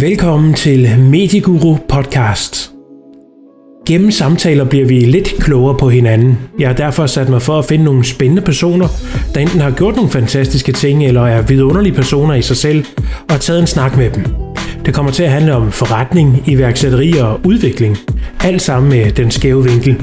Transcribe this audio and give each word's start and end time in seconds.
Velkommen 0.00 0.54
til 0.54 0.98
Medieguru 0.98 1.76
Podcast. 1.88 2.70
Gennem 3.86 4.10
samtaler 4.10 4.64
bliver 4.64 4.86
vi 4.86 5.00
lidt 5.00 5.28
klogere 5.38 5.78
på 5.78 5.88
hinanden. 5.88 6.38
Jeg 6.58 6.68
har 6.68 6.74
derfor 6.74 7.06
sat 7.06 7.28
mig 7.28 7.42
for 7.42 7.58
at 7.58 7.64
finde 7.64 7.84
nogle 7.84 8.04
spændende 8.04 8.42
personer, 8.42 8.88
der 9.34 9.40
enten 9.40 9.60
har 9.60 9.70
gjort 9.70 9.96
nogle 9.96 10.10
fantastiske 10.10 10.72
ting, 10.72 11.04
eller 11.04 11.26
er 11.26 11.42
vidunderlige 11.42 11.94
personer 11.94 12.34
i 12.34 12.42
sig 12.42 12.56
selv, 12.56 12.84
og 13.30 13.40
taget 13.40 13.60
en 13.60 13.66
snak 13.66 13.96
med 13.96 14.10
dem. 14.10 14.24
Det 14.86 14.94
kommer 14.94 15.12
til 15.12 15.22
at 15.22 15.30
handle 15.30 15.54
om 15.54 15.72
forretning, 15.72 16.42
iværksætteri 16.46 17.12
og 17.12 17.40
udvikling. 17.44 17.96
Alt 18.40 18.62
sammen 18.62 18.90
med 18.90 19.12
den 19.12 19.30
skæve 19.30 19.64
vinkel. 19.64 20.02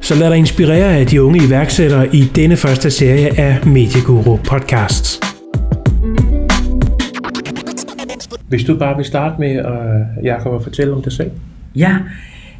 Så 0.00 0.14
lad 0.14 0.30
dig 0.30 0.38
inspirere 0.38 0.96
af 0.96 1.06
de 1.06 1.22
unge 1.22 1.44
iværksættere 1.46 2.16
i 2.16 2.30
denne 2.36 2.56
første 2.56 2.90
serie 2.90 3.40
af 3.40 3.66
Medieguru 3.66 4.36
Podcasts. 4.36 5.31
Hvis 8.52 8.64
du 8.64 8.76
bare 8.76 8.96
vil 8.96 9.04
starte 9.04 9.34
med, 9.38 9.58
øh, 9.58 9.64
at 10.18 10.24
Jacob, 10.24 10.54
at 10.54 10.62
fortælle 10.62 10.94
om 10.94 11.02
dig 11.02 11.12
selv. 11.12 11.30
Ja, 11.76 11.96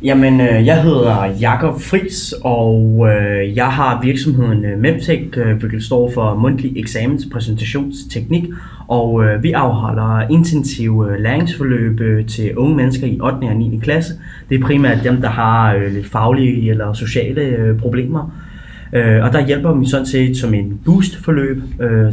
jamen 0.03 0.41
øh, 0.41 0.67
jeg 0.67 0.83
hedder 0.83 1.25
Jakob 1.41 1.80
Fris, 1.80 2.34
og 2.45 3.09
øh, 3.11 3.57
jeg 3.57 3.67
har 3.67 4.01
virksomheden 4.03 4.65
øh, 4.65 4.79
Memtech, 4.79 5.23
øh, 5.37 5.57
hvilket 5.57 5.83
står 5.83 6.11
for 6.15 6.34
Mundtlig 6.34 6.73
Eksamens 6.77 7.29
Præsentationsteknik, 7.33 8.45
og 8.89 9.25
øh, 9.25 9.43
vi 9.43 9.53
afholder 9.53 10.29
intensive 10.29 11.23
læringsforløb 11.23 12.27
til 12.29 12.56
unge 12.56 12.77
mennesker 12.77 13.06
i 13.06 13.19
8. 13.20 13.34
og 13.34 13.56
9. 13.56 13.81
klasse. 13.83 14.12
Det 14.48 14.61
er 14.61 14.65
primært 14.67 15.05
dem, 15.05 15.20
der 15.20 15.29
har 15.29 15.89
lidt 15.89 16.06
faglige 16.06 16.70
eller 16.70 16.93
sociale 16.93 17.75
problemer. 17.79 18.20
og 18.93 19.33
der 19.33 19.47
hjælper 19.47 19.75
vi 19.75 19.87
sådan 19.87 20.06
set 20.06 20.37
som 20.37 20.55
en 20.55 20.81
boost-forløb 20.84 21.62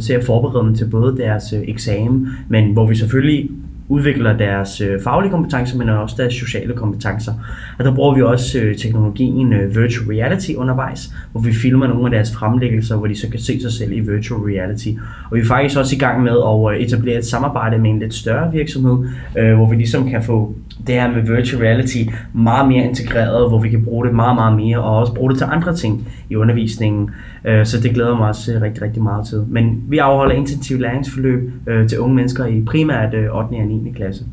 til 0.02 0.12
at 0.12 0.24
forberede 0.24 0.66
dem 0.66 0.74
til 0.74 0.84
både 0.84 1.16
deres 1.16 1.54
eksamen, 1.64 2.28
men 2.48 2.72
hvor 2.72 2.86
vi 2.86 2.94
selvfølgelig 2.94 3.50
udvikler 3.90 4.36
deres 4.36 4.80
øh, 4.80 5.02
faglige 5.04 5.30
kompetencer, 5.30 5.78
men 5.78 5.88
også 5.88 6.14
deres 6.18 6.34
sociale 6.34 6.74
kompetencer. 6.74 7.32
Og 7.78 7.84
der 7.84 7.94
bruger 7.94 8.14
vi 8.14 8.22
også 8.22 8.58
øh, 8.58 8.76
teknologien 8.76 9.52
øh, 9.52 9.76
virtual 9.76 10.08
reality 10.08 10.50
undervejs, 10.56 11.12
hvor 11.32 11.40
vi 11.40 11.52
filmer 11.52 11.86
nogle 11.86 12.04
af 12.04 12.10
deres 12.10 12.32
fremlæggelser, 12.34 12.96
hvor 12.96 13.06
de 13.06 13.18
så 13.18 13.30
kan 13.30 13.40
se 13.40 13.60
sig 13.60 13.72
selv 13.72 13.92
i 13.92 14.00
virtual 14.00 14.40
reality. 14.40 14.88
Og 15.30 15.36
vi 15.36 15.40
er 15.40 15.44
faktisk 15.44 15.78
også 15.78 15.96
i 15.96 15.98
gang 15.98 16.22
med 16.22 16.32
at 16.32 16.74
øh, 16.74 16.86
etablere 16.86 17.18
et 17.18 17.26
samarbejde 17.26 17.78
med 17.78 17.90
en 17.90 17.98
lidt 17.98 18.14
større 18.14 18.52
virksomhed, 18.52 19.08
øh, 19.38 19.54
hvor 19.54 19.70
vi 19.70 19.76
ligesom 19.76 20.10
kan 20.10 20.22
få 20.22 20.54
det 20.86 20.94
her 20.94 21.12
med 21.12 21.36
virtual 21.36 21.62
reality 21.62 21.98
meget 22.32 22.68
mere 22.68 22.84
integreret, 22.84 23.48
hvor 23.48 23.60
vi 23.60 23.68
kan 23.68 23.84
bruge 23.84 24.06
det 24.06 24.14
meget, 24.14 24.34
meget 24.34 24.56
mere, 24.56 24.78
og 24.78 24.96
også 24.96 25.14
bruge 25.14 25.30
det 25.30 25.38
til 25.38 25.46
andre 25.50 25.76
ting 25.76 26.08
i 26.30 26.36
undervisningen. 26.36 27.10
Øh, 27.44 27.66
så 27.66 27.80
det 27.80 27.94
glæder 27.94 28.16
mig 28.16 28.28
også 28.28 28.58
rigtig, 28.62 28.82
rigtig 28.82 29.02
meget 29.02 29.26
til. 29.26 29.44
Men 29.48 29.82
vi 29.88 29.98
afholder 29.98 30.34
intensiv 30.34 30.80
læringsforløb 30.80 31.52
øh, 31.66 31.88
til 31.88 31.98
unge 31.98 32.14
mennesker 32.14 32.46
i 32.46 32.62
primært 32.66 33.14
8. 33.14 33.30
og 33.30 33.52
9. 33.52 33.92
klasse. 33.96 34.24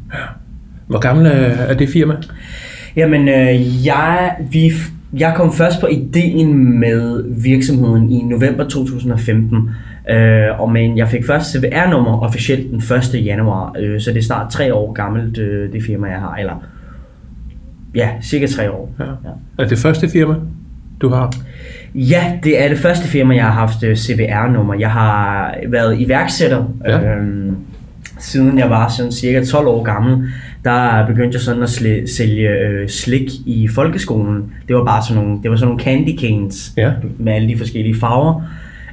Hvor 0.87 0.99
gammel 0.99 1.25
er 1.31 1.73
det 1.73 1.89
firma? 1.89 2.15
Jamen, 2.95 3.27
øh, 3.27 3.85
jeg, 3.85 4.35
vi, 4.51 4.71
jeg 5.13 5.33
kom 5.35 5.53
først 5.53 5.81
på 5.81 5.87
ideen 5.87 6.79
med 6.79 7.23
virksomheden 7.43 8.11
i 8.11 8.23
november 8.23 8.63
2015. 8.63 9.69
Øh, 10.09 10.59
og 10.59 10.71
men 10.71 10.97
jeg 10.97 11.07
fik 11.07 11.25
først 11.25 11.51
CVR-nummer 11.51 12.19
officielt 12.19 12.71
den 12.71 12.77
1. 13.15 13.25
januar, 13.25 13.75
øh, 13.79 14.01
så 14.01 14.11
det 14.11 14.17
er 14.17 14.23
snart 14.23 14.51
tre 14.51 14.73
år 14.73 14.93
gammelt, 14.93 15.37
øh, 15.37 15.73
det 15.73 15.83
firma 15.83 16.07
jeg 16.07 16.19
har, 16.19 16.35
eller 16.35 16.63
ja, 17.95 18.09
cirka 18.21 18.47
tre 18.47 18.71
år. 18.71 18.95
Ja. 18.99 19.05
Ja. 19.05 19.63
Er 19.63 19.67
det 19.67 19.77
første 19.77 20.09
firma, 20.09 20.35
du 21.01 21.09
har? 21.09 21.33
Ja, 21.95 22.33
det 22.43 22.63
er 22.63 22.67
det 22.67 22.77
første 22.77 23.07
firma, 23.07 23.35
jeg 23.35 23.43
har 23.43 23.51
haft 23.51 23.83
øh, 23.83 23.95
CVR-nummer. 23.95 24.73
Jeg 24.73 24.91
har 24.91 25.53
været 25.67 25.99
iværksætter, 25.99 26.65
ja. 26.87 27.01
øh, 27.01 27.51
siden 28.19 28.59
jeg 28.59 28.69
var 28.69 28.89
sådan 28.89 29.11
cirka 29.11 29.45
12 29.45 29.67
år 29.67 29.83
gammel. 29.83 30.29
Der 30.63 31.07
begyndte 31.07 31.35
jeg 31.35 31.41
sådan 31.41 31.63
at 31.63 31.69
sl- 31.69 32.15
sælge 32.15 32.49
øh, 32.49 32.89
slik 32.89 33.31
i 33.45 33.67
folkeskolen. 33.67 34.53
Det 34.67 34.75
var 34.75 34.83
bare 34.83 35.03
sådan 35.03 35.23
nogle, 35.23 35.39
det 35.43 35.51
var 35.51 35.57
sådan 35.57 35.67
nogle 35.67 35.83
candy 35.83 36.19
canes 36.19 36.73
ja. 36.77 36.91
med 37.17 37.33
alle 37.33 37.47
de 37.47 37.57
forskellige 37.57 37.95
farver. 37.99 38.41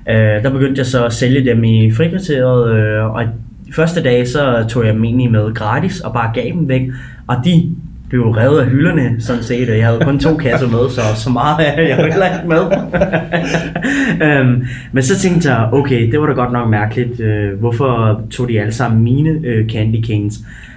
Øh, 0.08 0.42
der 0.42 0.50
begyndte 0.50 0.78
jeg 0.78 0.86
så 0.86 1.04
at 1.04 1.12
sælge 1.12 1.44
dem 1.44 1.64
i 1.64 1.92
frikvarteret, 1.92 2.76
øh, 2.76 3.04
og 3.04 3.24
de 3.66 3.72
første 3.72 4.02
dage 4.02 4.26
så 4.26 4.64
tog 4.68 4.86
jeg 4.86 4.94
dem 4.94 5.04
egentlig 5.04 5.30
med 5.30 5.54
gratis 5.54 6.00
og 6.00 6.12
bare 6.12 6.30
gav 6.34 6.52
dem 6.52 6.68
væk. 6.68 6.82
Og 7.26 7.36
de 7.44 7.70
blev 8.08 8.22
revet 8.22 8.60
af 8.60 8.66
hylderne, 8.66 9.16
sådan 9.18 9.42
set. 9.42 9.68
Jeg 9.68 9.86
havde 9.86 10.00
kun 10.04 10.18
to 10.18 10.36
kasser 10.36 10.68
med, 10.68 10.90
så 10.90 11.00
så 11.14 11.30
meget 11.30 11.64
af 11.64 11.88
jeg 11.88 11.96
heller 11.96 12.34
ikke 12.34 12.48
med. 12.48 12.62
øhm, 14.28 14.64
men 14.92 15.02
så 15.02 15.18
tænkte 15.18 15.52
jeg, 15.52 15.68
okay, 15.72 16.10
det 16.12 16.20
var 16.20 16.26
da 16.26 16.32
godt 16.32 16.52
nok 16.52 16.70
mærkeligt. 16.70 17.20
øh, 17.20 17.58
hvorfor 17.60 18.20
tog 18.30 18.48
de 18.48 18.60
alle 18.60 18.72
sammen 18.72 19.02
mine 19.02 19.40
øh, 19.44 19.68
candy 19.68 20.06
canes? 20.06 20.34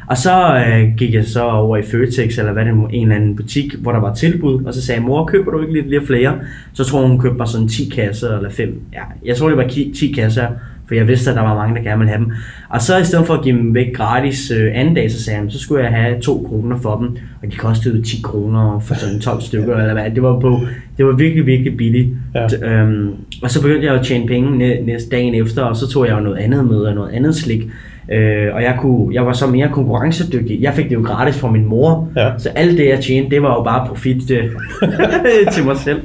Og 0.07 0.17
så 0.17 0.63
øh, 0.67 0.95
gik 0.97 1.13
jeg 1.13 1.25
så 1.25 1.43
over 1.43 1.77
i 1.77 1.81
Føtex, 1.81 2.37
eller 2.37 2.53
hvad 2.53 2.65
det 2.65 2.73
en 2.73 3.01
eller 3.01 3.15
anden 3.15 3.35
butik, 3.35 3.75
hvor 3.75 3.91
der 3.91 3.99
var 3.99 4.13
tilbud, 4.13 4.63
og 4.65 4.73
så 4.73 4.85
sagde 4.85 5.01
mor, 5.01 5.25
køber 5.25 5.51
du 5.51 5.61
ikke 5.61 5.73
lidt, 5.73 5.89
lidt 5.89 6.07
flere? 6.07 6.39
Så 6.73 6.83
tror 6.83 7.01
hun, 7.01 7.09
hun 7.09 7.19
købte 7.19 7.37
mig 7.37 7.47
sådan 7.47 7.67
10 7.67 7.89
kasser, 7.95 8.37
eller 8.37 8.49
5. 8.49 8.81
Ja, 8.93 9.01
jeg 9.25 9.35
tror, 9.35 9.47
det 9.47 9.57
var 9.57 9.67
10 9.67 10.13
kasser, 10.15 10.47
for 10.87 10.95
jeg 10.95 11.07
vidste, 11.07 11.29
at 11.29 11.35
der 11.35 11.41
var 11.41 11.55
mange, 11.55 11.75
der 11.75 11.81
gerne 11.81 11.97
ville 11.97 12.11
have 12.11 12.23
dem. 12.23 12.33
Og 12.69 12.81
så 12.81 12.97
i 12.97 13.03
stedet 13.03 13.27
for 13.27 13.33
at 13.33 13.43
give 13.43 13.57
dem 13.57 13.75
væk 13.75 13.93
gratis 13.95 14.51
øh, 14.51 14.71
anden 14.73 14.95
dag, 14.95 15.11
så 15.11 15.23
sagde 15.23 15.39
jeg, 15.39 15.51
så 15.51 15.59
skulle 15.59 15.83
jeg 15.83 15.91
have 15.93 16.19
2 16.21 16.45
kroner 16.49 16.77
for 16.77 16.97
dem, 16.97 17.17
og 17.43 17.51
de 17.51 17.57
kostede 17.57 18.01
10 18.01 18.21
kroner 18.23 18.79
for 18.79 18.95
sådan 18.95 19.19
12 19.19 19.41
stykker, 19.47 19.77
eller 19.77 19.93
hvad. 19.93 20.11
Det 20.11 20.23
var, 20.23 20.39
på, 20.39 20.59
det 20.97 21.05
var 21.05 21.11
virkelig, 21.11 21.45
virkelig 21.45 21.77
billigt. 21.77 22.09
Ja. 22.35 22.81
Øhm, 22.81 23.13
og 23.43 23.51
så 23.51 23.61
begyndte 23.61 23.87
jeg 23.87 23.95
at 23.95 24.05
tjene 24.05 24.27
penge 24.27 24.57
næste 24.85 25.09
dagen 25.09 25.35
efter, 25.35 25.63
og 25.63 25.75
så 25.75 25.87
tog 25.87 26.07
jeg 26.07 26.15
jo 26.15 26.19
noget 26.19 26.37
andet 26.37 26.65
med, 26.65 26.77
og 26.77 26.95
noget 26.95 27.11
andet 27.13 27.35
slik. 27.35 27.63
Øh, 28.11 28.53
og 28.53 28.63
jeg, 28.63 28.77
kunne, 28.79 29.15
jeg 29.15 29.25
var 29.25 29.33
så 29.33 29.47
mere 29.47 29.69
konkurrencedygtig. 29.71 30.61
Jeg 30.61 30.73
fik 30.73 30.85
det 30.85 30.95
jo 30.95 31.01
gratis 31.01 31.39
fra 31.39 31.51
min 31.51 31.65
mor, 31.65 32.09
ja. 32.15 32.31
så 32.37 32.49
alt 32.49 32.77
det 32.77 32.87
jeg 32.87 32.99
tjente, 32.99 33.29
det 33.29 33.43
var 33.43 33.55
jo 33.55 33.63
bare 33.63 33.87
profit 33.87 34.27
til, 34.27 34.49
til 35.53 35.65
mig 35.65 35.77
selv. 35.77 36.01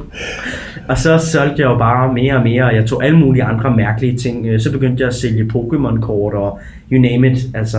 Og 0.89 0.99
så 0.99 1.19
solgte 1.19 1.63
jeg 1.63 1.69
jo 1.71 1.79
bare 1.79 2.13
mere 2.15 2.37
og 2.37 2.43
mere, 2.43 2.65
og 2.65 2.75
jeg 2.75 2.87
tog 2.87 3.05
alle 3.05 3.19
mulige 3.19 3.45
andre 3.45 3.77
mærkelige 3.77 4.17
ting. 4.19 4.47
Øh, 4.47 4.61
så 4.61 4.73
begyndte 4.73 5.01
jeg 5.01 5.09
at 5.09 5.15
sælge 5.15 5.45
Pokémon-kort 5.45 6.35
og 6.35 6.59
you 6.93 7.01
name 7.01 7.31
it. 7.33 7.39
Altså, 7.55 7.79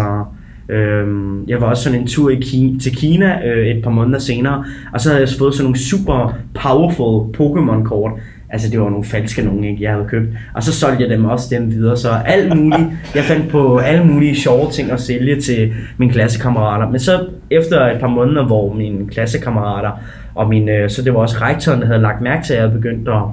Øhm, 0.70 1.48
jeg 1.48 1.62
var 1.62 1.68
også 1.68 1.84
sådan 1.84 2.00
en 2.00 2.08
tur 2.08 2.30
i 2.30 2.36
Ki- 2.36 2.80
til 2.84 2.96
Kina 2.96 3.40
øh, 3.48 3.68
et 3.68 3.84
par 3.84 3.92
måneder 3.92 4.20
senere, 4.20 4.64
og 4.94 5.02
så 5.02 5.10
havde 5.10 5.22
jeg 5.22 5.30
fået 5.40 5.54
sådan 5.54 5.64
nogle 5.64 5.80
super 5.80 6.38
powerful 6.62 7.36
Pokémon-kort. 7.38 8.12
Altså 8.54 8.70
det 8.70 8.80
var 8.80 8.90
nogle 8.90 9.06
falske 9.06 9.42
nogen, 9.42 9.64
ikke, 9.64 9.84
jeg 9.84 9.92
havde 9.92 10.06
købt. 10.10 10.30
Og 10.54 10.64
så 10.64 10.74
solgte 10.74 11.04
jeg 11.04 11.10
dem 11.10 11.26
også 11.26 11.48
dem 11.52 11.72
videre, 11.72 11.98
så 11.98 12.10
alt 12.26 12.58
muligt. 12.58 12.88
Jeg 13.16 13.24
fandt 13.24 13.50
på 13.50 13.78
alle 13.78 14.04
mulige 14.06 14.36
sjove 14.36 14.72
ting 14.72 14.92
at 14.92 15.02
sælge 15.02 15.42
til 15.42 15.74
mine 15.98 16.12
klassekammerater. 16.12 16.90
Men 16.90 17.00
så 17.00 17.26
efter 17.52 17.86
et 17.86 18.00
par 18.00 18.08
måneder, 18.08 18.46
hvor 18.46 18.74
mine 18.74 19.08
klassekammerater 19.08 19.92
og 20.36 20.50
min, 20.50 20.70
øh, 20.70 20.90
så 20.90 21.02
det 21.02 21.14
var 21.14 21.20
også 21.20 21.38
rektoren, 21.42 21.82
der 21.82 21.88
havde 21.88 22.02
lagt 22.02 22.22
mærke 22.22 22.44
til, 22.46 22.54
at 22.54 22.62
jeg 22.62 22.72
begyndte 22.72 23.12
at, 23.12 23.24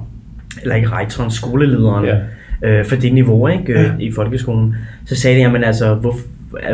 eller 0.61 0.75
ikke 0.75 0.89
rektoren, 0.89 1.31
skolelederen, 1.31 2.05
ja. 2.05 2.17
øh, 2.69 2.85
for 2.85 2.95
det 2.95 3.13
niveau 3.13 3.47
ikke, 3.47 3.73
øh, 3.73 3.79
ja. 3.79 3.91
i 3.99 4.11
folkeskolen. 4.11 4.75
Så 5.05 5.15
sagde 5.15 5.37
de, 5.37 5.41
jamen 5.41 5.63
altså, 5.63 5.93
hvor, 5.93 6.15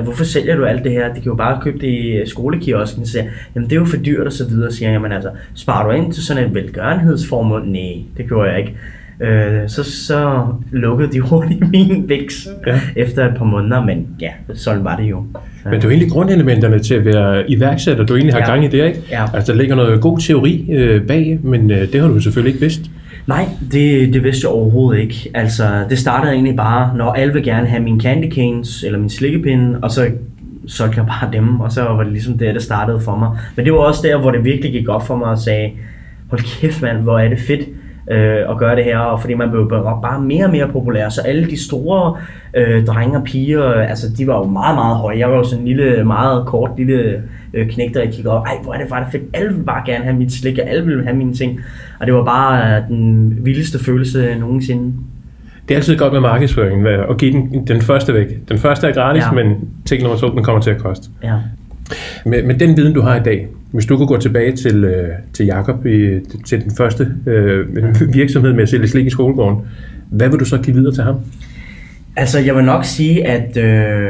hvorfor 0.04 0.24
sælger 0.24 0.56
du 0.56 0.66
alt 0.66 0.84
det 0.84 0.92
her? 0.92 1.08
De 1.08 1.14
kan 1.14 1.24
jo 1.26 1.36
bare 1.36 1.62
købe 1.62 1.80
det 1.80 1.88
i 1.88 2.22
skolekiosken. 2.26 3.06
Så 3.06 3.12
siger 3.12 3.26
jamen 3.56 3.70
det 3.70 3.76
er 3.76 3.80
jo 3.80 3.86
for 3.86 3.98
dyrt 3.98 4.28
og 4.28 4.34
så 4.34 4.48
videre. 4.48 4.72
Så 4.72 4.78
siger 4.78 4.90
jeg, 4.90 4.94
jamen 4.94 5.12
altså, 5.12 5.30
sparer 5.54 5.88
du 5.88 5.92
ind 5.92 6.14
til 6.14 6.24
sådan 6.26 6.44
et 6.44 6.54
velgørenhedsformål? 6.54 7.68
Nej, 7.68 8.04
det 8.18 8.28
gjorde 8.28 8.50
jeg 8.50 8.60
ikke. 8.60 8.76
Øh, 9.22 9.70
så, 9.70 9.84
så 9.84 10.46
lukkede 10.72 11.12
de 11.12 11.20
hurtigt 11.30 11.72
min 11.72 12.10
vækst 12.10 12.48
ja. 12.68 12.82
efter 12.96 13.30
et 13.30 13.38
par 13.38 13.46
måneder, 13.46 13.86
men 13.86 14.08
ja, 14.22 14.30
sådan 14.54 14.84
var 14.84 14.96
det 14.96 15.04
jo. 15.04 15.24
Men 15.64 15.74
det 15.74 15.80
er 15.80 15.84
jo 15.84 15.90
egentlig 15.90 16.12
grundelementerne 16.12 16.80
til 16.80 16.96
at 16.96 17.06
være 17.06 17.52
iværksætter, 17.52 18.06
du 18.06 18.16
egentlig 18.16 18.34
har 18.34 18.40
ja. 18.40 18.52
gang 18.52 18.64
i 18.64 18.68
det, 18.68 18.86
ikke? 18.86 19.00
Ja. 19.12 19.26
Altså, 19.34 19.52
der 19.52 19.58
ligger 19.58 19.76
noget 19.76 20.02
god 20.02 20.20
teori 20.20 20.68
øh, 20.72 21.08
bag, 21.08 21.40
men 21.44 21.72
øh, 21.72 21.92
det 21.92 22.02
har 22.02 22.08
du 22.08 22.20
selvfølgelig 22.20 22.54
ikke 22.54 22.62
vidst. 22.62 22.82
Nej, 23.28 23.50
det, 23.72 24.14
det 24.14 24.24
vidste 24.24 24.46
jeg 24.46 24.52
overhovedet 24.52 25.02
ikke. 25.02 25.32
Altså, 25.34 25.64
det 25.90 26.00
startede 26.00 26.34
egentlig 26.34 26.56
bare, 26.56 26.98
når 26.98 27.14
alle 27.14 27.34
vil 27.34 27.44
gerne 27.44 27.68
have 27.68 27.84
min 27.84 28.02
candy 28.02 28.34
canes, 28.34 28.84
eller 28.84 29.00
min 29.00 29.10
slikkepinde, 29.10 29.80
og 29.82 29.92
så 29.92 30.08
solgte 30.68 30.98
jeg 30.98 31.06
bare 31.06 31.30
dem, 31.34 31.60
og 31.60 31.72
så 31.72 31.84
var 31.84 32.04
det 32.04 32.12
ligesom 32.12 32.38
det, 32.38 32.56
der 32.56 32.62
startede 32.62 33.00
for 33.00 33.16
mig. 33.16 33.30
Men 33.56 33.66
det 33.66 33.74
var 33.74 33.80
også 33.80 34.02
der, 34.04 34.18
hvor 34.18 34.32
det 34.32 34.44
virkelig 34.44 34.72
gik 34.72 34.90
op 34.90 35.08
for 35.08 35.16
mig 35.16 35.28
og 35.28 35.38
sagde, 35.38 35.72
hold 36.30 36.42
kæft 36.42 36.82
mand, 36.82 36.98
hvor 36.98 37.20
er 37.20 37.30
det 37.30 37.40
fedt 37.40 37.70
øh, 38.12 38.50
at 38.50 38.58
gøre 38.58 38.76
det 38.76 38.84
her, 38.84 38.98
og 38.98 39.22
fordi 39.22 39.34
man 39.34 39.52
blev 39.52 39.70
bare 40.02 40.22
mere 40.22 40.46
og 40.46 40.52
mere 40.52 40.68
populær, 40.68 41.10
så 41.10 41.22
alle 41.22 41.50
de 41.50 41.64
store 41.66 42.18
øh, 42.54 42.86
drenge 42.86 43.18
og 43.18 43.24
piger, 43.24 43.64
altså 43.64 44.08
de 44.18 44.28
var 44.28 44.38
jo 44.38 44.44
meget, 44.44 44.76
meget 44.76 44.98
høje. 44.98 45.20
Jeg 45.20 45.30
var 45.30 45.38
jo 45.38 45.44
sådan 45.44 45.62
en 45.62 45.68
lille, 45.68 46.04
meget 46.04 46.46
kort 46.46 46.72
lille 46.78 47.22
øh, 47.58 47.70
knæk, 47.70 47.94
der 47.94 48.06
kiggede 48.06 48.30
op, 48.30 48.46
ej, 48.46 48.58
hvor 48.64 48.74
er 48.74 48.78
det 48.78 48.88
bare 48.90 49.06
fedt, 49.12 49.24
alle 49.34 49.54
vil 49.54 49.64
bare 49.64 49.84
gerne 49.86 50.04
have 50.04 50.16
mit 50.16 50.34
slik, 50.34 50.60
og 50.64 50.70
alle 50.70 50.86
vil 50.86 51.04
have 51.04 51.16
mine 51.16 51.34
ting. 51.34 51.60
Og 52.00 52.08
det 52.08 52.14
var 52.14 52.24
bare 52.24 52.78
øh, 52.78 52.88
den 52.88 53.38
vildeste 53.46 53.84
følelse 53.84 54.36
nogensinde. 54.40 54.94
Det 55.68 55.74
er 55.74 55.78
altid 55.78 55.98
godt 55.98 56.14
med 56.14 56.22
markedsføringen, 56.22 56.88
at 56.88 57.18
give 57.18 57.32
den, 57.32 57.68
den 57.68 57.82
første 57.82 58.14
væk. 58.14 58.50
Den 58.50 58.58
første 58.58 58.88
er 58.88 58.94
gratis, 58.94 59.24
ja. 59.24 59.32
men 59.32 59.56
ting 59.86 60.02
nummer 60.02 60.18
to, 60.18 60.36
den 60.36 60.44
kommer 60.44 60.62
til 60.62 60.70
at 60.70 60.78
koste. 60.78 61.10
Ja. 61.24 61.34
Med, 62.26 62.44
med 62.44 62.56
den 62.56 62.78
viden, 62.78 62.94
du 62.94 63.02
har 63.02 63.16
i 63.20 63.24
dag, 63.24 63.48
hvis 63.72 63.86
du 63.86 63.98
kunne 63.98 64.08
gå 64.08 64.18
tilbage 64.18 64.56
til, 64.56 64.84
øh, 64.84 65.10
til 65.34 65.46
Jakob 65.46 65.86
i, 65.86 66.20
til 66.46 66.64
den 66.64 66.72
første 66.78 67.08
øh, 67.28 67.66
virksomhed 68.14 68.54
med 68.54 68.64
at 68.64 68.70
sælge 68.70 68.88
slik 68.88 69.06
i 69.06 69.10
skolegården, 69.10 69.60
hvad 70.10 70.30
vil 70.30 70.40
du 70.40 70.46
så 70.46 70.58
give 70.58 70.76
videre 70.76 70.94
til 70.94 71.04
ham? 71.04 71.16
Altså, 72.16 72.40
jeg 72.40 72.56
vil 72.56 72.64
nok 72.64 72.86
sige, 72.86 73.28
at 73.28 73.58
øh, 73.58 74.10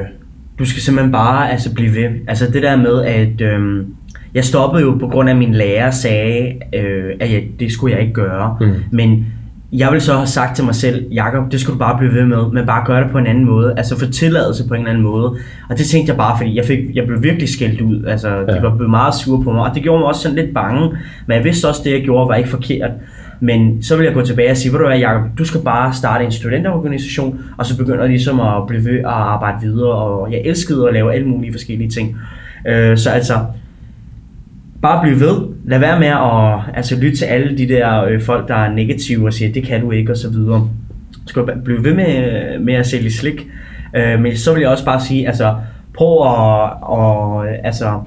du 0.59 0.65
skal 0.65 0.81
simpelthen 0.81 1.11
bare 1.11 1.51
altså, 1.51 1.73
blive 1.73 1.95
ved. 1.95 2.09
Altså 2.27 2.51
det 2.51 2.63
der 2.63 2.75
med, 2.75 3.03
at 3.03 3.41
øh, 3.41 3.85
jeg 4.33 4.43
stoppede 4.43 4.83
jo 4.83 4.97
på 4.99 5.07
grund 5.07 5.29
af, 5.29 5.33
at 5.33 5.39
min 5.39 5.53
lærer 5.53 5.91
sagde, 5.91 6.53
øh, 6.75 7.11
at 7.19 7.33
jeg, 7.33 7.43
det 7.59 7.71
skulle 7.71 7.93
jeg 7.95 8.01
ikke 8.01 8.13
gøre. 8.13 8.57
Mm. 8.61 8.73
Men 8.91 9.25
jeg 9.73 9.91
vil 9.91 10.01
så 10.01 10.13
have 10.13 10.27
sagt 10.27 10.55
til 10.55 10.65
mig 10.65 10.75
selv, 10.75 11.11
Jakob, 11.11 11.51
det 11.51 11.61
skal 11.61 11.73
du 11.73 11.79
bare 11.79 11.97
blive 11.97 12.13
ved 12.13 12.25
med, 12.25 12.51
men 12.53 12.65
bare 12.65 12.85
gøre 12.85 13.03
det 13.03 13.11
på 13.11 13.17
en 13.17 13.27
anden 13.27 13.45
måde. 13.45 13.73
Altså 13.77 13.99
få 13.99 14.05
tilladelse 14.05 14.67
på 14.67 14.73
en 14.73 14.87
anden 14.87 15.03
måde. 15.03 15.35
Og 15.69 15.77
det 15.77 15.85
tænkte 15.85 16.09
jeg 16.09 16.17
bare, 16.17 16.37
fordi 16.37 16.55
jeg, 16.55 16.65
fik, 16.65 16.79
jeg 16.93 17.07
blev 17.07 17.23
virkelig 17.23 17.49
skældt 17.49 17.81
ud. 17.81 18.05
Altså, 18.05 18.29
ja. 18.29 18.55
de 18.55 18.61
var 18.61 18.75
blevet 18.75 18.89
meget 18.89 19.15
sure 19.15 19.43
på 19.43 19.51
mig, 19.51 19.61
og 19.69 19.75
det 19.75 19.83
gjorde 19.83 19.99
mig 19.99 20.07
også 20.07 20.21
sådan 20.21 20.35
lidt 20.35 20.53
bange. 20.53 20.89
Men 21.27 21.35
jeg 21.37 21.43
vidste 21.43 21.67
også, 21.67 21.81
at 21.81 21.85
det 21.85 21.91
jeg 21.91 22.01
gjorde 22.01 22.29
var 22.29 22.35
ikke 22.35 22.49
forkert. 22.49 22.91
Men 23.39 23.83
så 23.83 23.95
vil 23.97 24.05
jeg 24.05 24.13
gå 24.13 24.21
tilbage 24.21 24.51
og 24.51 24.57
sige, 24.57 24.69
hvor 24.69 24.79
du 24.79 24.85
er, 24.85 24.95
Jacob, 24.95 25.21
du 25.37 25.45
skal 25.45 25.61
bare 25.61 25.93
starte 25.93 26.25
en 26.25 26.31
studenterorganisation, 26.31 27.39
og 27.57 27.65
så 27.65 27.77
begynder 27.77 28.07
ligesom 28.07 28.39
at 28.39 28.67
blive 28.67 28.85
ved 28.85 28.99
at 28.99 29.05
arbejde 29.05 29.61
videre, 29.61 29.91
og 29.91 30.31
jeg 30.31 30.41
elskede 30.45 30.87
at 30.87 30.93
lave 30.93 31.13
alle 31.13 31.27
mulige 31.27 31.51
forskellige 31.51 31.89
ting. 31.89 32.17
Øh, 32.67 32.97
så 32.97 33.09
altså, 33.09 33.33
bare 34.81 35.01
blive 35.01 35.19
ved. 35.19 35.47
Lad 35.65 35.79
være 35.79 35.99
med 35.99 36.07
at 36.07 36.75
altså, 36.77 36.95
lytte 36.95 37.17
til 37.17 37.25
alle 37.25 37.57
de 37.57 37.67
der 37.67 38.03
øh, 38.03 38.21
folk, 38.21 38.47
der 38.47 38.55
er 38.55 38.73
negative 38.73 39.27
og 39.27 39.33
siger, 39.33 39.53
det 39.53 39.63
kan 39.63 39.81
du 39.81 39.91
ikke, 39.91 40.11
og 40.11 40.17
så 40.17 40.29
videre. 40.29 40.69
Du 41.13 41.27
skal 41.27 41.43
blive 41.63 41.83
ved 41.83 41.93
med, 41.93 42.59
med 42.59 42.73
at 42.73 42.87
sælge 42.87 43.11
slik. 43.11 43.47
Øh, 43.95 44.19
men 44.19 44.37
så 44.37 44.53
vil 44.53 44.61
jeg 44.61 44.69
også 44.69 44.85
bare 44.85 45.01
sige, 45.01 45.27
altså, 45.27 45.55
prøv 45.93 46.11
at, 46.11 46.71
og, 46.81 47.47
altså, 47.63 48.01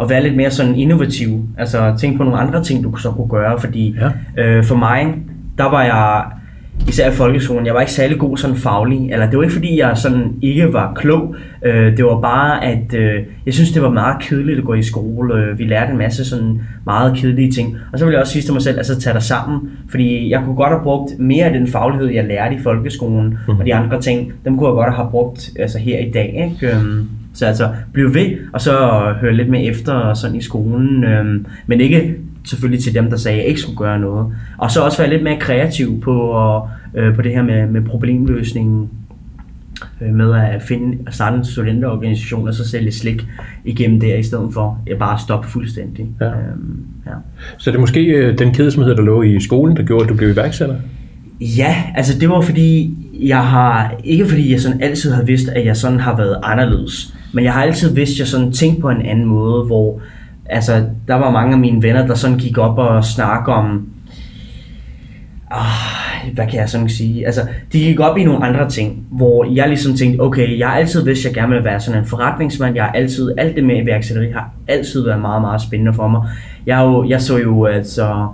at 0.00 0.10
være 0.10 0.22
lidt 0.22 0.36
mere 0.36 0.50
sådan 0.50 0.74
innovativ. 0.74 1.48
Altså 1.58 1.94
tænk 1.98 2.16
på 2.16 2.24
nogle 2.24 2.38
andre 2.38 2.64
ting, 2.64 2.84
du 2.84 2.96
så 2.96 3.10
kunne 3.10 3.28
gøre, 3.28 3.60
fordi 3.60 3.96
ja. 4.36 4.42
øh, 4.42 4.64
for 4.64 4.76
mig, 4.76 5.14
der 5.58 5.64
var 5.64 5.82
jeg 5.82 6.24
især 6.88 7.10
i 7.10 7.14
folkeskolen, 7.14 7.66
jeg 7.66 7.74
var 7.74 7.80
ikke 7.80 7.92
særlig 7.92 8.18
god 8.18 8.36
sådan 8.36 8.56
faglig, 8.56 9.12
eller 9.12 9.30
det 9.30 9.36
var 9.36 9.42
ikke 9.42 9.54
fordi, 9.54 9.78
jeg 9.78 9.96
sådan 9.96 10.32
ikke 10.42 10.72
var 10.72 10.94
klog, 10.94 11.34
øh, 11.62 11.96
det 11.96 12.04
var 12.04 12.20
bare, 12.20 12.64
at 12.64 12.94
øh, 12.94 13.22
jeg 13.46 13.54
synes, 13.54 13.72
det 13.72 13.82
var 13.82 13.90
meget 13.90 14.22
kedeligt 14.22 14.58
at 14.58 14.64
gå 14.64 14.74
i 14.74 14.82
skole, 14.82 15.34
øh, 15.34 15.58
vi 15.58 15.64
lærte 15.64 15.92
en 15.92 15.98
masse 15.98 16.24
sådan 16.24 16.60
meget 16.84 17.16
kedelige 17.16 17.52
ting, 17.52 17.76
og 17.92 17.98
så 17.98 18.04
vil 18.04 18.12
jeg 18.12 18.20
også 18.20 18.32
sige 18.32 18.42
til 18.42 18.52
mig 18.52 18.62
selv, 18.62 18.78
altså 18.78 19.00
tage 19.00 19.14
dig 19.14 19.22
sammen, 19.22 19.70
fordi 19.90 20.30
jeg 20.30 20.42
kunne 20.44 20.56
godt 20.56 20.70
have 20.70 20.82
brugt 20.82 21.18
mere 21.18 21.44
af 21.44 21.52
den 21.52 21.66
faglighed, 21.66 22.06
jeg 22.06 22.24
lærte 22.24 22.54
i 22.54 22.58
folkeskolen, 22.58 23.38
mm. 23.48 23.58
og 23.58 23.66
de 23.66 23.74
andre 23.74 24.00
ting, 24.00 24.32
dem 24.44 24.58
kunne 24.58 24.68
jeg 24.68 24.74
godt 24.74 24.96
have 24.96 25.10
brugt 25.10 25.50
altså 25.58 25.78
her 25.78 25.98
i 25.98 26.10
dag, 26.10 26.50
ikke? 26.50 26.76
Øhm, 26.76 27.08
så 27.34 27.46
altså, 27.46 27.68
bliv 27.92 28.14
ved, 28.14 28.36
og 28.52 28.60
så 28.60 28.72
høre 29.20 29.34
lidt 29.34 29.48
med 29.48 29.68
efter 29.70 30.14
sådan 30.14 30.36
i 30.36 30.42
skolen, 30.42 31.04
øhm, 31.04 31.46
men 31.66 31.80
ikke 31.80 32.14
selvfølgelig 32.44 32.84
til 32.84 32.94
dem, 32.94 33.10
der 33.10 33.16
sagde, 33.16 33.36
at 33.36 33.40
jeg 33.40 33.48
ikke 33.48 33.60
skulle 33.60 33.78
gøre 33.78 34.00
noget. 34.00 34.26
Og 34.58 34.70
så 34.70 34.80
også 34.80 34.98
være 34.98 35.10
lidt 35.10 35.22
mere 35.22 35.36
kreativ 35.40 36.00
på, 36.00 36.36
øh, 36.94 37.14
på 37.14 37.22
det 37.22 37.32
her 37.32 37.42
med, 37.42 37.66
med 37.66 37.82
problemløsningen 37.82 38.90
øh, 40.00 40.14
med 40.14 40.34
at 40.34 40.62
finde 40.62 40.98
at 41.06 41.14
starte 41.14 41.36
en 41.36 41.44
studenterorganisation 41.44 42.48
og 42.48 42.54
så 42.54 42.68
sælge 42.68 42.92
slik 42.92 43.26
igennem 43.64 44.00
der, 44.00 44.16
i 44.16 44.22
stedet 44.22 44.50
for 44.52 44.80
at 44.90 44.98
bare 44.98 45.18
stoppe 45.18 45.48
fuldstændig. 45.48 46.06
Ja. 46.20 46.26
Øhm, 46.26 46.86
ja. 47.06 47.12
Så 47.58 47.70
det 47.70 47.76
er 47.76 47.80
måske 47.80 48.04
øh, 48.04 48.38
den 48.38 48.54
kedsomhed, 48.54 48.96
der 48.96 49.02
lå 49.02 49.22
i 49.22 49.40
skolen, 49.40 49.76
der 49.76 49.82
gjorde, 49.82 50.04
at 50.04 50.08
du 50.08 50.14
blev 50.14 50.30
iværksætter? 50.30 50.76
Ja, 51.40 51.76
altså 51.94 52.18
det 52.18 52.28
var 52.28 52.40
fordi, 52.40 52.96
jeg 53.12 53.46
har, 53.46 53.94
ikke 54.04 54.26
fordi 54.26 54.52
jeg 54.52 54.60
sådan 54.60 54.82
altid 54.82 55.12
har 55.12 55.22
vidst, 55.22 55.48
at 55.48 55.66
jeg 55.66 55.76
sådan 55.76 56.00
har 56.00 56.16
været 56.16 56.36
anderledes, 56.42 57.14
men 57.32 57.44
jeg 57.44 57.52
har 57.52 57.62
altid 57.62 57.94
vidst, 57.94 58.12
at 58.12 58.18
jeg 58.18 58.26
sådan 58.26 58.52
tænkte 58.52 58.80
på 58.80 58.90
en 58.90 59.02
anden 59.02 59.24
måde, 59.24 59.64
hvor 59.64 60.00
altså, 60.46 60.84
der 61.08 61.14
var 61.14 61.30
mange 61.30 61.52
af 61.52 61.58
mine 61.58 61.82
venner, 61.82 62.06
der 62.06 62.14
sådan 62.14 62.38
gik 62.38 62.58
op 62.58 62.78
og 62.78 63.04
snakkede 63.04 63.56
om, 63.56 63.88
ah, 65.50 66.34
hvad 66.34 66.46
kan 66.46 66.60
jeg 66.60 66.68
sådan 66.68 66.88
sige, 66.88 67.26
altså, 67.26 67.40
de 67.72 67.78
gik 67.78 68.00
op 68.00 68.18
i 68.18 68.24
nogle 68.24 68.44
andre 68.44 68.68
ting, 68.68 69.06
hvor 69.10 69.44
jeg 69.54 69.68
ligesom 69.68 69.94
tænkte, 69.94 70.20
okay, 70.20 70.58
jeg 70.58 70.68
har 70.68 70.76
altid 70.76 71.04
vidst, 71.04 71.20
at 71.20 71.24
jeg 71.24 71.34
gerne 71.34 71.54
vil 71.54 71.64
være 71.64 71.80
sådan 71.80 72.00
en 72.00 72.06
forretningsmand, 72.06 72.74
jeg 72.74 72.84
har 72.84 72.92
altid, 72.92 73.32
alt 73.38 73.56
det 73.56 73.64
med 73.64 73.82
iværksætteri 73.82 74.30
har 74.30 74.50
altid 74.68 75.04
været 75.04 75.20
meget, 75.20 75.42
meget 75.42 75.62
spændende 75.62 75.94
for 75.94 76.08
mig. 76.08 76.22
Jeg, 76.66 76.84
jo, 76.84 77.08
jeg 77.08 77.22
så 77.22 77.38
jo 77.38 77.64
altså, 77.64 78.28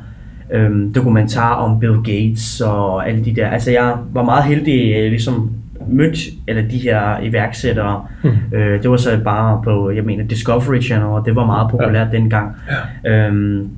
øhm, 0.52 0.93
dokumentar 0.93 1.55
om 1.55 1.81
Bill 1.81 1.96
Gates 2.05 2.61
og 2.61 3.08
alle 3.08 3.25
de 3.25 3.35
der, 3.35 3.49
altså 3.49 3.70
jeg 3.70 3.96
var 4.12 4.23
meget 4.23 4.44
heldig, 4.44 4.94
øh, 4.96 5.11
ligesom 5.11 5.50
mødt 5.89 6.19
eller 6.49 6.69
de 6.69 6.79
her 6.79 7.21
iværksættere. 7.23 8.07
Mm. 8.23 8.31
Øh, 8.53 8.83
det 8.83 8.91
var 8.91 8.97
så 8.97 9.21
bare 9.25 9.61
på, 9.65 9.91
jeg 9.91 10.05
mener, 10.05 10.25
Discovery 10.25 10.81
Channel, 10.83 11.09
og 11.09 11.27
det 11.27 11.37
var 11.37 11.47
meget 11.47 11.71
populært 11.71 12.09
ja. 12.13 12.19
dengang. 12.19 12.57
Ja. 13.05 13.27
Øhm, 13.27 13.69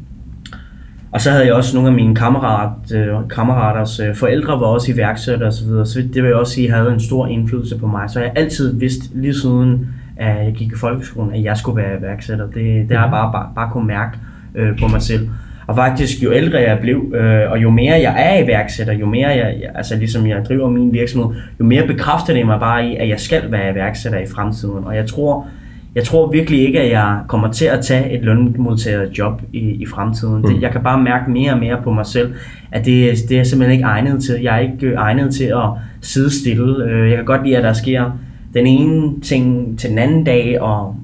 og 1.13 1.21
så 1.21 1.31
havde 1.31 1.47
jeg 1.47 1.55
også 1.55 1.77
nogle 1.77 1.89
af 1.89 1.95
mine 1.95 2.15
kammerat, 2.15 2.93
øh, 2.95 3.09
kammeraters 3.31 4.01
øh, 4.01 4.15
forældre 4.15 4.61
var 4.61 4.67
også 4.67 4.93
iværksættere 4.93 5.49
osv., 5.49 5.67
så, 5.67 5.85
så 5.85 5.99
det 6.15 6.23
vil 6.23 6.29
jeg 6.29 6.35
også 6.35 6.53
sige 6.53 6.71
havde 6.71 6.93
en 6.93 7.01
stor 7.01 7.27
indflydelse 7.27 7.79
på 7.79 7.87
mig. 7.87 8.11
Så 8.11 8.21
jeg 8.21 8.29
har 8.29 8.43
altid 8.43 8.79
vidst 8.79 9.15
lige 9.15 9.35
siden, 9.35 9.89
at 10.17 10.45
jeg 10.45 10.53
gik 10.53 10.73
i 10.73 10.77
folkeskolen, 10.77 11.35
at 11.35 11.43
jeg 11.43 11.57
skulle 11.57 11.83
være 11.83 11.99
iværksætter. 11.99 12.47
Det, 12.47 12.89
det 12.89 12.97
har 12.97 13.05
jeg 13.05 13.11
bare, 13.11 13.33
bare, 13.33 13.49
bare 13.55 13.71
kunne 13.73 13.87
mærke 13.87 14.19
øh, 14.55 14.79
på 14.79 14.89
mig 14.89 15.03
selv. 15.03 15.29
Og 15.67 15.77
faktisk, 15.77 16.23
jo 16.23 16.33
ældre 16.33 16.59
jeg 16.59 16.79
blev, 16.81 17.15
øh, 17.15 17.51
og 17.51 17.63
jo 17.63 17.71
mere 17.71 18.01
jeg 18.01 18.15
er 18.19 18.45
iværksætter, 18.45 18.93
jo 18.93 19.07
mere 19.07 19.29
jeg, 19.29 19.57
jeg, 19.63 19.71
altså 19.75 19.97
ligesom 19.97 20.27
jeg 20.27 20.45
driver 20.49 20.71
min 20.71 20.93
virksomhed, 20.93 21.37
jo 21.61 21.65
mere 21.65 21.87
bekræfter 21.87 22.35
det 22.35 22.47
mig 22.47 22.61
bare 22.61 22.87
i, 22.87 22.97
at 22.97 23.09
jeg 23.09 23.21
skal 23.21 23.51
være 23.51 23.73
iværksætter 23.73 24.19
i 24.19 24.27
fremtiden. 24.27 24.85
Og 24.85 24.97
jeg 24.97 25.07
tror, 25.07 25.47
jeg 25.95 26.05
tror 26.05 26.31
virkelig 26.31 26.61
ikke, 26.67 26.81
at 26.81 26.91
jeg 26.91 27.19
kommer 27.29 27.53
til 27.53 27.65
at 27.65 27.85
tage 27.85 28.11
et 28.11 28.23
lønmodtaget 28.23 29.19
job 29.19 29.43
i, 29.53 29.59
i 29.59 29.87
fremtiden. 29.87 30.37
Mm. 30.37 30.43
Det, 30.43 30.63
jeg 30.63 30.71
kan 30.71 30.83
bare 30.83 31.03
mærke 31.03 31.31
mere 31.31 31.53
og 31.53 31.59
mere 31.59 31.79
på 31.85 31.93
mig 31.93 32.07
selv, 32.07 32.35
at 32.73 32.85
det, 32.85 33.15
det 33.29 33.39
er 33.39 33.45
simpelthen 33.45 33.73
ikke 33.73 33.85
egnet 33.85 34.23
til. 34.23 34.35
Jeg 34.43 34.55
er 34.55 34.59
ikke 34.59 34.95
egnet 34.95 35.35
til 35.35 35.45
at 35.45 35.69
sidde 36.01 36.41
stille. 36.41 36.85
Øh, 36.85 37.09
jeg 37.09 37.17
kan 37.17 37.25
godt 37.25 37.45
lide, 37.45 37.57
at 37.57 37.65
der 37.65 37.73
sker 37.73 38.19
den 38.55 38.67
ene 38.67 39.21
ting 39.21 39.79
til 39.79 39.91
den 39.91 39.99
anden 39.99 40.25
dag, 40.25 40.61
og 40.61 40.97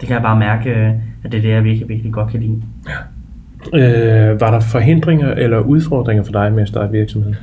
det 0.00 0.08
kan 0.08 0.14
jeg 0.14 0.22
bare 0.22 0.38
mærke, 0.38 0.70
at 1.24 1.32
det 1.32 1.38
er 1.38 1.42
det, 1.42 1.48
jeg 1.48 1.64
virkelig, 1.64 1.88
virkelig 1.88 2.12
godt 2.12 2.30
kan 2.30 2.40
lide. 2.40 2.62
Ja. 2.88 2.94
Øh, 3.74 4.40
var 4.40 4.50
der 4.50 4.60
forhindringer 4.60 5.32
eller 5.34 5.58
udfordringer 5.58 6.24
for 6.24 6.32
dig 6.32 6.52
med 6.52 6.62
at 6.62 6.68
starte 6.68 6.92
virksomhed? 6.92 7.34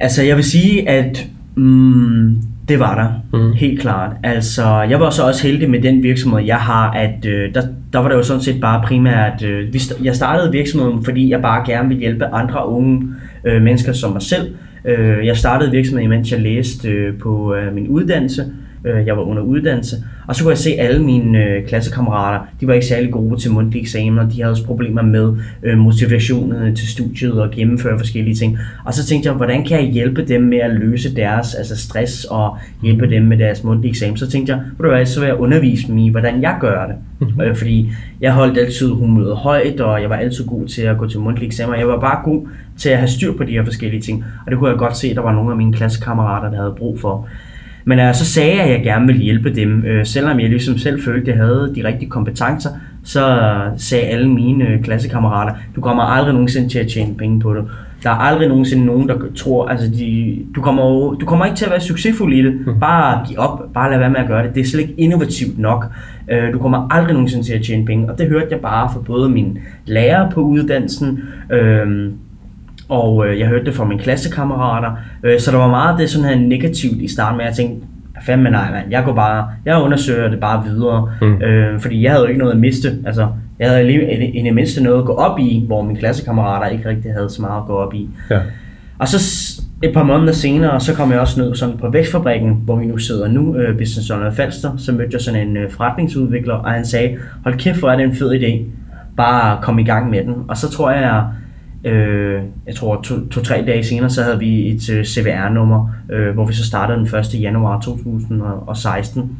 Altså, 0.00 0.22
jeg 0.22 0.36
vil 0.36 0.44
sige, 0.44 0.88
at 0.88 1.26
mm, 1.54 2.42
det 2.68 2.78
var 2.78 2.94
der, 2.94 3.38
mm. 3.38 3.52
helt 3.52 3.80
klart. 3.80 4.10
Altså, 4.22 4.82
jeg 4.90 5.00
var 5.00 5.10
så 5.10 5.22
også 5.26 5.46
heldig 5.46 5.70
med 5.70 5.82
den 5.82 6.02
virksomhed, 6.02 6.44
jeg 6.44 6.56
har, 6.56 6.90
at 6.90 7.26
øh, 7.26 7.54
der, 7.54 7.62
der 7.92 7.98
var 7.98 8.08
det 8.08 8.16
jo 8.16 8.22
sådan 8.22 8.42
set 8.42 8.60
bare 8.60 8.82
primært, 8.86 9.42
øh, 9.42 9.74
jeg 10.04 10.16
startede 10.16 10.52
virksomheden, 10.52 11.04
fordi 11.04 11.30
jeg 11.30 11.42
bare 11.42 11.64
gerne 11.66 11.88
ville 11.88 12.00
hjælpe 12.00 12.24
andre 12.26 12.68
unge 12.68 13.02
øh, 13.44 13.62
mennesker 13.62 13.92
som 13.92 14.12
mig 14.12 14.22
selv. 14.22 14.54
Øh, 14.84 15.26
jeg 15.26 15.36
startede 15.36 15.70
virksomheden, 15.70 16.10
mens 16.10 16.32
jeg 16.32 16.40
læste 16.40 16.88
øh, 16.88 17.18
på 17.18 17.54
øh, 17.54 17.74
min 17.74 17.88
uddannelse, 17.88 18.42
øh, 18.42 18.67
jeg 18.84 19.16
var 19.16 19.22
under 19.22 19.42
uddannelse, 19.42 19.96
og 20.26 20.36
så 20.36 20.42
kunne 20.42 20.50
jeg 20.50 20.58
se 20.58 20.70
alle 20.70 21.02
mine 21.02 21.44
øh, 21.44 21.66
klassekammerater, 21.66 22.46
de 22.60 22.66
var 22.66 22.74
ikke 22.74 22.86
særlig 22.86 23.12
gode 23.12 23.40
til 23.40 23.50
mundtlige 23.50 23.82
eksamener, 23.82 24.28
de 24.28 24.40
havde 24.42 24.52
også 24.52 24.64
problemer 24.64 25.02
med 25.02 25.36
øh, 25.62 25.78
motivationen 25.78 26.76
til 26.76 26.88
studiet 26.88 27.42
og 27.42 27.50
gennemføre 27.50 27.98
forskellige 27.98 28.34
ting. 28.34 28.58
Og 28.84 28.94
så 28.94 29.06
tænkte 29.06 29.28
jeg, 29.28 29.36
hvordan 29.36 29.64
kan 29.64 29.80
jeg 29.80 29.90
hjælpe 29.90 30.24
dem 30.24 30.42
med 30.42 30.58
at 30.58 30.70
løse 30.70 31.16
deres 31.16 31.54
altså 31.54 31.76
stress 31.76 32.24
og 32.24 32.56
hjælpe 32.82 33.10
dem 33.10 33.22
med 33.22 33.38
deres 33.38 33.64
mundtlige 33.64 33.90
eksamen? 33.90 34.16
Så 34.16 34.30
tænkte 34.30 34.52
jeg, 34.52 34.62
du 34.78 34.88
hvad, 34.88 35.06
så 35.06 35.20
vil 35.20 35.26
jeg 35.26 35.36
undervise 35.36 35.86
dem 35.86 35.98
i, 35.98 36.10
hvordan 36.10 36.42
jeg 36.42 36.56
gør 36.60 36.86
det. 36.86 36.96
Mm-hmm. 37.18 37.40
Øh, 37.40 37.56
fordi 37.56 37.90
jeg 38.20 38.32
holdt 38.32 38.58
altid 38.58 38.88
humøret 38.88 39.36
højt, 39.36 39.80
og 39.80 40.02
jeg 40.02 40.10
var 40.10 40.16
altid 40.16 40.46
god 40.46 40.66
til 40.66 40.82
at 40.82 40.98
gå 40.98 41.08
til 41.08 41.20
mundtlige 41.20 41.46
eksamener. 41.46 41.78
Jeg 41.78 41.88
var 41.88 42.00
bare 42.00 42.20
god 42.24 42.48
til 42.78 42.88
at 42.88 42.98
have 42.98 43.08
styr 43.08 43.36
på 43.36 43.44
de 43.44 43.52
her 43.52 43.64
forskellige 43.64 44.02
ting. 44.02 44.24
Og 44.46 44.50
det 44.50 44.58
kunne 44.58 44.70
jeg 44.70 44.78
godt 44.78 44.96
se, 44.96 45.08
at 45.08 45.16
der 45.16 45.22
var 45.22 45.32
nogle 45.32 45.50
af 45.50 45.56
mine 45.56 45.72
klassekammerater, 45.72 46.50
der 46.50 46.56
havde 46.56 46.74
brug 46.78 47.00
for. 47.00 47.28
Men 47.84 47.98
øh, 47.98 48.14
så 48.14 48.24
sagde 48.24 48.56
jeg, 48.56 48.64
at 48.64 48.70
jeg 48.70 48.82
gerne 48.82 49.06
ville 49.06 49.22
hjælpe 49.22 49.54
dem. 49.54 49.84
Øh, 49.84 50.06
selvom 50.06 50.40
jeg 50.40 50.48
ligesom 50.48 50.78
selv 50.78 51.02
følte, 51.02 51.32
at 51.32 51.38
jeg 51.38 51.46
havde 51.46 51.72
de 51.74 51.84
rigtige 51.84 52.10
kompetencer, 52.10 52.70
så 53.04 53.54
sagde 53.76 54.04
alle 54.04 54.28
mine 54.30 54.68
øh, 54.68 54.82
klassekammerater, 54.82 55.54
du 55.76 55.80
kommer 55.80 56.02
aldrig 56.02 56.34
nogensinde 56.34 56.68
til 56.68 56.78
at 56.78 56.88
tjene 56.88 57.14
penge 57.14 57.40
på 57.40 57.54
det. 57.54 57.64
Der 58.02 58.10
er 58.10 58.14
aldrig 58.14 58.48
nogensinde 58.48 58.86
nogen, 58.86 59.08
der 59.08 59.14
tror, 59.36 59.68
altså 59.68 59.90
de, 59.90 60.38
du, 60.54 60.60
kommer, 60.60 61.14
du 61.14 61.26
kommer 61.26 61.44
ikke 61.44 61.56
til 61.56 61.64
at 61.64 61.70
være 61.70 61.80
succesfuld 61.80 62.34
i 62.34 62.42
det. 62.42 62.54
Mm. 62.66 62.80
Bare 62.80 63.26
giv 63.28 63.38
op, 63.38 63.62
bare 63.74 63.90
lad 63.90 63.98
være 63.98 64.10
med 64.10 64.20
at 64.20 64.26
gøre 64.26 64.46
det. 64.46 64.54
Det 64.54 64.60
er 64.60 64.64
slet 64.64 64.80
ikke 64.80 64.94
innovativt 64.96 65.58
nok. 65.58 65.86
Øh, 66.28 66.52
du 66.52 66.58
kommer 66.58 66.88
aldrig 66.90 67.12
nogensinde 67.12 67.44
til 67.44 67.52
at 67.52 67.62
tjene 67.62 67.84
penge. 67.84 68.10
Og 68.10 68.18
det 68.18 68.28
hørte 68.28 68.46
jeg 68.50 68.60
bare 68.60 68.90
fra 68.92 69.00
både 69.06 69.28
min 69.28 69.58
lærer 69.86 70.30
på 70.30 70.40
uddannelsen, 70.40 71.20
øh, 71.52 72.10
og 72.88 73.26
øh, 73.26 73.38
jeg 73.38 73.48
hørte 73.48 73.64
det 73.64 73.74
fra 73.74 73.84
mine 73.84 74.00
klassekammerater, 74.00 74.90
øh, 75.22 75.40
så 75.40 75.50
der 75.50 75.58
var 75.58 75.68
meget 75.68 75.98
det 75.98 76.10
sådan 76.10 76.28
her 76.28 76.36
negativt 76.36 77.02
i 77.02 77.08
starten 77.08 77.36
med, 77.36 77.44
at 77.44 77.48
jeg 77.48 77.56
tænkte, 77.56 77.86
fandme 78.26 78.50
nej 78.50 78.70
mand, 78.70 78.90
jeg 78.90 79.04
går 79.04 79.14
bare, 79.14 79.48
jeg 79.64 79.82
undersøger 79.82 80.28
det 80.28 80.40
bare 80.40 80.64
videre, 80.64 81.10
mm. 81.20 81.42
øh, 81.42 81.80
fordi 81.80 82.02
jeg 82.02 82.10
havde 82.10 82.22
jo 82.22 82.28
ikke 82.28 82.38
noget 82.38 82.52
at 82.52 82.58
miste, 82.58 82.88
altså 83.06 83.28
jeg 83.58 83.70
havde 83.70 83.92
i 84.34 84.42
det 84.42 84.54
mindste 84.54 84.82
noget 84.82 84.98
at 84.98 85.04
gå 85.04 85.12
op 85.12 85.38
i, 85.38 85.64
hvor 85.66 85.82
mine 85.82 85.98
klassekammerater 85.98 86.66
ikke 86.66 86.88
rigtig 86.88 87.12
havde 87.12 87.30
så 87.30 87.42
meget 87.42 87.60
at 87.60 87.66
gå 87.66 87.72
op 87.72 87.94
i. 87.94 88.08
Ja. 88.30 88.40
Og 88.98 89.08
så 89.08 89.18
et 89.82 89.94
par 89.94 90.02
måneder 90.02 90.32
senere, 90.32 90.80
så 90.80 90.94
kom 90.94 91.12
jeg 91.12 91.20
også 91.20 91.40
ned 91.40 91.54
sådan 91.54 91.78
på 91.78 91.90
Vækstfabrikken, 91.90 92.56
hvor 92.64 92.76
vi 92.76 92.86
nu 92.86 92.98
sidder 92.98 93.28
nu, 93.28 93.56
øh, 93.56 93.78
Business 93.78 94.10
Owner 94.10 94.30
Falster, 94.30 94.70
så 94.76 94.92
mødte 94.92 95.10
jeg 95.12 95.20
sådan 95.20 95.48
en 95.48 95.56
øh, 95.56 95.70
forretningsudvikler, 95.70 96.54
og 96.54 96.70
han 96.70 96.86
sagde, 96.86 97.16
hold 97.44 97.54
kæft, 97.54 97.78
hvor 97.78 97.90
er 97.90 97.96
det 97.96 98.04
en 98.04 98.14
fed 98.14 98.40
idé, 98.40 98.62
bare 99.16 99.58
kom 99.62 99.78
i 99.78 99.84
gang 99.84 100.10
med 100.10 100.24
den. 100.24 100.34
Og 100.48 100.56
så 100.56 100.70
tror 100.70 100.90
jeg, 100.90 101.24
Øh, 101.84 102.42
jeg 102.66 102.74
tror 102.74 103.00
to-tre 103.02 103.58
to, 103.58 103.66
dage 103.66 103.84
senere, 103.84 104.10
så 104.10 104.22
havde 104.22 104.38
vi 104.38 104.68
et 104.68 104.90
øh, 104.90 104.98
uh, 104.98 105.04
CVR-nummer, 105.04 105.88
øh, 106.12 106.34
hvor 106.34 106.46
vi 106.46 106.52
så 106.52 106.66
startede 106.66 106.98
den 106.98 107.18
1. 107.18 107.42
januar 107.42 107.80
2016. 107.80 109.36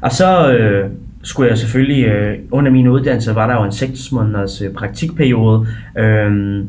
Og 0.00 0.12
så 0.12 0.52
øh, 0.52 0.90
skulle 1.22 1.50
jeg 1.50 1.58
selvfølgelig, 1.58 2.04
øh, 2.04 2.38
under 2.50 2.70
min 2.70 2.88
uddannelse 2.88 3.34
var 3.34 3.46
der 3.46 3.54
jo 3.54 3.64
en 3.64 3.72
6 3.72 4.12
måneders 4.12 4.62
øh, 4.62 4.72
praktikperiode, 4.72 5.66
øh, 5.98 6.64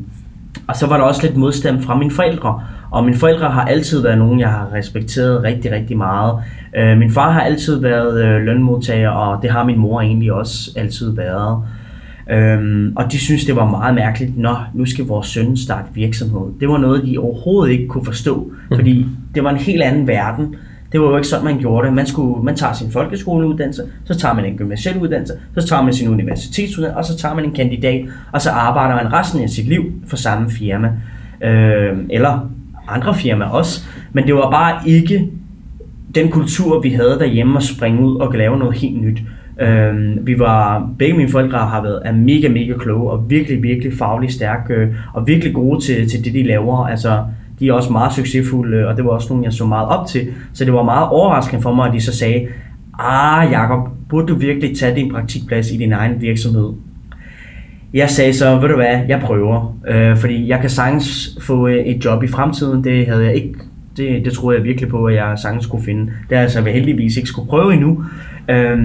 og 0.68 0.76
så 0.76 0.86
var 0.86 0.96
der 0.96 1.04
også 1.04 1.22
lidt 1.22 1.36
modstand 1.36 1.82
fra 1.82 1.98
mine 1.98 2.10
forældre. 2.10 2.62
Og 2.90 3.04
mine 3.04 3.16
forældre 3.16 3.50
har 3.50 3.64
altid 3.64 4.02
været 4.02 4.18
nogen, 4.18 4.40
jeg 4.40 4.48
har 4.48 4.72
respekteret 4.72 5.42
rigtig, 5.42 5.72
rigtig 5.72 5.96
meget. 5.96 6.38
Øh, 6.76 6.98
min 6.98 7.10
far 7.10 7.30
har 7.30 7.40
altid 7.40 7.80
været 7.80 8.24
øh, 8.24 8.42
lønmodtager, 8.42 9.10
og 9.10 9.42
det 9.42 9.50
har 9.50 9.64
min 9.64 9.78
mor 9.78 10.00
egentlig 10.00 10.32
også 10.32 10.70
altid 10.76 11.16
været. 11.16 11.62
Øhm, 12.30 12.92
og 12.96 13.12
de 13.12 13.18
synes, 13.18 13.44
det 13.44 13.56
var 13.56 13.70
meget 13.70 13.94
mærkeligt, 13.94 14.38
når 14.38 14.66
nu 14.74 14.86
skal 14.86 15.04
vores 15.04 15.26
søn 15.26 15.56
starte 15.56 15.88
virksomhed. 15.94 16.40
Det 16.60 16.68
var 16.68 16.78
noget, 16.78 17.06
de 17.06 17.18
overhovedet 17.18 17.72
ikke 17.72 17.86
kunne 17.86 18.04
forstå, 18.04 18.52
mm. 18.70 18.76
fordi 18.76 19.06
det 19.34 19.44
var 19.44 19.50
en 19.50 19.56
helt 19.56 19.82
anden 19.82 20.06
verden. 20.06 20.56
Det 20.92 21.00
var 21.00 21.06
jo 21.06 21.16
ikke 21.16 21.28
sådan, 21.28 21.44
man 21.44 21.58
gjorde 21.58 21.86
det. 21.86 21.94
Man, 21.94 22.06
skulle, 22.06 22.44
man 22.44 22.56
tager 22.56 22.72
sin 22.72 22.90
folkeskoleuddannelse, 22.90 23.82
så 24.04 24.18
tager 24.18 24.34
man 24.34 24.44
en 24.44 24.56
gymnasiel 24.56 24.98
uddannelse, 24.98 25.34
så 25.58 25.66
tager 25.66 25.82
man 25.82 25.92
sin 25.92 26.08
universitetsuddannelse, 26.08 26.98
og 26.98 27.04
så 27.04 27.16
tager 27.16 27.34
man 27.34 27.44
en 27.44 27.52
kandidat, 27.52 28.04
og 28.32 28.40
så 28.40 28.50
arbejder 28.50 28.94
man 28.94 29.12
resten 29.12 29.42
af 29.42 29.50
sit 29.50 29.68
liv 29.68 29.92
for 30.06 30.16
samme 30.16 30.50
firma. 30.50 30.92
Øh, 31.44 31.98
eller 32.10 32.50
andre 32.88 33.14
firmaer 33.14 33.48
også. 33.48 33.84
Men 34.12 34.26
det 34.26 34.34
var 34.34 34.50
bare 34.50 34.88
ikke 34.88 35.28
den 36.14 36.28
kultur, 36.28 36.80
vi 36.80 36.90
havde 36.90 37.18
derhjemme 37.18 37.56
at 37.56 37.62
springe 37.62 38.00
ud 38.00 38.16
og 38.16 38.34
lave 38.34 38.58
noget 38.58 38.76
helt 38.76 39.02
nyt. 39.02 39.18
Øh, 39.62 40.26
vi 40.26 40.38
var, 40.38 40.88
begge 40.98 41.16
mine 41.16 41.30
forældre 41.30 41.58
har 41.58 41.82
været 41.82 42.02
er 42.04 42.12
mega, 42.12 42.48
mega 42.48 42.72
kloge 42.78 43.10
og 43.10 43.30
virkelig, 43.30 43.62
virkelig 43.62 43.92
fagligt 43.98 44.32
stærke 44.32 44.74
øh, 44.74 44.94
og 45.14 45.26
virkelig 45.26 45.54
gode 45.54 45.80
til, 45.80 46.08
til 46.10 46.24
det, 46.24 46.34
de 46.34 46.42
laver. 46.42 46.86
Altså, 46.86 47.24
de 47.60 47.68
er 47.68 47.72
også 47.72 47.92
meget 47.92 48.12
succesfulde, 48.12 48.76
øh, 48.76 48.88
og 48.88 48.96
det 48.96 49.04
var 49.04 49.10
også 49.10 49.28
nogen, 49.30 49.44
jeg 49.44 49.52
så 49.52 49.66
meget 49.66 49.88
op 49.88 50.06
til. 50.06 50.26
Så 50.52 50.64
det 50.64 50.72
var 50.72 50.82
meget 50.82 51.08
overraskende 51.08 51.62
for 51.62 51.74
mig, 51.74 51.88
at 51.88 51.94
de 51.94 52.00
så 52.00 52.16
sagde, 52.16 52.46
ah 52.98 53.52
Jacob, 53.52 53.88
burde 54.08 54.26
du 54.26 54.34
virkelig 54.34 54.76
tage 54.76 54.96
din 54.96 55.10
praktikplads 55.12 55.72
i 55.72 55.76
din 55.76 55.92
egen 55.92 56.20
virksomhed? 56.20 56.72
Jeg 57.94 58.10
sagde 58.10 58.32
så, 58.32 58.58
ved 58.58 58.68
du 58.68 58.74
hvad, 58.74 59.00
jeg 59.08 59.20
prøver, 59.20 59.78
øh, 59.88 60.16
fordi 60.16 60.48
jeg 60.48 60.60
kan 60.60 60.70
sagtens 60.70 61.38
få 61.40 61.68
øh, 61.68 61.76
et 61.76 62.04
job 62.04 62.22
i 62.22 62.26
fremtiden, 62.26 62.84
det 62.84 63.06
havde 63.06 63.24
jeg 63.24 63.34
ikke, 63.34 63.54
det, 63.96 64.24
det 64.24 64.32
troede 64.32 64.58
jeg 64.58 64.64
virkelig 64.64 64.90
på, 64.90 65.04
at 65.04 65.14
jeg 65.14 65.38
sagtens 65.38 65.64
skulle 65.64 65.84
finde. 65.84 66.02
Det 66.02 66.12
har 66.28 66.36
jeg 66.36 66.42
altså 66.42 66.60
heldigvis 66.62 67.16
ikke 67.16 67.28
skulle 67.28 67.48
prøve 67.48 67.74
endnu. 67.74 68.04
Øh, 68.48 68.78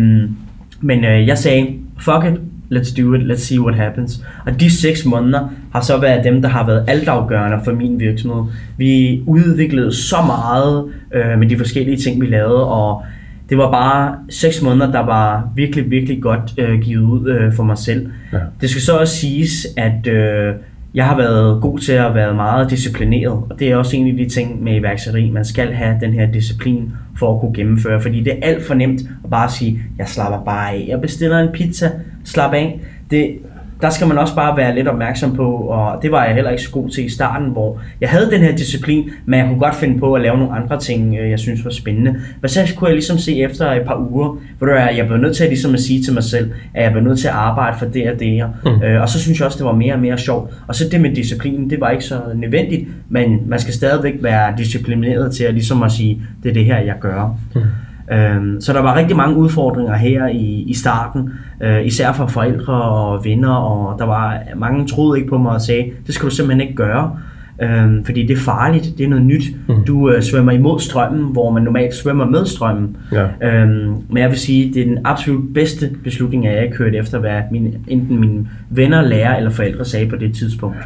men 0.82 1.06
øh, 1.06 1.28
jeg 1.28 1.38
sagde, 1.38 1.68
fuck 2.00 2.26
it, 2.26 2.40
let's 2.72 3.02
do 3.02 3.14
it, 3.14 3.22
let's 3.32 3.42
see 3.42 3.60
what 3.62 3.76
happens. 3.76 4.24
Og 4.46 4.60
de 4.60 4.72
seks 4.72 5.06
måneder 5.06 5.50
har 5.74 5.82
så 5.82 5.98
været 5.98 6.24
dem, 6.24 6.42
der 6.42 6.50
har 6.50 6.66
været 6.66 6.84
altafgørende 6.88 7.58
for 7.64 7.72
min 7.72 8.00
virksomhed. 8.00 8.44
Vi 8.78 9.22
udviklede 9.26 9.94
så 9.94 10.18
meget 10.26 10.86
øh, 11.14 11.40
med 11.40 11.50
de 11.50 11.58
forskellige 11.58 11.98
ting, 11.98 12.22
vi 12.22 12.26
lavede, 12.26 12.68
og 12.68 13.04
det 13.50 13.58
var 13.58 13.72
bare 13.72 14.16
seks 14.30 14.62
måneder, 14.62 14.92
der 14.92 15.06
var 15.06 15.50
virkelig, 15.56 15.92
virkelig 15.92 16.22
godt 16.22 16.54
øh, 16.58 16.80
givet 16.82 17.04
ud 17.04 17.30
øh, 17.30 17.54
for 17.54 17.64
mig 17.64 17.78
selv. 17.78 18.10
Ja. 18.34 18.38
Det 18.62 18.70
skal 18.70 18.82
så 18.82 18.98
også 18.98 19.16
siges, 19.16 19.68
at 19.78 20.08
øh, 20.08 20.54
jeg 20.98 21.06
har 21.06 21.18
været 21.18 21.62
god 21.62 21.80
til 21.80 21.92
at 21.92 22.16
være 22.16 22.34
meget 22.34 22.70
disciplineret, 22.70 23.44
og 23.50 23.60
det 23.60 23.72
er 23.72 23.76
også 23.76 23.98
en 23.98 24.08
af 24.08 24.18
de 24.18 24.30
ting 24.30 24.64
med 24.64 24.76
iværksætteri. 24.76 25.30
Man 25.30 25.46
skal 25.46 25.74
have 25.74 25.98
den 26.02 26.14
her 26.14 26.32
disciplin 26.32 26.92
for 27.20 27.36
at 27.36 27.40
kunne 27.40 27.54
gennemføre, 27.54 28.02
fordi 28.02 28.24
det 28.24 28.34
er 28.34 28.38
alt 28.42 28.66
for 28.66 28.74
nemt 28.74 29.02
at 29.24 29.30
bare 29.30 29.50
sige, 29.50 29.80
jeg 29.98 30.08
slapper 30.08 30.44
bare 30.46 30.72
af, 30.72 30.86
jeg 30.88 31.02
bestiller 31.02 31.40
en 31.40 31.50
pizza, 31.54 31.92
slap 32.24 32.54
af. 32.54 32.80
Det, 33.12 33.40
der 33.82 33.90
skal 33.90 34.08
man 34.08 34.18
også 34.18 34.36
bare 34.36 34.58
være 34.58 34.76
lidt 34.76 34.88
opmærksom 34.88 35.36
på, 35.36 35.52
og 35.52 36.02
det 36.02 36.12
var 36.12 36.26
jeg 36.26 36.36
heller 36.36 36.52
ikke 36.52 36.64
så 36.64 36.72
god 36.72 36.90
til 36.90 37.06
i 37.06 37.10
starten, 37.10 37.50
hvor 37.50 37.82
jeg 38.02 38.10
havde 38.10 38.32
den 38.32 38.42
her 38.42 38.56
disciplin, 38.56 39.10
men 39.26 39.40
jeg 39.40 39.48
kunne 39.48 39.60
godt 39.60 39.76
finde 39.76 40.00
på 40.00 40.14
at 40.14 40.22
lave 40.22 40.38
nogle 40.38 40.56
andre 40.56 40.80
ting, 40.80 41.16
øh, 41.20 41.30
jeg 41.30 41.40
synes 41.40 41.66
var 41.66 41.72
spændende. 41.72 42.16
Men 42.42 42.50
så 42.50 42.74
kunne 42.76 42.88
jeg 42.88 42.96
ligesom 42.96 43.18
se 43.18 43.42
efter 43.42 43.72
et 43.72 43.82
par 43.82 44.08
uger, 44.12 44.38
hvor 44.58 44.68
jeg 44.68 45.08
blev 45.08 45.18
nødt 45.18 45.36
til 45.36 45.44
at, 45.44 45.50
ligesom 45.50 45.74
at 45.74 45.80
sige 45.80 46.04
til 46.04 46.14
mig 46.14 46.24
selv, 46.24 46.52
at 46.74 46.84
jeg 46.84 46.92
blev 46.92 47.04
nødt 47.04 47.20
til 47.20 47.28
at 47.28 47.34
arbejde 47.34 47.78
for 47.80 47.86
det 47.86 48.12
og 48.12 48.20
det 48.20 48.28
her. 48.28 48.48
Mm. 48.66 48.84
Øh, 48.84 49.02
og 49.02 49.10
så 49.10 49.20
synes 49.20 49.40
jeg 49.40 49.46
også, 49.46 49.58
det 49.58 49.66
var 49.66 49.74
mere 49.74 49.94
og 49.94 50.00
mere 50.00 50.18
sjovt. 50.18 50.54
Og 50.68 50.76
så 50.76 50.90
det 50.92 51.02
med 51.02 51.16
disciplinen, 51.16 51.70
det 51.70 51.82
var 51.82 51.90
ikke 51.90 52.04
så 52.04 52.22
nødvendigt, 52.36 52.88
men 53.10 53.42
man 53.46 53.60
skal 53.60 53.74
stadigvæk 53.74 54.14
være 54.22 54.54
disciplineret 54.58 55.36
til 55.36 55.44
at 55.44 55.54
ligesom 55.54 55.84
at 55.84 55.92
sige, 55.92 56.22
det 56.44 56.50
er 56.50 56.54
det 56.54 56.66
her, 56.66 56.80
jeg 56.80 56.96
gør. 57.00 57.38
Mm. 57.56 57.62
Øhm, 58.12 58.62
så 58.62 58.74
der 58.74 58.82
var 58.82 58.96
rigtig 58.96 59.18
mange 59.18 59.38
udfordringer 59.38 59.96
her 59.96 60.28
i, 60.28 60.64
i 60.68 60.74
starten, 60.74 61.30
øh, 61.62 61.86
især 61.86 62.12
for 62.12 62.28
forældre 62.28 62.74
og 62.74 63.26
venner, 63.26 63.54
og 63.54 64.00
der 64.00 64.06
var 64.06 64.40
mange 64.56 64.88
troede 64.88 65.20
ikke 65.20 65.30
på 65.30 65.38
mig 65.38 65.52
og 65.52 65.62
sagde, 65.62 65.86
det 66.08 66.16
skal 66.16 66.30
du 66.30 66.36
simpelthen 66.36 66.62
ikke 66.62 66.76
gøre, 66.76 67.18
øhm, 67.62 68.06
fordi 68.06 68.26
det 68.28 68.34
er 68.34 68.42
farligt, 68.42 68.98
det 68.98 69.04
er 69.04 69.10
noget 69.10 69.26
nyt. 69.26 69.44
Mm. 69.68 69.76
Du 69.88 70.12
øh, 70.12 70.22
svømmer 70.22 70.52
imod 70.52 70.80
strømmen, 70.80 71.32
hvor 71.32 71.52
man 71.52 71.64
normalt 71.64 71.94
svømmer 71.94 72.26
med 72.26 72.46
strømmen. 72.46 72.98
Ja. 73.12 73.26
Øhm, 73.42 73.94
men 74.10 74.18
jeg 74.18 74.30
vil 74.30 74.38
sige, 74.38 74.74
det 74.74 74.82
er 74.82 74.86
den 74.86 74.98
absolut 75.06 75.54
bedste 75.54 75.90
beslutning, 76.04 76.48
at 76.48 76.56
jeg 76.56 76.64
ikke 76.64 76.78
hørte 76.78 76.98
efter, 76.98 77.20
hvad 77.20 77.42
mine, 77.52 77.72
enten 77.88 78.20
mine 78.20 78.48
venner, 78.70 79.02
lærer 79.02 79.38
eller 79.38 79.52
forældre 79.52 79.86
sagde 79.86 80.10
på 80.10 80.16
det 80.16 80.36
tidspunkt. 80.36 80.78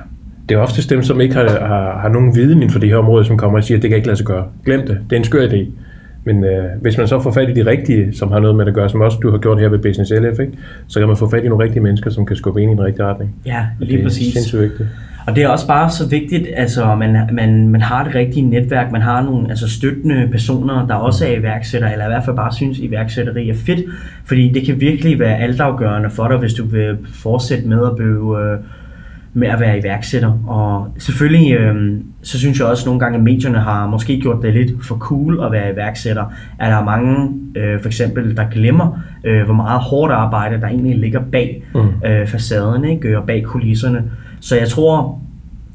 Det 0.49 0.57
er 0.57 0.61
ofte 0.61 0.95
dem, 0.95 1.03
som 1.03 1.21
ikke 1.21 1.35
har, 1.35 1.49
har, 1.49 1.99
har 2.01 2.09
nogen 2.09 2.35
viden 2.35 2.57
inden 2.57 2.69
for 2.69 2.79
det 2.79 2.89
her 2.89 2.97
område, 2.97 3.25
som 3.25 3.37
kommer 3.37 3.57
og 3.57 3.63
siger, 3.63 3.77
at 3.77 3.81
det 3.81 3.89
kan 3.89 3.95
ikke 3.97 4.07
lade 4.07 4.17
sig 4.17 4.25
gøre. 4.25 4.45
Glem 4.65 4.79
det, 4.87 4.97
det 5.09 5.15
er 5.15 5.19
en 5.19 5.23
skør 5.23 5.47
idé. 5.47 5.65
Men 6.23 6.43
øh, 6.43 6.63
hvis 6.81 6.97
man 6.97 7.07
så 7.07 7.19
får 7.19 7.31
fat 7.31 7.49
i 7.49 7.53
de 7.53 7.65
rigtige, 7.65 8.13
som 8.13 8.31
har 8.31 8.39
noget 8.39 8.55
med 8.55 8.65
det 8.65 8.71
at 8.71 8.75
gøre, 8.75 8.89
som 8.89 9.01
også 9.01 9.17
du 9.21 9.31
har 9.31 9.37
gjort 9.37 9.59
her 9.59 9.69
ved 9.69 9.79
Business 9.79 10.11
LF, 10.11 10.39
ikke? 10.39 10.53
så 10.87 10.99
kan 10.99 11.07
man 11.07 11.17
få 11.17 11.29
fat 11.29 11.43
i 11.43 11.47
nogle 11.47 11.63
rigtige 11.63 11.83
mennesker, 11.83 12.09
som 12.09 12.25
kan 12.25 12.35
skubbe 12.35 12.61
ind 12.61 12.71
i 12.71 12.75
den 12.75 12.83
rigtige 12.83 13.05
retning. 13.05 13.35
Ja, 13.45 13.65
lige 13.79 13.97
det 13.97 14.03
præcis. 14.03 14.25
Det 14.25 14.29
er 14.29 14.33
sindssygt 14.33 14.61
vigtigt. 14.61 14.89
Og 15.27 15.35
det 15.35 15.43
er 15.43 15.47
også 15.47 15.67
bare 15.67 15.89
så 15.89 16.09
vigtigt, 16.09 16.47
altså 16.55 16.95
man, 16.95 17.29
man, 17.31 17.69
man 17.69 17.81
har 17.81 18.03
det 18.03 18.15
rigtige 18.15 18.49
netværk, 18.49 18.91
man 18.91 19.01
har 19.01 19.21
nogle 19.21 19.49
altså 19.49 19.69
støttende 19.69 20.27
personer, 20.31 20.87
der 20.87 20.95
også 20.95 21.27
er 21.27 21.31
iværksætter, 21.31 21.89
eller 21.89 22.05
i 22.05 22.09
hvert 22.09 22.25
fald 22.25 22.35
bare 22.35 22.53
synes, 22.53 22.79
iværksætteri 22.79 23.49
er 23.49 23.55
fedt, 23.55 23.85
fordi 24.25 24.49
det 24.49 24.65
kan 24.65 24.81
virkelig 24.81 25.19
være 25.19 25.37
altafgørende 25.37 26.09
for 26.09 26.27
dig, 26.27 26.37
hvis 26.37 26.53
du 26.53 26.65
vil 26.65 26.97
fortsætte 27.13 27.67
med 27.67 27.85
at 27.85 27.95
blive 27.95 28.39
øh, 28.43 28.59
med 29.33 29.47
at 29.47 29.59
være 29.59 29.79
iværksætter. 29.79 30.39
Og 30.47 30.87
selvfølgelig, 30.97 31.53
øh, 31.53 31.99
så 32.21 32.39
synes 32.39 32.59
jeg 32.59 32.67
også 32.67 32.83
at 32.83 32.85
nogle 32.85 32.99
gange, 32.99 33.17
at 33.17 33.23
medierne 33.23 33.59
har 33.59 33.87
måske 33.87 34.21
gjort 34.21 34.43
det 34.43 34.53
lidt 34.53 34.85
for 34.85 34.97
cool 34.97 35.43
at 35.43 35.51
være 35.51 35.73
iværksætter. 35.73 36.25
At 36.59 36.71
der 36.71 36.77
er 36.77 36.83
mange, 36.83 37.29
øh, 37.55 37.81
for 37.81 37.87
eksempel, 37.87 38.37
der 38.37 38.49
glemmer, 38.51 38.99
øh, 39.23 39.43
hvor 39.43 39.53
meget 39.53 39.79
hårdt 39.79 40.13
arbejde, 40.13 40.61
der 40.61 40.67
egentlig 40.67 40.97
ligger 40.97 41.21
bag 41.31 41.63
mm. 41.75 42.09
øh, 42.09 42.27
facaden, 42.27 42.85
ikke? 42.85 43.17
og 43.17 43.25
bag 43.25 43.43
kulisserne. 43.43 44.03
Så 44.39 44.57
jeg 44.57 44.67
tror, 44.67 45.19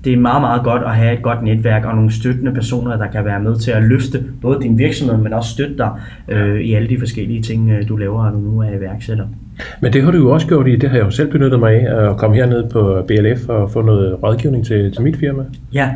det 0.04 0.12
er 0.12 0.16
meget, 0.16 0.40
meget 0.40 0.62
godt 0.64 0.82
at 0.82 0.96
have 0.96 1.14
et 1.16 1.22
godt 1.22 1.42
netværk 1.42 1.84
og 1.84 1.94
nogle 1.94 2.12
støttende 2.12 2.52
personer, 2.52 2.96
der 2.96 3.06
kan 3.06 3.24
være 3.24 3.40
med 3.40 3.56
til 3.56 3.70
at 3.70 3.82
løfte 3.82 4.24
både 4.42 4.60
din 4.62 4.78
virksomhed, 4.78 5.16
men 5.16 5.32
også 5.32 5.50
støtte 5.50 5.76
dig 5.78 5.90
øh, 6.28 6.60
i 6.60 6.74
alle 6.74 6.88
de 6.88 6.98
forskellige 6.98 7.42
ting, 7.42 7.70
øh, 7.70 7.88
du 7.88 7.96
laver, 7.96 8.24
når 8.24 8.30
du 8.30 8.38
nu 8.38 8.60
er 8.60 8.70
iværksætter. 8.70 9.26
Men 9.80 9.92
det 9.92 10.02
har 10.02 10.10
du 10.10 10.18
jo 10.18 10.30
også 10.30 10.46
gjort 10.46 10.68
i, 10.68 10.76
det 10.76 10.90
har 10.90 10.96
jeg 10.96 11.06
jo 11.06 11.10
selv 11.10 11.30
benyttet 11.30 11.60
mig 11.60 11.72
af, 11.72 12.10
at 12.10 12.16
komme 12.16 12.36
herned 12.36 12.70
på 12.70 13.04
BLF 13.08 13.48
og 13.48 13.70
få 13.70 13.82
noget 13.82 14.22
rådgivning 14.22 14.66
til, 14.66 14.92
til 14.92 15.02
mit 15.02 15.16
firma. 15.16 15.42
Ja, 15.72 15.90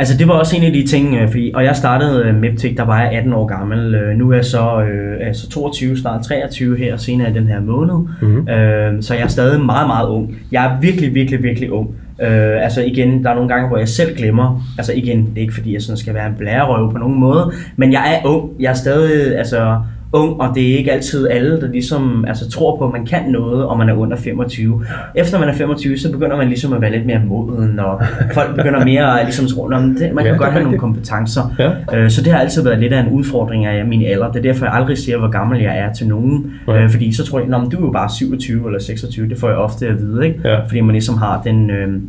Altså 0.00 0.18
det 0.18 0.28
var 0.28 0.34
også 0.34 0.56
en 0.56 0.62
af 0.62 0.72
de 0.72 0.86
ting, 0.86 1.16
øh, 1.16 1.28
fordi, 1.28 1.52
og 1.54 1.64
jeg 1.64 1.76
startede 1.76 2.24
øh, 2.24 2.34
MedTech, 2.34 2.76
der 2.76 2.84
var 2.84 3.00
jeg 3.02 3.12
18 3.12 3.32
år 3.32 3.46
gammel. 3.46 4.12
Nu 4.16 4.30
er 4.30 4.34
jeg 4.34 4.44
så 4.44 4.82
øh, 4.82 5.26
altså 5.26 5.48
22, 5.48 5.96
snart 5.96 6.24
23 6.24 6.78
her 6.78 6.96
senere 6.96 7.30
i 7.30 7.32
den 7.32 7.48
her 7.48 7.60
måned. 7.60 7.94
Mm-hmm. 8.20 8.48
Øh, 8.48 9.02
så 9.02 9.14
jeg 9.14 9.22
er 9.22 9.28
stadig 9.28 9.60
meget, 9.60 9.86
meget 9.86 10.08
ung. 10.08 10.36
Jeg 10.52 10.64
er 10.64 10.80
virkelig, 10.80 11.14
virkelig, 11.14 11.42
virkelig 11.42 11.72
ung. 11.72 11.90
Øh, 12.22 12.64
altså 12.64 12.82
igen, 12.82 13.24
der 13.24 13.30
er 13.30 13.34
nogle 13.34 13.48
gange, 13.48 13.68
hvor 13.68 13.78
jeg 13.78 13.88
selv 13.88 14.16
glemmer, 14.16 14.62
altså 14.78 14.92
igen, 14.92 15.18
det 15.18 15.36
er 15.36 15.40
ikke 15.40 15.54
fordi, 15.54 15.74
jeg 15.74 15.82
sådan 15.82 15.96
skal 15.96 16.14
være 16.14 16.26
en 16.26 16.34
blærerøv 16.38 16.92
på 16.92 16.98
nogen 16.98 17.20
måde, 17.20 17.52
men 17.76 17.92
jeg 17.92 18.14
er 18.14 18.28
ung, 18.28 18.50
jeg 18.60 18.70
er 18.70 18.74
stadig, 18.74 19.38
altså 19.38 19.80
ung, 20.12 20.40
og 20.40 20.54
det 20.54 20.72
er 20.72 20.78
ikke 20.78 20.92
altid 20.92 21.28
alle, 21.28 21.60
der 21.60 21.68
ligesom 21.68 22.24
altså, 22.28 22.50
tror 22.50 22.78
på, 22.78 22.84
at 22.84 22.92
man 22.92 23.06
kan 23.06 23.30
noget, 23.30 23.64
og 23.64 23.78
man 23.78 23.88
er 23.88 23.94
under 23.94 24.16
25. 24.16 24.84
Efter 25.14 25.38
man 25.38 25.48
er 25.48 25.54
25, 25.54 25.98
så 25.98 26.12
begynder 26.12 26.36
man 26.36 26.48
ligesom 26.48 26.72
at 26.72 26.80
være 26.80 26.90
lidt 26.90 27.06
mere 27.06 27.20
moden, 27.26 27.80
og 27.80 28.02
folk 28.34 28.56
begynder 28.56 28.84
mere 28.84 29.20
at 29.20 29.26
ligesom 29.26 29.46
tro, 29.46 29.64
at 29.64 29.70
man 29.70 29.96
kan 29.98 30.14
ja, 30.24 30.36
godt 30.36 30.52
have 30.52 30.62
nogle 30.62 30.78
kompetencer. 30.78 31.54
Ja. 31.58 31.98
Øh, 31.98 32.10
så 32.10 32.22
det 32.22 32.32
har 32.32 32.40
altid 32.40 32.62
været 32.64 32.78
lidt 32.78 32.92
af 32.92 33.00
en 33.00 33.08
udfordring 33.08 33.66
af 33.66 33.86
min 33.86 34.02
alder. 34.02 34.32
Det 34.32 34.38
er 34.38 34.52
derfor, 34.52 34.66
jeg 34.66 34.74
aldrig 34.74 34.98
siger, 34.98 35.18
hvor 35.18 35.28
gammel 35.28 35.60
jeg 35.60 35.78
er 35.78 35.92
til 35.92 36.08
nogen. 36.08 36.52
Ja. 36.68 36.82
Øh, 36.82 36.90
fordi 36.90 37.12
så 37.12 37.24
tror 37.24 37.38
jeg, 37.38 37.48
at 37.54 37.72
du 37.72 37.76
er 37.76 37.86
jo 37.86 37.90
bare 37.90 38.10
27 38.10 38.66
eller 38.66 38.80
26. 38.80 39.28
Det 39.28 39.38
får 39.38 39.48
jeg 39.48 39.56
ofte 39.56 39.86
at 39.86 39.98
vide, 39.98 40.26
ikke? 40.26 40.40
Ja. 40.44 40.60
fordi 40.60 40.80
man 40.80 40.92
ligesom 40.92 41.18
har 41.18 41.42
den... 41.44 41.70
Øh, 41.70 42.00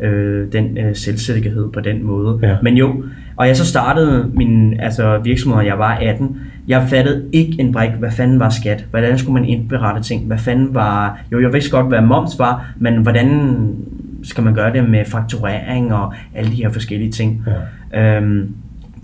øh, 0.00 0.52
den 0.52 0.78
øh, 0.78 0.96
selvsikkerhed 0.96 1.68
på 1.72 1.80
den 1.80 2.04
måde. 2.04 2.38
Ja. 2.42 2.56
Men 2.62 2.76
jo, 2.76 3.04
og 3.36 3.48
jeg 3.48 3.56
så 3.56 3.66
startede 3.66 4.30
min 4.34 4.80
altså, 4.80 5.18
virksomhed, 5.24 5.64
jeg 5.64 5.78
var 5.78 5.94
18. 5.94 6.40
Jeg 6.68 6.86
fattede 6.88 7.24
ikke 7.32 7.56
en 7.60 7.72
brik, 7.72 7.90
hvad 7.90 8.10
fanden 8.10 8.40
var 8.40 8.48
skat? 8.48 8.84
Hvordan 8.90 9.18
skulle 9.18 9.34
man 9.34 9.44
indberette 9.44 10.02
ting? 10.02 10.26
Hvad 10.26 10.38
fanden 10.38 10.74
var... 10.74 11.20
Jo, 11.32 11.40
jeg 11.40 11.52
vidste 11.52 11.70
godt, 11.70 11.86
hvad 11.86 12.00
moms 12.00 12.38
var, 12.38 12.72
men 12.78 12.96
hvordan 12.96 13.58
skal 14.22 14.44
man 14.44 14.54
gøre 14.54 14.72
det 14.72 14.90
med 14.90 15.04
fakturering 15.04 15.94
og 15.94 16.14
alle 16.34 16.50
de 16.50 16.56
her 16.56 16.70
forskellige 16.70 17.10
ting? 17.10 17.44
Ja. 17.92 18.16
Øhm, 18.16 18.54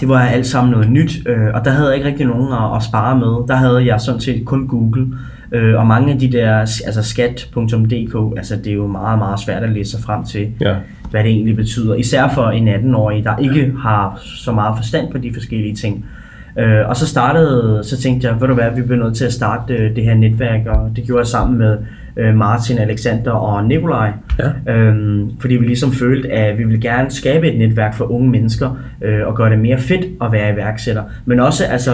det 0.01 0.09
var 0.09 0.21
alt 0.21 0.47
sammen 0.47 0.73
noget 0.73 0.91
nyt, 0.91 1.13
øh, 1.27 1.55
og 1.55 1.65
der 1.65 1.71
havde 1.71 1.89
jeg 1.89 1.97
ikke 1.97 2.09
rigtig 2.09 2.27
nogen 2.27 2.53
at, 2.53 2.77
at 2.77 2.83
spare 2.83 3.19
med. 3.19 3.49
Der 3.49 3.55
havde 3.55 3.87
jeg 3.87 4.01
sådan 4.01 4.21
set 4.21 4.45
kun 4.45 4.69
Google. 4.69 5.07
Øh, 5.53 5.79
og 5.79 5.87
mange 5.87 6.13
af 6.13 6.19
de 6.19 6.33
der, 6.33 6.57
altså 6.59 7.03
skat.dk, 7.03 8.37
altså 8.37 8.57
det 8.57 8.67
er 8.67 8.75
jo 8.75 8.87
meget, 8.87 9.19
meget 9.19 9.41
svært 9.41 9.63
at 9.63 9.71
læse 9.71 9.91
sig 9.91 10.01
frem 10.01 10.25
til, 10.25 10.49
ja. 10.61 10.75
hvad 11.11 11.23
det 11.23 11.31
egentlig 11.31 11.57
betyder. 11.57 11.95
Især 11.95 12.29
for 12.29 12.51
en 12.51 12.69
18-årig, 12.69 13.25
der 13.25 13.37
ikke 13.37 13.73
har 13.79 14.21
så 14.25 14.53
meget 14.53 14.77
forstand 14.77 15.13
på 15.13 15.19
de 15.19 15.35
forskellige 15.35 15.75
ting. 15.75 16.07
Øh, 16.59 16.89
og 16.89 16.97
så 16.97 17.07
startede, 17.07 17.81
så 17.85 18.01
tænkte 18.01 18.29
jeg, 18.29 18.41
ved 18.41 18.49
du 18.49 18.55
hvad, 18.55 18.71
vi 18.77 18.83
bliver 18.83 19.05
nødt 19.05 19.17
til 19.17 19.25
at 19.25 19.33
starte 19.33 19.75
øh, 19.75 19.97
det 19.97 20.05
her 20.05 20.15
netværk, 20.15 20.67
og 20.67 20.93
det 20.97 21.05
gjorde 21.05 21.21
jeg 21.21 21.27
sammen 21.27 21.59
med 21.59 21.79
øh, 22.17 22.35
Martin, 22.35 22.79
Alexander 22.79 23.31
og 23.31 23.65
Nikolaj. 23.65 24.13
Ja. 24.39 24.73
Øhm, 24.75 25.31
fordi 25.41 25.57
vi 25.57 25.67
ligesom 25.67 25.93
følte, 25.93 26.33
at 26.33 26.59
vi 26.59 26.65
ville 26.65 26.81
gerne 26.81 27.11
skabe 27.11 27.53
et 27.53 27.59
netværk 27.59 27.95
for 27.95 28.05
unge 28.13 28.31
mennesker, 28.31 28.79
øh, 29.03 29.27
og 29.27 29.37
gøre 29.37 29.51
det 29.51 29.59
mere 29.59 29.79
fedt 29.79 30.07
at 30.23 30.33
være 30.33 30.53
iværksætter. 30.53 31.03
Men 31.25 31.41
også 31.41 31.65
altså 31.65 31.91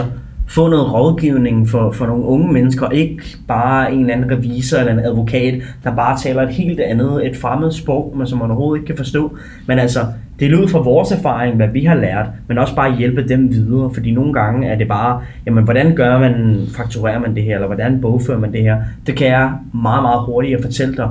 få 0.48 0.68
noget 0.68 0.92
rådgivning 0.92 1.68
for, 1.68 1.90
for 1.90 2.06
nogle 2.06 2.24
unge 2.24 2.52
mennesker, 2.52 2.88
ikke 2.88 3.22
bare 3.48 3.92
en 3.92 4.00
eller 4.00 4.14
anden 4.14 4.30
revisor 4.30 4.78
eller 4.78 4.92
en 4.92 4.98
advokat, 4.98 5.62
der 5.84 5.96
bare 5.96 6.18
taler 6.18 6.42
et 6.42 6.48
helt 6.48 6.80
andet, 6.80 7.26
et 7.26 7.36
fremmed 7.36 7.72
sprog, 7.72 8.14
men 8.16 8.26
som 8.26 8.38
man 8.38 8.50
overhovedet 8.50 8.80
ikke 8.80 8.86
kan 8.86 8.96
forstå. 8.96 9.36
Men 9.66 9.78
altså, 9.78 10.00
det 10.40 10.52
er 10.52 10.58
ud 10.58 10.68
fra 10.68 10.78
vores 10.78 11.12
erfaring, 11.12 11.56
hvad 11.56 11.68
vi 11.68 11.84
har 11.84 11.94
lært, 11.94 12.26
men 12.48 12.58
også 12.58 12.74
bare 12.74 12.96
hjælpe 12.96 13.28
dem 13.28 13.50
videre, 13.50 13.90
fordi 13.94 14.10
nogle 14.10 14.32
gange 14.32 14.68
er 14.68 14.78
det 14.78 14.88
bare, 14.88 15.22
jamen 15.46 15.64
hvordan 15.64 15.94
gør 15.94 16.18
man, 16.18 16.60
fakturerer 16.76 17.18
man 17.18 17.34
det 17.34 17.42
her, 17.42 17.54
eller 17.54 17.66
hvordan 17.66 18.00
bogfører 18.00 18.38
man 18.38 18.52
det 18.52 18.62
her? 18.62 18.76
Det 19.06 19.16
kan 19.16 19.26
jeg 19.26 19.52
meget, 19.74 20.02
meget 20.02 20.20
hurtigt 20.26 20.62
fortælle 20.62 20.96
dig, 20.96 21.08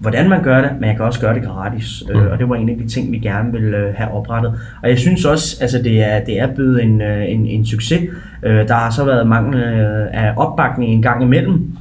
hvordan 0.00 0.28
man 0.28 0.42
gør 0.42 0.60
det, 0.60 0.70
men 0.80 0.88
jeg 0.88 0.96
kan 0.96 1.04
også 1.04 1.20
gøre 1.20 1.34
det 1.34 1.42
gratis. 1.42 2.02
Øh, 2.10 2.22
mm. 2.22 2.28
og 2.30 2.38
det 2.38 2.48
var 2.48 2.56
en 2.56 2.68
af 2.68 2.76
de 2.76 2.88
ting, 2.88 3.12
vi 3.12 3.18
gerne 3.18 3.52
ville 3.52 3.76
øh, 3.76 3.94
have 3.94 4.10
oprettet. 4.10 4.54
Og 4.82 4.88
jeg 4.88 4.98
synes 4.98 5.24
også, 5.24 5.58
altså 5.60 5.82
det 5.82 6.02
er, 6.02 6.24
det 6.24 6.40
er 6.40 6.54
blevet 6.54 6.82
en, 6.82 7.00
øh, 7.00 7.30
en, 7.30 7.46
en 7.46 7.66
succes. 7.66 8.00
der 8.42 8.74
har 8.74 8.90
så 8.90 9.04
været 9.04 9.26
mange 9.26 9.64
af 10.12 10.32
opbakning 10.36 10.92
en 10.92 11.02
gang 11.02 11.22
imellem, 11.22 11.76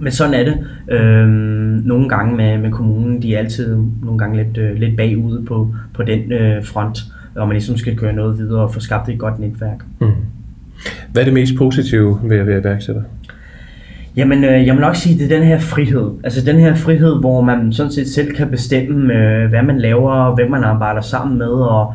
men 0.00 0.12
sådan 0.12 0.34
er 0.34 0.44
det. 0.44 0.66
Øh, 0.88 1.28
nogle 1.84 2.08
gange 2.08 2.36
med, 2.36 2.58
med 2.58 2.70
kommunen, 2.70 3.22
de 3.22 3.34
er 3.34 3.38
altid 3.38 3.76
nogle 4.02 4.18
gange 4.18 4.44
lidt, 4.44 4.58
øh, 4.58 4.74
lidt 4.76 4.96
bagud 4.96 5.44
på, 5.46 5.74
på 5.94 6.02
den 6.02 6.32
øh, 6.32 6.64
front, 6.64 6.98
og 7.34 7.48
man 7.48 7.54
ligesom 7.54 7.76
skal 7.76 7.96
køre 7.96 8.12
noget 8.12 8.38
videre 8.38 8.62
og 8.62 8.74
få 8.74 8.80
skabt 8.80 9.08
et 9.08 9.18
godt 9.18 9.38
netværk. 9.38 9.84
Mm. 10.00 10.08
Hvad 11.12 11.22
er 11.22 11.24
det 11.24 11.34
mest 11.34 11.56
positive 11.58 12.18
ved 12.22 12.38
at 12.38 12.46
være 12.46 12.60
iværksætter? 12.60 13.02
Jamen, 14.18 14.44
øh, 14.44 14.66
jeg 14.66 14.74
må 14.74 14.80
nok 14.80 14.96
sige, 14.96 15.18
det 15.18 15.32
er 15.32 15.38
den 15.38 15.46
her 15.46 15.58
frihed. 15.58 16.10
Altså 16.24 16.44
den 16.44 16.58
her 16.58 16.74
frihed, 16.74 17.20
hvor 17.20 17.40
man 17.40 17.72
sådan 17.72 17.92
set 17.92 18.08
selv 18.08 18.34
kan 18.34 18.50
bestemme, 18.50 19.14
øh, 19.14 19.48
hvad 19.48 19.62
man 19.62 19.78
laver, 19.78 20.12
og 20.12 20.34
hvem 20.34 20.50
man 20.50 20.64
arbejder 20.64 21.00
sammen 21.00 21.38
med, 21.38 21.50
og, 21.50 21.94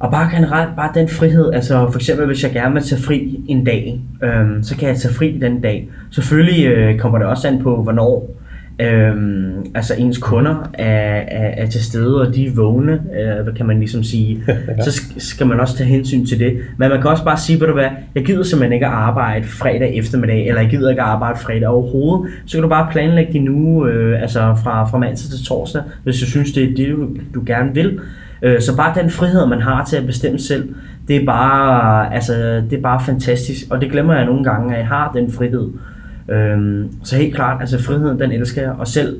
og 0.00 0.10
bare 0.10 0.30
generelt, 0.36 0.76
bare 0.76 0.90
den 0.94 1.08
frihed. 1.08 1.52
Altså 1.52 1.88
for 1.90 1.98
eksempel, 1.98 2.26
hvis 2.26 2.42
jeg 2.42 2.52
gerne 2.52 2.74
vil 2.74 2.82
tage 2.82 3.02
fri 3.02 3.40
en 3.48 3.64
dag, 3.64 4.00
øh, 4.22 4.46
så 4.62 4.76
kan 4.76 4.88
jeg 4.88 4.96
tage 4.96 5.14
fri 5.14 5.38
den 5.40 5.60
dag. 5.60 5.88
Selvfølgelig 6.10 6.66
øh, 6.66 6.98
kommer 6.98 7.18
det 7.18 7.26
også 7.26 7.48
an 7.48 7.62
på, 7.62 7.82
hvornår 7.82 8.30
Øhm, 8.80 9.66
altså 9.74 9.94
ens 9.98 10.18
kunder 10.18 10.70
er, 10.74 11.22
er, 11.28 11.62
er 11.62 11.66
til 11.66 11.84
stede, 11.84 12.20
og 12.20 12.34
de 12.34 12.46
er 12.46 12.50
vågne, 12.54 12.92
øh, 12.92 13.44
hvad 13.44 13.54
kan 13.54 13.66
man 13.66 13.78
ligesom 13.78 14.02
sige. 14.02 14.42
ja. 14.48 14.82
Så 14.82 15.02
skal 15.18 15.46
man 15.46 15.60
også 15.60 15.76
tage 15.76 15.88
hensyn 15.88 16.26
til 16.26 16.38
det. 16.38 16.56
Men 16.76 16.88
man 16.88 17.00
kan 17.00 17.10
også 17.10 17.24
bare 17.24 17.36
sige, 17.38 17.60
ved 17.60 17.66
du 17.66 17.72
hvad, 17.72 17.88
jeg 18.14 18.24
gider 18.24 18.42
simpelthen 18.42 18.72
ikke 18.72 18.86
at 18.86 18.92
arbejde 18.92 19.46
fredag 19.46 19.96
eftermiddag, 19.96 20.48
eller 20.48 20.60
jeg 20.60 20.70
gider 20.70 20.90
ikke 20.90 21.02
at 21.02 21.08
arbejde 21.08 21.38
fredag 21.38 21.68
overhovedet. 21.68 22.32
Så 22.46 22.56
kan 22.56 22.62
du 22.62 22.68
bare 22.68 22.88
planlægge 22.92 23.32
din 23.32 23.48
uge 23.48 23.90
øh, 23.90 24.22
altså 24.22 24.40
fra, 24.64 24.84
fra 24.84 24.98
mandag 24.98 25.18
til 25.18 25.44
torsdag, 25.46 25.82
hvis 26.04 26.20
du 26.20 26.26
synes, 26.26 26.52
det 26.52 26.62
er 26.62 26.74
det, 26.76 26.88
du, 26.88 27.08
du 27.34 27.42
gerne 27.46 27.74
vil. 27.74 28.00
Øh, 28.42 28.60
så 28.60 28.76
bare 28.76 29.02
den 29.02 29.10
frihed, 29.10 29.46
man 29.46 29.60
har 29.60 29.84
til 29.84 29.96
at 29.96 30.06
bestemme 30.06 30.38
selv, 30.38 30.74
det 31.08 31.16
er 31.16 31.26
bare, 31.26 32.14
altså, 32.14 32.62
det 32.70 32.78
er 32.78 32.82
bare 32.82 33.00
fantastisk. 33.00 33.66
Og 33.70 33.80
det 33.80 33.90
glemmer 33.90 34.14
jeg 34.14 34.26
nogle 34.26 34.44
gange, 34.44 34.74
at 34.74 34.78
jeg 34.78 34.88
har 34.88 35.12
den 35.14 35.32
frihed. 35.32 35.68
Øhm, 36.28 36.88
så 37.04 37.16
helt 37.16 37.34
klart, 37.34 37.60
altså 37.60 37.82
friheden, 37.82 38.20
den 38.20 38.32
elsker 38.32 38.62
jeg, 38.62 38.72
og 38.78 38.86
selv 38.86 39.16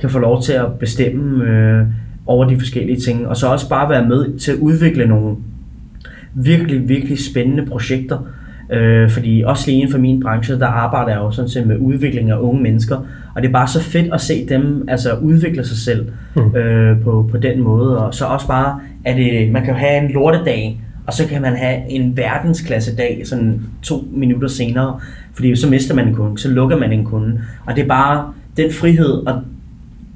kan 0.00 0.10
få 0.10 0.18
lov 0.18 0.42
til 0.42 0.52
at 0.52 0.78
bestemme 0.78 1.44
øh, 1.44 1.86
over 2.26 2.48
de 2.48 2.58
forskellige 2.58 3.00
ting, 3.00 3.26
og 3.26 3.36
så 3.36 3.46
også 3.46 3.68
bare 3.68 3.90
være 3.90 4.08
med 4.08 4.38
til 4.38 4.52
at 4.52 4.58
udvikle 4.58 5.06
nogle 5.06 5.36
virkelig, 6.34 6.88
virkelig 6.88 7.18
spændende 7.30 7.66
projekter. 7.66 8.18
Øh, 8.72 9.10
fordi 9.10 9.42
også 9.46 9.66
lige 9.66 9.78
inden 9.78 9.92
for 9.92 9.98
min 9.98 10.20
branche, 10.20 10.58
der 10.58 10.66
arbejder 10.66 11.10
jeg 11.10 11.18
jo 11.18 11.30
sådan 11.30 11.48
set 11.48 11.66
med 11.66 11.78
udvikling 11.78 12.30
af 12.30 12.38
unge 12.38 12.62
mennesker, 12.62 12.96
og 13.34 13.42
det 13.42 13.48
er 13.48 13.52
bare 13.52 13.68
så 13.68 13.82
fedt 13.82 14.12
at 14.12 14.20
se 14.20 14.46
dem 14.48 14.84
altså 14.88 15.14
udvikle 15.14 15.64
sig 15.64 15.76
selv 15.76 16.06
mm. 16.36 16.56
øh, 16.56 17.02
på, 17.02 17.28
på 17.30 17.36
den 17.36 17.62
måde, 17.62 18.06
og 18.06 18.14
så 18.14 18.24
også 18.24 18.46
bare, 18.46 18.80
at 19.04 19.16
det, 19.16 19.52
man 19.52 19.64
kan 19.64 19.74
have 19.74 20.04
en 20.04 20.10
lortedag, 20.10 20.80
og 21.06 21.12
så 21.12 21.26
kan 21.26 21.42
man 21.42 21.56
have 21.56 21.88
en 21.88 22.16
verdensklasse 22.16 22.96
dag 22.96 23.22
sådan 23.24 23.60
to 23.82 24.04
minutter 24.12 24.48
senere, 24.48 25.00
fordi 25.34 25.56
så 25.56 25.68
mister 25.68 25.94
man 25.94 26.08
en 26.08 26.14
kunde, 26.14 26.38
så 26.38 26.48
lukker 26.48 26.76
man 26.76 26.92
en 26.92 27.04
kunde. 27.04 27.40
Og 27.66 27.76
det 27.76 27.82
er 27.82 27.88
bare 27.88 28.32
den 28.56 28.72
frihed, 28.72 29.26
og 29.26 29.42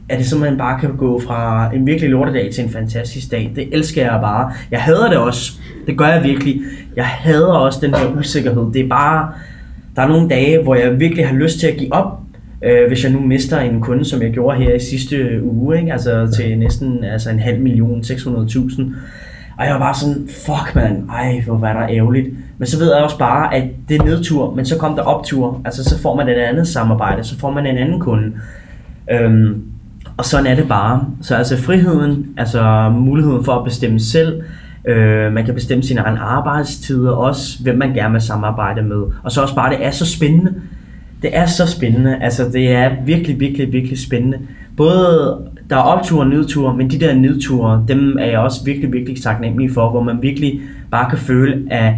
at 0.08 0.18
det 0.18 0.26
simpelthen 0.26 0.58
bare 0.58 0.80
kan 0.80 0.96
gå 0.96 1.20
fra 1.20 1.70
en 1.74 1.86
virkelig 1.86 2.10
lortedag 2.10 2.50
til 2.52 2.64
en 2.64 2.70
fantastisk 2.70 3.30
dag. 3.30 3.52
Det 3.56 3.68
elsker 3.72 4.02
jeg 4.02 4.20
bare. 4.22 4.52
Jeg 4.70 4.82
hader 4.82 5.08
det 5.08 5.18
også. 5.18 5.52
Det 5.86 5.98
gør 5.98 6.06
jeg 6.06 6.24
virkelig. 6.24 6.60
Jeg 6.96 7.04
hader 7.04 7.52
også 7.52 7.78
den 7.82 7.94
her 7.94 8.18
usikkerhed. 8.18 8.72
Det 8.72 8.84
er 8.84 8.88
bare, 8.88 9.32
der 9.96 10.02
er 10.02 10.08
nogle 10.08 10.28
dage, 10.28 10.62
hvor 10.62 10.74
jeg 10.74 11.00
virkelig 11.00 11.28
har 11.28 11.36
lyst 11.36 11.60
til 11.60 11.66
at 11.66 11.76
give 11.76 11.92
op, 11.92 12.18
øh, 12.64 12.88
hvis 12.88 13.04
jeg 13.04 13.12
nu 13.12 13.20
mister 13.20 13.60
en 13.60 13.80
kunde, 13.80 14.04
som 14.04 14.22
jeg 14.22 14.32
gjorde 14.32 14.58
her 14.58 14.74
i 14.74 14.80
sidste 14.80 15.42
uge, 15.42 15.78
ikke? 15.78 15.92
altså 15.92 16.32
til 16.36 16.58
næsten 16.58 17.04
altså 17.04 17.30
en 17.30 17.38
halv 17.38 17.60
million, 17.60 18.00
600.000. 18.00 18.82
Og 19.58 19.64
jeg 19.64 19.74
var 19.74 19.80
bare 19.80 19.94
sådan, 19.94 20.28
fuck 20.46 20.74
man, 20.74 21.10
ej, 21.10 21.42
hvor 21.46 21.56
var 21.56 21.72
der 21.72 21.88
ærgerligt. 21.88 22.28
Men 22.58 22.66
så 22.66 22.78
ved 22.78 22.94
jeg 22.94 23.04
også 23.04 23.18
bare, 23.18 23.54
at 23.54 23.64
det 23.88 24.00
er 24.00 24.04
nedtur, 24.04 24.54
men 24.54 24.66
så 24.66 24.78
kom 24.78 24.96
der 24.96 25.02
optur. 25.02 25.60
Altså 25.64 25.84
så 25.84 26.02
får 26.02 26.16
man 26.16 26.28
et 26.28 26.34
andet 26.34 26.68
samarbejde, 26.68 27.24
så 27.24 27.38
får 27.38 27.50
man 27.50 27.66
en 27.66 27.78
anden 27.78 28.00
kunde. 28.00 28.32
Øhm, 29.10 29.62
og 30.16 30.24
sådan 30.24 30.46
er 30.46 30.54
det 30.54 30.68
bare. 30.68 31.06
Så 31.20 31.36
altså 31.36 31.56
friheden, 31.56 32.26
altså 32.36 32.92
muligheden 32.94 33.44
for 33.44 33.52
at 33.52 33.64
bestemme 33.64 34.00
selv, 34.00 34.42
øh, 34.84 35.32
man 35.32 35.44
kan 35.44 35.54
bestemme 35.54 35.84
sine 35.84 36.00
egne 36.00 36.18
arbejdstider, 36.18 37.10
også 37.10 37.62
hvem 37.62 37.78
man 37.78 37.94
gerne 37.94 38.12
vil 38.12 38.22
samarbejde 38.22 38.82
med. 38.82 39.02
Og 39.22 39.32
så 39.32 39.42
også 39.42 39.54
bare, 39.54 39.70
det 39.70 39.86
er 39.86 39.90
så 39.90 40.06
spændende. 40.06 40.54
Det 41.22 41.36
er 41.36 41.46
så 41.46 41.66
spændende. 41.66 42.18
Altså 42.20 42.48
det 42.52 42.72
er 42.72 42.90
virkelig, 43.06 43.40
virkelig, 43.40 43.72
virkelig 43.72 43.98
spændende. 43.98 44.38
Både 44.76 45.38
der 45.70 45.76
er 45.76 45.80
opture 45.80 46.20
og 46.20 46.26
nedture, 46.26 46.76
men 46.76 46.90
de 46.90 47.00
der 47.00 47.14
nedture, 47.14 47.84
dem 47.88 48.16
er 48.20 48.26
jeg 48.26 48.38
også 48.38 48.64
virkelig, 48.64 48.92
virkelig 48.92 49.22
taknemmelig 49.22 49.70
for, 49.70 49.90
hvor 49.90 50.02
man 50.02 50.22
virkelig 50.22 50.60
bare 50.90 51.10
kan 51.10 51.18
føle, 51.18 51.62
at 51.70 51.92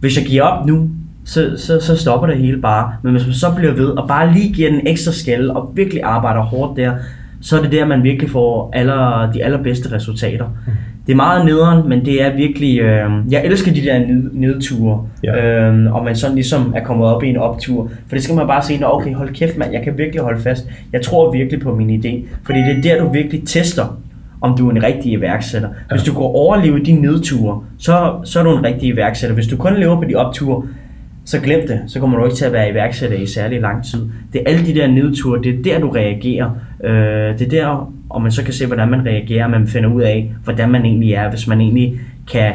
hvis 0.00 0.18
jeg 0.18 0.26
giver 0.26 0.42
op 0.42 0.66
nu, 0.66 0.90
så, 1.24 1.54
så, 1.56 1.80
så 1.80 1.96
stopper 1.96 2.26
det 2.26 2.38
hele 2.38 2.60
bare. 2.60 2.92
Men 3.02 3.12
hvis 3.12 3.26
man 3.26 3.34
så 3.34 3.54
bliver 3.56 3.72
ved 3.72 3.86
og 3.86 4.08
bare 4.08 4.32
lige 4.32 4.52
giver 4.52 4.70
den 4.70 4.86
ekstra 4.86 5.12
skal 5.12 5.50
og 5.50 5.72
virkelig 5.74 6.02
arbejder 6.02 6.40
hårdt 6.40 6.76
der, 6.76 6.92
så 7.40 7.58
er 7.58 7.62
det 7.62 7.72
der, 7.72 7.86
man 7.86 8.02
virkelig 8.02 8.30
får 8.30 8.70
aller, 8.72 9.32
de 9.32 9.44
allerbedste 9.44 9.92
resultater. 9.92 10.46
Mm. 10.46 10.72
Det 11.06 11.12
er 11.12 11.16
meget 11.16 11.44
nederen, 11.46 11.88
men 11.88 12.04
det 12.04 12.22
er 12.22 12.36
virkelig... 12.36 12.80
Øh, 12.80 13.10
jeg 13.30 13.44
elsker 13.44 13.72
de 13.72 13.82
der 13.82 13.98
ned, 13.98 14.30
nedture, 14.32 15.06
ja. 15.24 15.68
øh, 15.70 15.94
og 15.94 16.04
man 16.04 16.16
sådan 16.16 16.34
ligesom 16.34 16.72
er 16.76 16.84
kommet 16.84 17.06
op 17.06 17.22
i 17.22 17.28
en 17.28 17.36
optur. 17.36 17.90
For 18.08 18.16
det 18.16 18.22
skal 18.22 18.36
man 18.36 18.46
bare 18.46 18.62
sige, 18.62 18.92
okay, 18.92 19.14
hold 19.14 19.34
kæft 19.34 19.58
mand, 19.58 19.72
jeg 19.72 19.82
kan 19.82 19.98
virkelig 19.98 20.22
holde 20.22 20.42
fast. 20.42 20.68
Jeg 20.92 21.02
tror 21.02 21.32
virkelig 21.32 21.60
på 21.60 21.74
min 21.74 22.00
idé. 22.00 22.36
Fordi 22.44 22.58
det 22.58 22.78
er 22.78 22.82
der, 22.82 23.04
du 23.04 23.12
virkelig 23.12 23.42
tester, 23.46 23.98
om 24.40 24.56
du 24.58 24.68
er 24.68 24.70
en 24.70 24.82
rigtig 24.82 25.12
iværksætter. 25.12 25.68
Hvis 25.90 26.02
du 26.02 26.14
går 26.14 26.34
overleve 26.36 26.84
de 26.84 26.92
nedture, 26.92 27.62
så, 27.78 28.12
så 28.24 28.38
er 28.38 28.44
du 28.44 28.56
en 28.58 28.64
rigtig 28.64 28.88
iværksætter. 28.88 29.34
Hvis 29.34 29.46
du 29.46 29.56
kun 29.56 29.76
lever 29.76 29.96
på 29.96 30.04
de 30.08 30.14
opture, 30.14 30.62
så 31.28 31.40
glem 31.40 31.66
det. 31.66 31.80
Så 31.86 32.00
kommer 32.00 32.18
du 32.18 32.24
ikke 32.24 32.36
til 32.36 32.44
at 32.44 32.52
være 32.52 32.70
iværksætter 32.70 33.16
i 33.16 33.26
særlig 33.26 33.60
lang 33.60 33.84
tid. 33.84 34.00
Det 34.32 34.40
er 34.40 34.50
alle 34.50 34.66
de 34.66 34.74
der 34.74 34.86
nedture, 34.86 35.42
det 35.42 35.58
er 35.58 35.62
der, 35.62 35.80
du 35.80 35.88
reagerer. 35.88 36.50
Øh, 36.84 37.38
det 37.38 37.42
er 37.42 37.50
der, 37.50 37.92
og 38.10 38.22
man 38.22 38.32
så 38.32 38.44
kan 38.44 38.54
se, 38.54 38.66
hvordan 38.66 38.88
man 38.88 39.06
reagerer, 39.06 39.44
og 39.44 39.50
man 39.50 39.66
finder 39.66 39.90
ud 39.90 40.02
af, 40.02 40.32
hvordan 40.44 40.70
man 40.70 40.84
egentlig 40.84 41.12
er, 41.12 41.30
hvis 41.30 41.46
man 41.46 41.60
egentlig 41.60 42.00
kan 42.32 42.52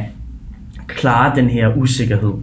klare 0.87 1.35
den 1.35 1.49
her 1.49 1.77
usikkerhed. 1.77 2.33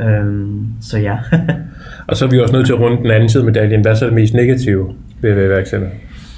Øh, 0.00 0.46
så 0.80 0.98
ja. 0.98 1.16
og 2.08 2.16
så 2.16 2.24
er 2.24 2.30
vi 2.30 2.38
også 2.38 2.54
nødt 2.54 2.66
til 2.66 2.72
at 2.72 2.80
runde 2.80 2.96
den 2.96 3.10
anden 3.10 3.28
side 3.28 3.42
af 3.42 3.46
medaljen. 3.46 3.80
Hvad 3.80 3.92
er 3.92 3.96
så 3.96 4.06
det 4.06 4.14
mest 4.14 4.34
negative 4.34 4.94
ved 5.20 5.30
at 5.30 5.36
være 5.36 5.46
iværksætter? 5.46 5.88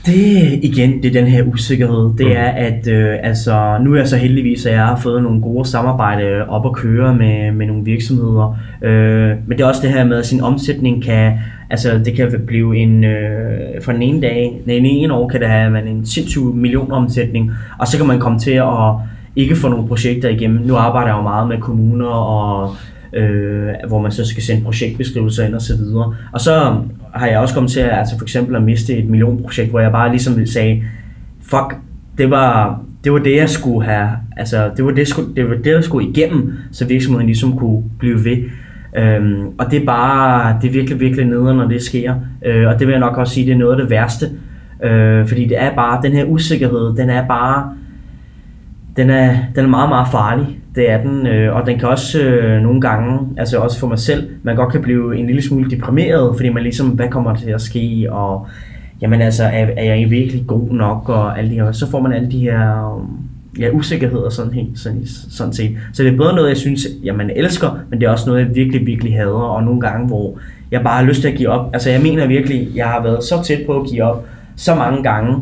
Det 0.07 0.59
igen, 0.63 1.03
det 1.03 1.17
er 1.17 1.21
den 1.21 1.27
her 1.27 1.43
usikkerhed. 1.43 2.11
Det 2.19 2.27
mm. 2.27 2.33
er, 2.33 2.49
at 2.49 2.89
øh, 2.89 3.17
altså, 3.23 3.79
nu 3.83 3.93
er 3.93 3.97
jeg 3.97 4.09
så 4.09 4.17
heldigvis, 4.17 4.67
at 4.67 4.73
jeg 4.73 4.87
har 4.87 4.97
fået 4.97 5.23
nogle 5.23 5.41
gode 5.41 5.69
samarbejde 5.69 6.49
op 6.49 6.67
at 6.67 6.73
køre 6.73 7.15
med, 7.15 7.53
med 7.53 7.67
nogle 7.67 7.85
virksomheder. 7.85 8.59
Øh, 8.83 9.37
men 9.47 9.59
det 9.59 9.61
er 9.61 9.67
også 9.67 9.83
det 9.83 9.91
her 9.91 10.05
med, 10.05 10.19
at 10.19 10.27
sin 10.27 10.41
omsætning 10.41 11.05
kan, 11.05 11.33
altså 11.71 11.99
det 12.05 12.15
kan 12.15 12.43
blive 12.47 12.77
en, 12.77 13.05
øh, 13.05 13.83
for 13.83 13.93
den 13.93 14.03
ene 14.03 14.21
dag, 14.21 14.61
den 14.67 14.87
ene 14.87 15.15
år 15.15 15.29
kan 15.29 15.41
det 15.41 15.49
have 15.49 15.71
man 15.71 15.89
en 15.89 16.07
sindssyg 16.07 16.43
million 16.43 16.93
omsætning, 16.93 17.51
og 17.79 17.87
så 17.87 17.97
kan 17.97 18.07
man 18.07 18.21
komme 18.21 18.39
til 18.39 18.51
at 18.51 18.95
ikke 19.37 19.57
få 19.57 19.69
nogle 19.69 19.89
projekter 19.89 20.29
igennem. 20.29 20.67
Nu 20.67 20.77
arbejder 20.77 21.09
jeg 21.09 21.17
jo 21.17 21.23
meget 21.23 21.49
med 21.49 21.59
kommuner 21.59 22.07
og 22.07 22.75
øh, 23.13 23.69
hvor 23.89 24.01
man 24.01 24.13
så 24.13 24.25
skal 24.25 24.43
sende 24.43 24.65
projektbeskrivelser 24.65 25.47
ind 25.47 25.55
og 25.55 25.63
så 25.63 25.77
videre. 25.77 26.15
Og 26.33 26.41
så 26.41 26.77
har 27.14 27.27
jeg 27.27 27.38
også 27.38 27.55
kommet 27.55 27.73
til 27.73 27.81
at, 27.81 27.99
altså 27.99 28.18
for 28.18 28.25
eksempel 28.25 28.57
at 28.57 28.62
miste 28.62 28.96
et 28.96 29.09
millionprojekt, 29.09 29.70
hvor 29.70 29.81
jeg 29.81 29.92
bare 29.92 30.11
ligesom 30.11 30.46
sagde, 30.46 30.83
fuck, 31.42 31.77
det 32.18 32.31
var, 32.31 32.81
det 33.05 33.12
var 33.12 33.18
det, 33.18 33.37
jeg 33.37 33.49
skulle 33.49 33.87
have, 33.87 34.09
altså 34.37 34.70
det 34.77 34.85
var 34.85 34.90
det, 34.90 35.09
det 35.37 35.49
var 35.49 35.55
det, 35.55 35.64
der 35.64 35.81
skulle 35.81 36.09
igennem, 36.09 36.53
så 36.73 36.87
virksomheden 36.87 37.27
ligesom 37.27 37.59
kunne 37.59 37.83
blive 37.99 38.25
ved. 38.25 38.37
Øhm, 38.96 39.46
og 39.59 39.70
det 39.70 39.83
er 39.83 39.87
bare, 39.87 40.59
det 40.62 40.68
er 40.68 40.73
virkelig, 40.73 41.01
virkelig 41.01 41.27
nederen, 41.27 41.57
når 41.57 41.68
det 41.68 41.83
sker. 41.83 42.14
Øh, 42.46 42.68
og 42.68 42.79
det 42.79 42.87
vil 42.87 42.92
jeg 42.92 43.01
nok 43.01 43.16
også 43.16 43.35
sige, 43.35 43.46
det 43.46 43.53
er 43.53 43.59
noget 43.59 43.73
af 43.73 43.81
det 43.81 43.90
værste. 43.90 44.27
Øh, 44.85 45.29
fordi 45.29 45.49
det 45.49 45.62
er 45.62 45.75
bare, 45.75 46.03
den 46.03 46.12
her 46.12 46.25
usikkerhed, 46.25 46.96
den 46.96 47.11
er 47.11 47.27
bare, 47.27 47.75
den 48.96 49.11
er, 49.11 49.37
den 49.55 49.64
er 49.64 49.68
meget, 49.68 49.88
meget 49.88 50.09
farlig. 50.09 50.60
Det 50.75 50.91
er 50.91 51.03
den, 51.03 51.27
øh, 51.27 51.57
og 51.57 51.67
den 51.67 51.79
kan 51.79 51.89
også 51.89 52.21
øh, 52.21 52.63
nogle 52.63 52.81
gange, 52.81 53.19
altså 53.37 53.59
også 53.59 53.79
for 53.79 53.87
mig 53.87 53.99
selv, 53.99 54.29
man 54.43 54.57
godt 54.57 54.73
kan 54.73 54.83
blive 54.83 55.17
en 55.17 55.27
lille 55.27 55.43
smule 55.43 55.71
deprimeret, 55.71 56.37
fordi 56.37 56.49
man 56.49 56.63
ligesom, 56.63 56.89
hvad 56.89 57.09
kommer 57.09 57.33
der 57.33 57.41
til 57.41 57.51
at 57.51 57.61
ske, 57.61 58.07
og 58.11 58.47
jamen 59.01 59.21
altså, 59.21 59.45
er, 59.45 59.67
er 59.77 59.95
jeg 59.95 60.11
virkelig 60.11 60.45
god 60.47 60.71
nok, 60.71 61.09
og 61.09 61.39
alle 61.39 61.51
de 61.51 61.55
her, 61.55 61.73
så 61.73 61.91
får 61.91 62.01
man 62.01 62.13
alle 62.13 62.31
de 62.31 62.39
her 62.39 63.05
ja, 63.59 63.71
usikkerheder 63.71 64.31
sådan, 64.31 64.53
helt, 64.53 64.79
sådan, 64.79 65.03
sådan 65.31 65.53
set. 65.53 65.77
Så 65.93 66.03
det 66.03 66.13
er 66.13 66.17
både 66.17 66.35
noget, 66.35 66.49
jeg 66.49 66.57
synes, 66.57 66.87
ja, 67.05 67.13
man 67.13 67.31
elsker, 67.37 67.79
men 67.91 68.01
det 68.01 68.07
er 68.07 68.11
også 68.11 68.27
noget, 68.27 68.41
jeg 68.41 68.55
virkelig, 68.55 68.87
virkelig 68.87 69.15
hader, 69.15 69.33
og 69.33 69.63
nogle 69.63 69.81
gange, 69.81 70.07
hvor 70.07 70.39
jeg 70.71 70.83
bare 70.83 70.97
har 70.97 71.05
lyst 71.05 71.21
til 71.21 71.29
at 71.29 71.35
give 71.35 71.49
op. 71.49 71.71
Altså 71.73 71.91
jeg 71.91 72.01
mener 72.03 72.27
virkelig, 72.27 72.69
jeg 72.75 72.87
har 72.87 73.03
været 73.03 73.25
så 73.25 73.43
tæt 73.45 73.67
på 73.67 73.81
at 73.81 73.91
give 73.91 74.03
op, 74.03 74.27
så 74.57 74.75
mange 74.75 75.03
gange, 75.03 75.41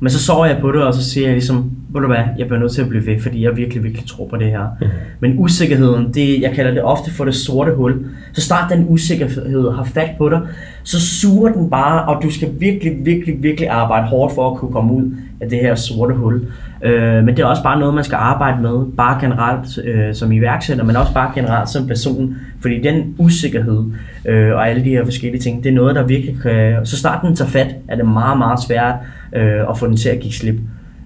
men 0.00 0.10
så 0.10 0.24
sover 0.24 0.46
jeg 0.46 0.58
på 0.60 0.72
det, 0.72 0.82
og 0.82 0.94
så 0.94 1.10
siger 1.10 1.26
jeg 1.26 1.34
ligesom, 1.34 1.75
ved 1.96 2.02
du 2.02 2.14
hvad, 2.14 2.24
jeg 2.38 2.46
bliver 2.46 2.60
nødt 2.60 2.72
til 2.72 2.82
at 2.82 2.88
blive 2.88 3.06
ved, 3.06 3.20
fordi 3.20 3.44
jeg 3.44 3.56
virkelig, 3.56 3.84
virkelig 3.84 4.06
tror 4.08 4.26
på 4.28 4.36
det 4.36 4.46
her. 4.46 4.66
Mm. 4.80 4.86
Men 5.20 5.38
usikkerheden, 5.38 6.14
det, 6.14 6.40
jeg 6.40 6.52
kalder 6.52 6.70
det 6.70 6.82
ofte 6.82 7.10
for 7.10 7.24
det 7.24 7.34
sorte 7.34 7.74
hul. 7.74 8.06
Så 8.32 8.40
snart 8.40 8.72
den 8.72 8.86
usikkerhed 8.88 9.70
har 9.72 9.84
fat 9.84 10.10
på 10.18 10.28
dig, 10.28 10.40
så 10.82 11.00
suger 11.00 11.52
den 11.52 11.70
bare, 11.70 12.04
og 12.04 12.22
du 12.22 12.30
skal 12.30 12.48
virkelig, 12.58 12.92
virkelig, 13.04 13.42
virkelig 13.42 13.68
arbejde 13.68 14.06
hårdt 14.06 14.34
for 14.34 14.50
at 14.50 14.58
kunne 14.58 14.72
komme 14.72 14.92
ud 14.92 15.12
af 15.40 15.48
det 15.48 15.58
her 15.58 15.74
sorte 15.74 16.14
hul. 16.14 16.46
Øh, 16.82 17.24
men 17.24 17.28
det 17.28 17.38
er 17.38 17.46
også 17.46 17.62
bare 17.62 17.78
noget, 17.78 17.94
man 17.94 18.04
skal 18.04 18.16
arbejde 18.16 18.62
med, 18.62 18.86
bare 18.96 19.20
generelt 19.20 19.78
øh, 19.84 20.14
som 20.14 20.32
iværksætter, 20.32 20.84
men 20.84 20.96
også 20.96 21.14
bare 21.14 21.32
generelt 21.34 21.68
som 21.68 21.86
person. 21.86 22.36
Fordi 22.60 22.82
den 22.82 23.14
usikkerhed 23.18 23.84
øh, 24.26 24.54
og 24.54 24.68
alle 24.68 24.84
de 24.84 24.90
her 24.90 25.04
forskellige 25.04 25.40
ting, 25.42 25.64
det 25.64 25.70
er 25.70 25.74
noget, 25.74 25.94
der 25.94 26.06
virkelig 26.06 26.36
kan... 26.42 26.86
Så 26.86 26.96
snart 26.96 27.22
den 27.22 27.36
tager 27.36 27.50
fat, 27.50 27.74
er 27.88 27.96
det 27.96 28.06
meget, 28.06 28.38
meget 28.38 28.62
svært 28.62 28.94
øh, 29.36 29.70
at 29.70 29.78
få 29.78 29.86
den 29.86 29.96
til 29.96 30.08
at 30.08 30.20
give 30.20 30.32
slip. 30.32 30.56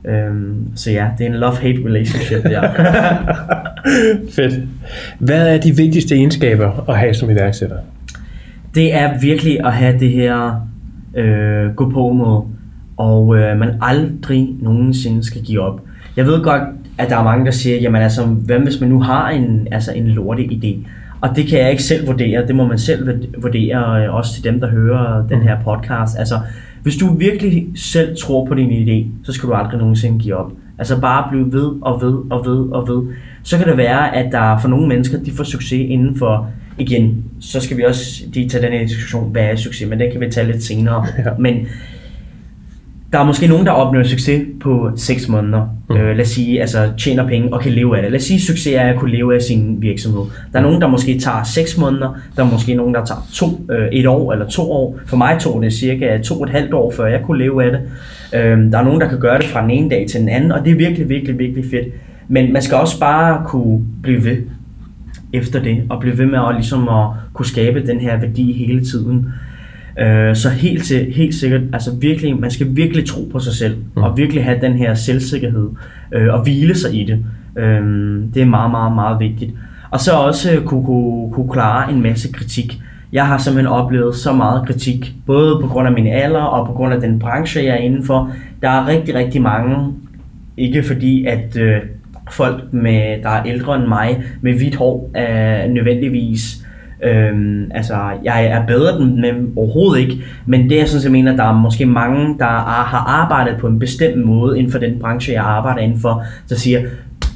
Um, 0.05 0.73
så 0.75 0.91
ja, 0.91 1.09
det 1.19 1.27
er 1.27 1.31
en 1.31 1.37
love-hate 1.37 1.87
relationship 1.87 2.43
der. 2.43 2.71
Fedt. 4.37 4.55
Hvad 5.19 5.49
er 5.49 5.61
de 5.61 5.77
vigtigste 5.77 6.15
egenskaber 6.15 6.91
at 6.91 6.99
have 6.99 7.15
som 7.15 7.31
iværksætter? 7.31 7.77
Det 8.75 8.95
er 8.95 9.21
virkelig 9.21 9.67
at 9.67 9.73
have 9.73 9.99
det 9.99 10.11
her 10.11 10.67
øh, 11.15 11.75
gå 11.75 11.91
på 11.91 12.13
mod, 12.13 12.43
og 12.97 13.37
øh, 13.37 13.59
man 13.59 13.75
aldrig 13.83 14.49
nogensinde 14.61 15.25
skal 15.25 15.43
give 15.43 15.61
op. 15.61 15.81
Jeg 16.17 16.27
ved 16.27 16.43
godt, 16.43 16.63
at 16.99 17.11
der 17.11 17.17
er 17.17 17.25
mange, 17.25 17.45
der 17.45 17.51
siger, 17.51 17.77
jamen 17.77 18.03
altså, 18.03 18.25
hvad 18.25 18.59
hvis 18.59 18.81
man 18.81 18.89
nu 18.89 19.03
har 19.03 19.31
en, 19.31 19.69
altså 19.73 19.93
en 19.93 20.07
lortig 20.07 20.53
idé? 20.53 20.89
Og 21.21 21.37
det 21.37 21.47
kan 21.47 21.59
jeg 21.59 21.71
ikke 21.71 21.83
selv 21.83 22.07
vurdere, 22.07 22.47
det 22.47 22.55
må 22.55 22.67
man 22.67 22.79
selv 22.79 23.21
vurdere, 23.39 24.05
øh, 24.05 24.15
også 24.15 24.35
til 24.35 24.45
dem, 24.45 24.61
der 24.61 24.71
hører 24.71 25.27
den 25.29 25.43
her 25.43 25.57
podcast. 25.65 26.19
Altså, 26.19 26.35
hvis 26.83 26.97
du 26.97 27.15
virkelig 27.15 27.67
selv 27.75 28.17
tror 28.17 28.47
på 28.47 28.55
din 28.55 28.71
idé, 28.71 29.27
så 29.27 29.33
skal 29.33 29.49
du 29.49 29.55
aldrig 29.55 29.79
nogensinde 29.79 30.19
give 30.19 30.37
op. 30.37 30.53
Altså 30.79 31.01
bare 31.01 31.31
blive 31.31 31.53
ved 31.53 31.73
og 31.83 32.03
ved 32.03 32.19
og 32.31 32.47
ved 32.47 32.73
og 32.73 32.89
ved. 32.89 33.15
Så 33.43 33.59
kan 33.59 33.67
det 33.67 33.77
være, 33.77 34.17
at 34.17 34.33
der 34.33 34.59
for 34.59 34.69
nogle 34.69 34.89
mennesker, 34.89 35.19
de 35.19 35.31
får 35.31 35.45
succes 35.45 35.87
inden 35.89 36.17
for, 36.17 36.51
igen, 36.79 37.25
så 37.41 37.61
skal 37.61 37.77
vi 37.77 37.83
også 37.83 38.25
de 38.35 38.49
tage 38.49 38.63
den 38.67 38.73
her 38.73 38.87
diskussion, 38.87 39.33
hvad 39.33 39.43
er 39.43 39.57
succes, 39.57 39.89
men 39.89 39.99
det 39.99 40.13
kan 40.13 40.21
vi 40.21 40.31
tage 40.31 40.47
lidt 40.53 40.63
senere. 40.63 41.07
Ja. 41.19 41.31
Men 41.39 41.67
der 43.13 43.19
er 43.19 43.25
måske 43.25 43.47
nogen, 43.47 43.67
der 43.67 43.73
opnår 43.73 44.03
succes 44.03 44.43
på 44.61 44.91
6 44.97 45.29
måneder. 45.29 45.67
Mm. 45.89 45.97
Øh, 45.97 46.17
lad 46.17 46.25
os 46.25 46.29
sige, 46.29 46.61
altså 46.61 46.93
tjener 46.99 47.29
penge 47.29 47.55
og 47.55 47.61
kan 47.61 47.73
leve 47.73 47.97
af 47.97 48.03
det. 48.03 48.11
Lad 48.11 48.21
os 48.21 48.25
sige, 48.25 48.41
succes 48.41 48.75
er 48.75 48.83
at 48.83 48.99
kunne 48.99 49.11
leve 49.11 49.35
af 49.35 49.43
sin 49.43 49.77
virksomhed. 49.83 50.23
Der 50.53 50.59
er 50.59 50.63
nogen, 50.63 50.81
der 50.81 50.89
måske 50.89 51.19
tager 51.19 51.43
6 51.43 51.79
måneder. 51.79 52.19
Der 52.37 52.45
er 52.45 52.51
måske 52.51 52.75
nogen, 52.75 52.95
der 52.95 53.05
tager 53.05 53.29
to, 53.33 53.47
øh, 53.71 53.89
et 53.93 54.07
år 54.07 54.33
eller 54.33 54.49
to 54.49 54.73
år. 54.73 54.99
For 55.07 55.17
mig 55.17 55.39
tog 55.41 55.63
det 55.63 55.73
cirka 55.73 56.19
to 56.19 56.35
og 56.35 56.45
et 56.45 56.51
halvt 56.51 56.75
år, 56.75 56.91
før 56.91 57.07
jeg 57.07 57.21
kunne 57.23 57.39
leve 57.39 57.65
af 57.65 57.71
det. 57.71 57.81
Øh, 58.35 58.73
der 58.73 58.79
er 58.79 58.85
nogen, 58.85 59.01
der 59.01 59.09
kan 59.09 59.21
gøre 59.21 59.39
det 59.39 59.47
fra 59.47 59.63
den 59.63 59.71
ene 59.71 59.91
dag 59.91 60.07
til 60.11 60.21
den 60.21 60.29
anden, 60.29 60.53
og 60.53 60.65
det 60.65 60.71
er 60.71 60.77
virkelig, 60.77 61.09
virkelig, 61.09 61.39
virkelig 61.39 61.65
fedt. 61.71 61.87
Men 62.29 62.53
man 62.53 62.63
skal 62.63 62.77
også 62.77 63.01
bare 63.01 63.43
kunne 63.47 63.81
blive 64.03 64.25
ved 64.25 64.37
efter 65.33 65.63
det, 65.63 65.83
og 65.89 66.01
blive 66.01 66.19
ved 66.19 66.27
med 66.27 66.39
at, 66.49 66.55
ligesom 66.55 66.89
at 66.89 67.07
kunne 67.33 67.47
skabe 67.47 67.87
den 67.87 68.01
her 68.01 68.21
værdi 68.21 68.53
hele 68.53 68.85
tiden. 68.85 69.27
Øh, 69.99 70.37
så 70.37 70.49
helt, 70.49 70.85
til, 70.85 71.13
helt 71.13 71.35
sikkert, 71.35 71.61
altså 71.73 71.91
virkelig, 72.01 72.41
man 72.41 72.51
skal 72.51 72.67
virkelig 72.71 73.07
tro 73.07 73.29
på 73.33 73.39
sig 73.39 73.53
selv, 73.53 73.77
mm. 73.97 74.03
og 74.03 74.17
virkelig 74.17 74.45
have 74.45 74.59
den 74.61 74.73
her 74.73 74.95
selvsikkerhed, 74.95 75.69
øh, 76.13 76.35
og 76.35 76.43
hvile 76.43 76.75
sig 76.75 76.95
i 76.95 77.05
det. 77.05 77.25
Øh, 77.57 77.83
det 78.35 78.43
er 78.43 78.47
meget, 78.47 78.71
meget, 78.71 78.95
meget 78.95 79.21
vigtigt. 79.21 79.53
Og 79.91 80.01
så 80.01 80.13
også 80.13 80.61
kunne, 80.67 80.85
kunne, 80.85 81.33
kunne 81.33 81.53
klare 81.53 81.93
en 81.93 82.03
masse 82.03 82.33
kritik. 82.33 82.81
Jeg 83.13 83.27
har 83.27 83.39
simpelthen 83.39 83.73
oplevet 83.73 84.15
så 84.15 84.33
meget 84.33 84.67
kritik, 84.67 85.15
både 85.27 85.59
på 85.61 85.67
grund 85.67 85.89
af 85.89 85.95
min 85.95 86.07
alder 86.07 86.41
og 86.41 86.67
på 86.67 86.73
grund 86.73 86.95
af 86.95 87.01
den 87.01 87.19
branche, 87.19 87.65
jeg 87.65 87.73
er 87.73 87.79
indenfor. 87.79 88.33
Der 88.63 88.69
er 88.69 88.87
rigtig, 88.87 89.15
rigtig 89.15 89.43
mange, 89.43 89.93
ikke 90.57 90.83
fordi 90.83 91.25
at 91.25 91.57
øh, 91.57 91.77
folk, 92.31 92.73
med, 92.73 93.23
der 93.23 93.29
er 93.29 93.43
ældre 93.43 93.77
end 93.77 93.87
mig, 93.87 94.23
med 94.41 94.55
hvidt 94.55 94.75
hår, 94.75 95.11
er 95.15 95.69
nødvendigvis 95.69 96.67
Øhm, 97.03 97.71
altså, 97.75 97.95
jeg 98.25 98.45
er 98.45 98.67
bedre 98.67 99.01
end 99.01 99.23
dem 99.23 99.53
overhovedet 99.57 100.01
ikke, 100.01 100.19
men 100.47 100.71
det 100.71 100.81
er 100.81 100.87
sådan, 100.87 101.05
jeg 101.05 101.13
mener, 101.13 101.37
der 101.37 101.45
er 101.45 101.53
måske 101.53 101.87
mange, 101.87 102.39
der 102.39 102.45
er, 102.45 102.85
har 102.85 103.05
arbejdet 103.09 103.57
på 103.61 103.67
en 103.67 103.79
bestemt 103.79 104.25
måde 104.25 104.59
inden 104.59 104.73
for 104.73 104.79
den 104.79 104.99
branche, 105.01 105.33
jeg 105.33 105.43
arbejder 105.43 105.81
indenfor, 105.81 106.25
der 106.49 106.55
siger, 106.55 106.81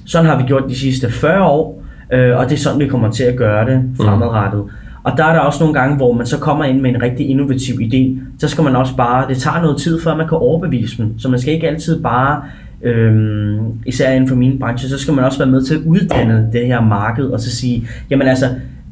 sådan 0.07 0.27
har 0.27 0.39
vi 0.39 0.43
gjort 0.43 0.65
de 0.69 0.79
sidste 0.79 1.11
40 1.11 1.45
år, 1.45 1.83
øh, 2.13 2.37
og 2.37 2.45
det 2.45 2.53
er 2.53 2.59
sådan, 2.59 2.81
vi 2.81 2.89
kommer 2.89 3.11
til 3.11 3.25
at 3.25 3.37
gøre 3.37 3.71
det 3.71 3.85
mm. 3.85 3.97
fremadrettet. 3.97 4.65
Mm. 4.65 4.71
Og 5.03 5.13
der 5.17 5.25
er 5.25 5.33
der 5.33 5.41
også 5.41 5.61
nogle 5.61 5.81
gange, 5.81 5.97
hvor 5.97 6.13
man 6.13 6.27
så 6.27 6.39
kommer 6.39 6.65
ind 6.65 6.81
med 6.81 6.91
en 6.91 7.03
rigtig 7.03 7.31
innovativ 7.31 7.75
idé, 7.75 8.21
så 8.39 8.49
skal 8.49 8.65
man 8.65 8.77
også 8.77 8.97
bare, 8.97 9.29
det 9.29 9.37
tager 9.37 9.63
noget 9.63 9.77
tid, 9.77 10.01
før 10.01 10.17
man 10.17 10.29
kan 10.29 10.39
overbevise 10.39 11.03
dem, 11.03 11.19
så 11.19 11.29
man 11.29 11.41
skal 11.41 11.55
ikke 11.55 11.69
altid 11.69 12.03
bare 12.03 12.43
Øhm, 12.85 13.59
især 13.87 14.13
inden 14.13 14.29
for 14.29 14.37
min 14.37 14.59
branche, 14.59 14.89
så 14.89 14.99
skal 14.99 15.15
man 15.15 15.25
også 15.25 15.39
være 15.39 15.51
med 15.51 15.63
til 15.63 15.75
at 15.75 15.81
uddanne 15.81 16.49
det 16.53 16.67
her 16.67 16.81
marked, 16.81 17.25
og 17.25 17.41
så 17.41 17.57
sige, 17.57 17.89
jamen 18.11 18.29
altså, 18.29 18.47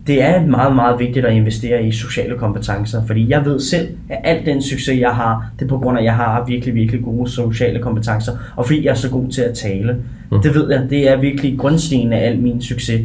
det 0.06 0.22
er 0.22 0.46
meget, 0.46 0.74
meget 0.74 1.00
vigtigt 1.00 1.26
at 1.26 1.32
investere 1.32 1.84
i 1.84 1.92
sociale 1.92 2.38
kompetencer, 2.38 3.06
fordi 3.06 3.30
jeg 3.30 3.44
ved 3.44 3.60
selv, 3.60 3.88
at 4.08 4.18
al 4.24 4.46
den 4.46 4.62
succes, 4.62 5.00
jeg 5.00 5.10
har, 5.10 5.50
det 5.58 5.64
er 5.64 5.68
på 5.68 5.78
grund 5.78 5.98
af, 5.98 6.02
at 6.02 6.04
jeg 6.04 6.14
har 6.14 6.44
virkelig, 6.48 6.74
virkelig 6.74 7.02
gode 7.02 7.30
sociale 7.30 7.78
kompetencer, 7.78 8.32
og 8.56 8.66
fordi 8.66 8.84
jeg 8.84 8.90
er 8.90 8.94
så 8.94 9.10
god 9.10 9.28
til 9.28 9.42
at 9.42 9.54
tale. 9.54 9.96
Mm. 10.30 10.42
Det 10.42 10.54
ved 10.54 10.70
jeg, 10.70 10.86
det 10.90 11.10
er 11.10 11.20
virkelig 11.20 11.58
grundstenen 11.58 12.12
af 12.12 12.26
al 12.26 12.38
min 12.38 12.62
succes. 12.62 13.00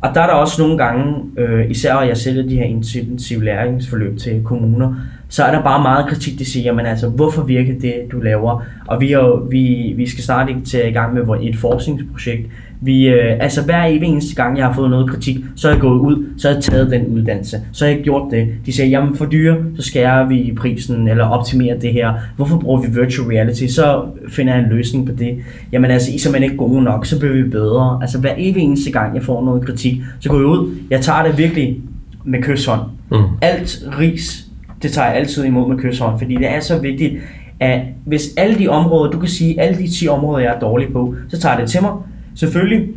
Og 0.00 0.10
der 0.14 0.20
er 0.20 0.26
der 0.26 0.34
også 0.34 0.62
nogle 0.62 0.78
gange, 0.78 1.14
øh, 1.38 1.70
især 1.70 1.94
at 1.94 2.08
jeg 2.08 2.16
sælger 2.16 2.42
de 2.42 2.56
her 2.56 2.64
intensive 2.64 3.44
læringsforløb 3.44 4.18
til 4.18 4.42
kommuner, 4.44 4.94
så 5.28 5.44
er 5.44 5.54
der 5.54 5.62
bare 5.62 5.82
meget 5.82 6.06
kritik, 6.08 6.38
de 6.38 6.44
siger, 6.44 6.64
jamen 6.64 6.86
altså, 6.86 7.08
hvorfor 7.08 7.42
virker 7.42 7.72
det, 7.80 7.94
du 8.12 8.20
laver? 8.20 8.62
Og 8.86 9.00
vi, 9.00 9.12
er 9.12 9.48
vi, 9.50 9.94
vi 9.96 10.08
skal 10.08 10.24
snart 10.24 10.48
ikke 10.48 10.60
tage 10.60 10.90
i 10.90 10.92
gang 10.92 11.14
med 11.14 11.22
et 11.42 11.56
forskningsprojekt, 11.56 12.48
vi, 12.84 13.08
øh, 13.08 13.36
altså 13.40 13.62
hver 13.62 13.84
evig 13.84 14.08
eneste 14.08 14.34
gang, 14.34 14.58
jeg 14.58 14.66
har 14.66 14.74
fået 14.74 14.90
noget 14.90 15.10
kritik, 15.10 15.36
så 15.56 15.68
er 15.68 15.72
jeg 15.72 15.80
gået 15.80 15.98
ud, 15.98 16.24
så 16.38 16.48
har 16.48 16.54
jeg 16.54 16.62
taget 16.62 16.90
den 16.90 17.06
uddannelse. 17.06 17.60
Så 17.72 17.84
har 17.84 17.92
jeg 17.92 18.02
gjort 18.02 18.30
det. 18.30 18.48
De 18.66 18.72
siger, 18.72 18.86
jamen 18.86 19.16
for 19.16 19.24
dyre, 19.26 19.56
så 19.76 19.82
skærer 19.82 20.28
vi 20.28 20.54
prisen, 20.56 21.08
eller 21.08 21.24
optimerer 21.24 21.78
det 21.78 21.92
her. 21.92 22.12
Hvorfor 22.36 22.58
bruger 22.58 22.80
vi 22.80 23.00
virtual 23.00 23.28
reality? 23.28 23.66
Så 23.66 24.04
finder 24.28 24.54
jeg 24.54 24.62
en 24.64 24.70
løsning 24.70 25.06
på 25.06 25.12
det. 25.12 25.38
Jamen 25.72 25.90
altså, 25.90 26.12
I 26.12 26.14
er 26.14 26.18
simpelthen 26.18 26.50
ikke 26.50 26.64
gode 26.64 26.82
nok, 26.82 27.06
så 27.06 27.18
bliver 27.18 27.34
vi 27.34 27.42
bedre. 27.42 27.98
Altså 28.02 28.20
hver 28.20 28.34
evig 28.36 28.62
eneste 28.62 28.90
gang, 28.90 29.14
jeg 29.14 29.22
får 29.22 29.44
noget 29.44 29.66
kritik, 29.66 30.00
så 30.20 30.28
går 30.28 30.36
jeg 30.36 30.46
ud. 30.46 30.74
Jeg 30.90 31.00
tager 31.00 31.22
det 31.22 31.38
virkelig 31.38 31.80
med 32.24 32.42
kysshånd. 32.42 32.80
Mm. 33.10 33.18
Alt 33.42 33.84
ris, 33.98 34.46
det 34.82 34.92
tager 34.92 35.08
jeg 35.08 35.16
altid 35.16 35.44
imod 35.44 35.68
med 35.68 35.78
kysshånd, 35.78 36.18
fordi 36.18 36.34
det 36.34 36.50
er 36.50 36.60
så 36.60 36.78
vigtigt, 36.78 37.14
at 37.60 37.80
hvis 38.06 38.22
alle 38.36 38.58
de 38.58 38.68
områder, 38.68 39.10
du 39.10 39.18
kan 39.18 39.28
sige, 39.28 39.60
alle 39.60 39.78
de 39.78 39.90
10 39.90 40.08
områder, 40.08 40.38
jeg 40.38 40.54
er 40.54 40.58
dårlig 40.58 40.92
på, 40.92 41.14
så 41.28 41.40
tager 41.40 41.60
det 41.60 41.70
til 41.70 41.82
mig, 41.82 41.92
Selvfølgelig, 42.34 42.88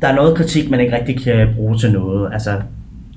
der 0.00 0.08
er 0.08 0.14
noget 0.14 0.36
kritik, 0.36 0.70
man 0.70 0.80
ikke 0.80 0.96
rigtig 0.96 1.20
kan 1.20 1.48
bruge 1.56 1.78
til 1.78 1.92
noget. 1.92 2.32
Altså, 2.32 2.50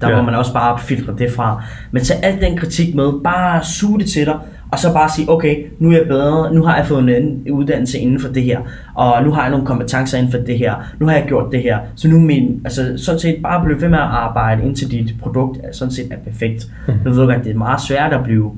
der 0.01 0.09
ja. 0.09 0.15
må 0.15 0.21
man 0.21 0.35
også 0.35 0.53
bare 0.53 0.79
filtre 0.79 1.13
det 1.17 1.31
fra. 1.31 1.63
Men 1.91 2.03
tag 2.03 2.17
al 2.23 2.41
den 2.41 2.57
kritik 2.57 2.95
med, 2.95 3.11
bare 3.23 3.63
suge 3.63 3.99
det 3.99 4.07
til 4.07 4.25
dig, 4.25 4.39
og 4.71 4.79
så 4.79 4.93
bare 4.93 5.09
sige, 5.09 5.29
okay, 5.29 5.65
nu 5.79 5.91
er 5.91 5.97
jeg 5.97 6.07
bedre, 6.07 6.53
nu 6.53 6.63
har 6.63 6.75
jeg 6.77 6.85
fået 6.85 7.17
en 7.17 7.51
uddannelse 7.51 7.99
inden 7.99 8.19
for 8.19 8.27
det 8.29 8.43
her, 8.43 8.59
og 8.93 9.23
nu 9.23 9.31
har 9.31 9.41
jeg 9.41 9.51
nogle 9.51 9.65
kompetencer 9.65 10.17
inden 10.17 10.31
for 10.31 10.39
det 10.39 10.57
her, 10.57 10.75
nu 10.99 11.05
har 11.05 11.13
jeg 11.13 11.23
gjort 11.27 11.51
det 11.51 11.61
her, 11.61 11.79
så 11.95 12.07
nu 12.07 12.19
min, 12.19 12.61
altså 12.63 12.93
sådan 12.97 13.19
set 13.19 13.39
bare 13.43 13.65
blive 13.65 13.81
ved 13.81 13.89
med 13.89 13.97
at 13.97 14.03
arbejde 14.03 14.63
indtil 14.63 14.91
dit 14.91 15.15
produkt 15.21 15.57
sådan 15.71 15.91
set 15.91 16.11
er 16.11 16.17
perfekt. 16.17 16.67
Mm. 16.87 16.93
Nu 17.05 17.11
ved 17.11 17.23
jeg 17.23 17.35
at 17.35 17.43
det 17.43 17.51
er 17.51 17.57
meget 17.57 17.81
svært 17.81 18.13
at 18.13 18.23
blive 18.23 18.51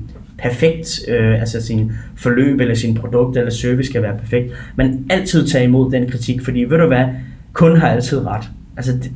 perfekt, 0.44 1.00
øh, 1.08 1.40
altså 1.40 1.66
sin 1.66 1.92
forløb 2.16 2.60
eller 2.60 2.74
sin 2.74 2.94
produkt 2.94 3.36
eller 3.36 3.50
service 3.50 3.90
skal 3.90 4.02
være 4.02 4.18
perfekt, 4.18 4.52
men 4.76 5.06
altid 5.10 5.46
tage 5.46 5.64
imod 5.64 5.92
den 5.92 6.10
kritik, 6.10 6.44
fordi 6.44 6.64
ved 6.64 6.78
du 6.78 6.86
hvad, 6.86 7.04
kun 7.52 7.76
har 7.76 7.88
altid 7.88 8.26
ret. 8.26 8.44
Altså 8.76 8.92
det, 8.92 9.10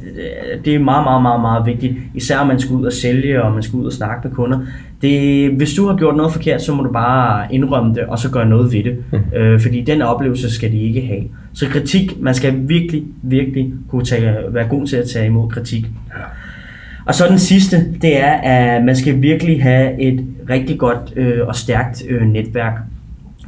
det 0.65 0.75
er 0.75 0.79
meget, 0.79 1.05
meget, 1.05 1.23
meget, 1.23 1.41
meget 1.41 1.67
vigtigt, 1.67 1.95
især 2.15 2.45
man 2.45 2.61
skal 2.61 2.77
ud 2.77 2.85
og 2.85 2.93
sælge, 2.93 3.43
og 3.43 3.53
man 3.53 3.63
skal 3.63 3.77
ud 3.77 3.87
og 3.87 3.93
snakke 3.93 4.29
med 4.29 4.37
kunder. 4.37 4.59
Det, 5.03 5.51
hvis 5.51 5.75
du 5.75 5.87
har 5.87 5.97
gjort 5.97 6.17
noget 6.17 6.33
forkert, 6.33 6.63
så 6.63 6.75
må 6.75 6.83
du 6.83 6.93
bare 6.93 7.55
indrømme 7.55 7.95
det, 7.95 8.03
og 8.03 8.19
så 8.19 8.31
gøre 8.31 8.49
noget 8.49 8.73
ved 8.73 8.85
det. 8.85 9.05
Mm. 9.13 9.39
Øh, 9.39 9.61
fordi 9.61 9.81
den 9.81 10.03
oplevelse 10.03 10.51
skal 10.51 10.73
de 10.73 10.83
ikke 10.83 11.01
have. 11.01 11.23
Så 11.53 11.67
kritik, 11.69 12.21
man 12.21 12.35
skal 12.35 12.55
virkelig, 12.69 13.05
virkelig 13.23 13.73
kunne 13.89 14.05
tage, 14.05 14.37
være 14.51 14.69
god 14.69 14.87
til 14.87 14.97
at 14.97 15.09
tage 15.09 15.27
imod 15.27 15.51
kritik. 15.51 15.85
Ja. 15.85 16.25
Og 17.09 17.15
så 17.15 17.25
den 17.29 17.39
sidste, 17.39 17.77
det 18.03 18.21
er, 18.21 18.31
at 18.33 18.85
man 18.85 18.97
skal 18.97 19.23
virkelig 19.23 19.63
have 19.63 20.01
et 20.01 20.25
rigtig 20.51 20.79
godt 20.79 21.13
øh, 21.17 21.47
og 21.47 21.57
stærkt 21.57 22.03
øh, 22.09 22.23
netværk. 22.23 22.73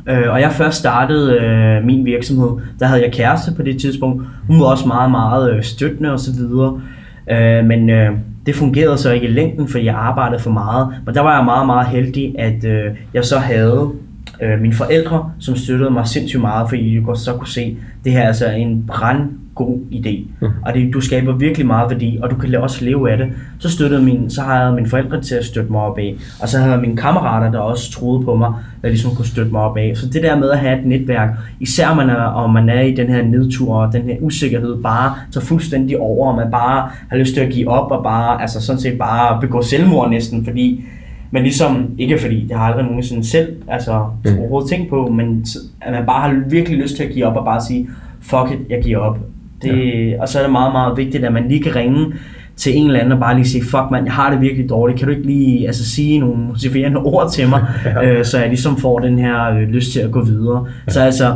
Øh, 0.06 0.30
og 0.30 0.40
jeg 0.40 0.52
først 0.52 0.78
startede 0.78 1.34
øh, 1.34 1.84
min 1.84 2.04
virksomhed, 2.04 2.50
der 2.78 2.86
havde 2.86 3.02
jeg 3.02 3.12
kæreste 3.12 3.52
på 3.56 3.62
det 3.62 3.80
tidspunkt. 3.80 4.24
Hun 4.46 4.60
var 4.60 4.66
også 4.66 4.86
meget, 4.86 5.10
meget 5.10 5.54
øh, 5.54 5.62
støttende 5.62 6.12
og 6.12 6.20
så 6.20 6.32
videre. 6.32 6.80
Øh, 7.30 7.64
men 7.64 7.90
øh, 7.90 8.10
det 8.46 8.54
fungerede 8.54 8.98
så 8.98 9.12
ikke 9.12 9.26
i 9.26 9.30
længden, 9.30 9.68
fordi 9.68 9.84
jeg 9.84 9.94
arbejdede 9.94 10.40
for 10.40 10.50
meget. 10.50 10.88
Men 11.06 11.14
der 11.14 11.20
var 11.20 11.36
jeg 11.36 11.44
meget, 11.44 11.66
meget 11.66 11.88
heldig, 11.88 12.34
at 12.38 12.64
øh, 12.64 12.84
jeg 13.14 13.24
så 13.24 13.38
havde 13.38 13.90
øh, 14.42 14.60
mine 14.60 14.74
forældre, 14.74 15.32
som 15.38 15.56
støttede 15.56 15.90
mig 15.90 16.06
sindssygt 16.06 16.40
meget, 16.40 16.68
fordi 16.68 16.96
de 16.96 17.16
så 17.16 17.32
kunne 17.32 17.48
se, 17.48 17.60
at 17.60 18.04
det 18.04 18.12
her 18.12 18.20
er 18.20 18.26
altså 18.26 18.50
en 18.50 18.84
brand 18.86 19.28
god 19.64 19.78
idé. 19.92 20.24
Mm. 20.40 20.48
Og 20.66 20.74
det, 20.74 20.94
du 20.94 21.00
skaber 21.00 21.36
virkelig 21.36 21.66
meget 21.66 21.90
værdi, 21.90 22.18
og 22.22 22.30
du 22.30 22.36
kan 22.36 22.54
også 22.54 22.84
leve 22.84 23.10
af 23.10 23.18
det. 23.18 23.26
Så 23.58 23.70
støttede 23.70 24.02
min, 24.02 24.30
så 24.30 24.42
har 24.42 24.64
jeg 24.64 24.74
mine 24.74 24.88
forældre 24.88 25.20
til 25.20 25.34
at 25.34 25.44
støtte 25.44 25.72
mig 25.72 25.80
op 25.80 25.98
af. 25.98 26.16
Og 26.42 26.48
så 26.48 26.58
havde 26.58 26.72
jeg 26.72 26.80
mine 26.80 26.96
kammerater, 26.96 27.50
der 27.50 27.58
også 27.58 27.92
troede 27.92 28.24
på 28.24 28.36
mig, 28.36 28.52
der 28.82 28.88
ligesom 28.88 29.14
kunne 29.14 29.26
støtte 29.26 29.52
mig 29.52 29.60
op 29.60 29.76
af. 29.76 29.92
Så 29.94 30.06
det 30.06 30.22
der 30.22 30.38
med 30.38 30.50
at 30.50 30.58
have 30.58 30.78
et 30.78 30.86
netværk, 30.86 31.30
især 31.60 31.94
man 31.94 32.10
er, 32.10 32.14
og 32.14 32.50
man 32.50 32.68
er 32.68 32.80
i 32.80 32.94
den 32.94 33.08
her 33.08 33.22
nedtur, 33.22 33.74
og 33.74 33.92
den 33.92 34.02
her 34.02 34.16
usikkerhed 34.20 34.82
bare 34.82 35.14
så 35.30 35.40
fuldstændig 35.40 35.98
over, 35.98 36.30
og 36.30 36.36
man 36.36 36.50
bare 36.50 36.88
har 37.10 37.16
lyst 37.16 37.34
til 37.34 37.40
at 37.40 37.52
give 37.52 37.68
op, 37.68 37.90
og 37.90 38.02
bare, 38.02 38.42
altså 38.42 38.60
sådan 38.60 38.80
set 38.80 38.98
bare 38.98 39.40
begå 39.40 39.62
selvmord 39.62 40.10
næsten, 40.10 40.44
fordi 40.44 40.84
men 41.30 41.42
ligesom, 41.42 41.90
ikke 41.98 42.18
fordi, 42.18 42.46
det 42.48 42.56
har 42.56 42.64
aldrig 42.64 42.84
nogensinde 42.84 43.24
selv 43.24 43.56
altså, 43.68 44.06
mm. 44.24 44.38
overhovedet 44.38 44.70
tænkt 44.70 44.90
på, 44.90 45.08
men 45.08 45.46
at 45.80 45.92
man 45.92 46.06
bare 46.06 46.28
har 46.28 46.42
virkelig 46.50 46.78
lyst 46.78 46.96
til 46.96 47.02
at 47.02 47.12
give 47.12 47.26
op 47.26 47.36
og 47.36 47.44
bare 47.44 47.60
sige, 47.60 47.88
fuck 48.20 48.50
it, 48.52 48.70
jeg 48.70 48.82
giver 48.82 48.98
op. 48.98 49.18
Det, 49.62 50.10
ja. 50.10 50.20
Og 50.20 50.28
så 50.28 50.38
er 50.38 50.42
det 50.42 50.52
meget, 50.52 50.72
meget 50.72 50.96
vigtigt, 50.96 51.24
at 51.24 51.32
man 51.32 51.48
lige 51.48 51.62
kan 51.62 51.76
ringe 51.76 52.12
til 52.56 52.76
en 52.76 52.86
eller 52.86 53.00
anden 53.00 53.12
og 53.12 53.20
bare 53.20 53.34
lige 53.34 53.48
sige, 53.48 53.64
fuck 53.64 53.90
man, 53.90 54.04
jeg 54.04 54.12
har 54.12 54.30
det 54.30 54.40
virkelig 54.40 54.68
dårligt, 54.68 54.98
kan 54.98 55.08
du 55.08 55.14
ikke 55.14 55.26
lige 55.26 55.66
altså, 55.66 55.90
sige 55.90 56.18
nogle 56.18 56.36
motiverende 56.48 56.98
ord 56.98 57.30
til 57.32 57.48
mig, 57.48 57.64
ja. 57.84 58.04
øh, 58.04 58.24
så 58.24 58.38
jeg 58.38 58.48
ligesom 58.48 58.76
får 58.76 58.98
den 58.98 59.18
her 59.18 59.50
øh, 59.50 59.62
lyst 59.68 59.92
til 59.92 60.00
at 60.00 60.10
gå 60.10 60.24
videre. 60.24 60.66
Ja. 60.86 60.92
Så 60.92 61.00
altså, 61.00 61.34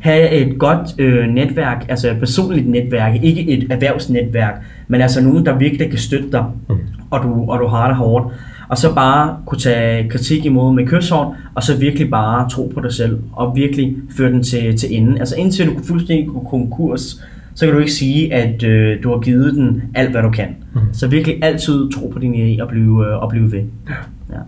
have 0.00 0.30
et 0.30 0.58
godt 0.58 0.80
øh, 0.98 1.28
netværk, 1.28 1.86
altså 1.88 2.10
et 2.10 2.18
personligt 2.18 2.68
netværk, 2.68 3.14
ikke 3.22 3.48
et 3.48 3.66
erhvervsnetværk, 3.70 4.54
men 4.88 5.00
altså 5.00 5.22
nogen, 5.22 5.46
der 5.46 5.58
virkelig 5.58 5.90
kan 5.90 5.98
støtte 5.98 6.32
dig, 6.32 6.44
mm. 6.68 6.76
og, 7.10 7.22
du, 7.22 7.50
og 7.50 7.58
du 7.60 7.66
har 7.66 7.88
det 7.88 7.96
hårdt. 7.96 8.34
Og 8.68 8.78
så 8.78 8.94
bare 8.94 9.36
kunne 9.46 9.58
tage 9.58 10.08
kritik 10.08 10.44
imod 10.44 10.74
med 10.74 10.86
kysshånd, 10.86 11.28
og 11.54 11.62
så 11.62 11.78
virkelig 11.78 12.10
bare 12.10 12.48
tro 12.48 12.72
på 12.74 12.80
dig 12.80 12.92
selv, 12.92 13.18
og 13.32 13.56
virkelig 13.56 13.96
føre 14.16 14.32
den 14.32 14.42
til, 14.42 14.76
til 14.76 14.96
enden. 14.96 15.18
Altså 15.18 15.34
indtil 15.36 15.66
du 15.66 15.72
fuldstændig 15.88 16.28
kunne 16.28 16.48
konkurs, 16.50 17.22
så 17.60 17.66
kan 17.66 17.74
du 17.74 17.80
ikke 17.80 17.92
sige, 17.92 18.34
at 18.34 18.62
øh, 18.62 19.02
du 19.02 19.10
har 19.10 19.18
givet 19.18 19.54
den 19.54 19.82
alt, 19.94 20.10
hvad 20.10 20.22
du 20.22 20.30
kan. 20.30 20.48
Mm. 20.74 20.80
Så 20.92 21.08
virkelig 21.08 21.44
altid 21.44 21.90
tro 21.90 22.08
på 22.08 22.18
din 22.18 22.34
idé 22.34 22.62
og 22.62 22.68
blive, 22.68 23.06
øh, 23.06 23.22
og 23.22 23.28
blive 23.30 23.52
ved. 23.52 23.62
Ja. 23.88 23.94
ja. 24.32 24.38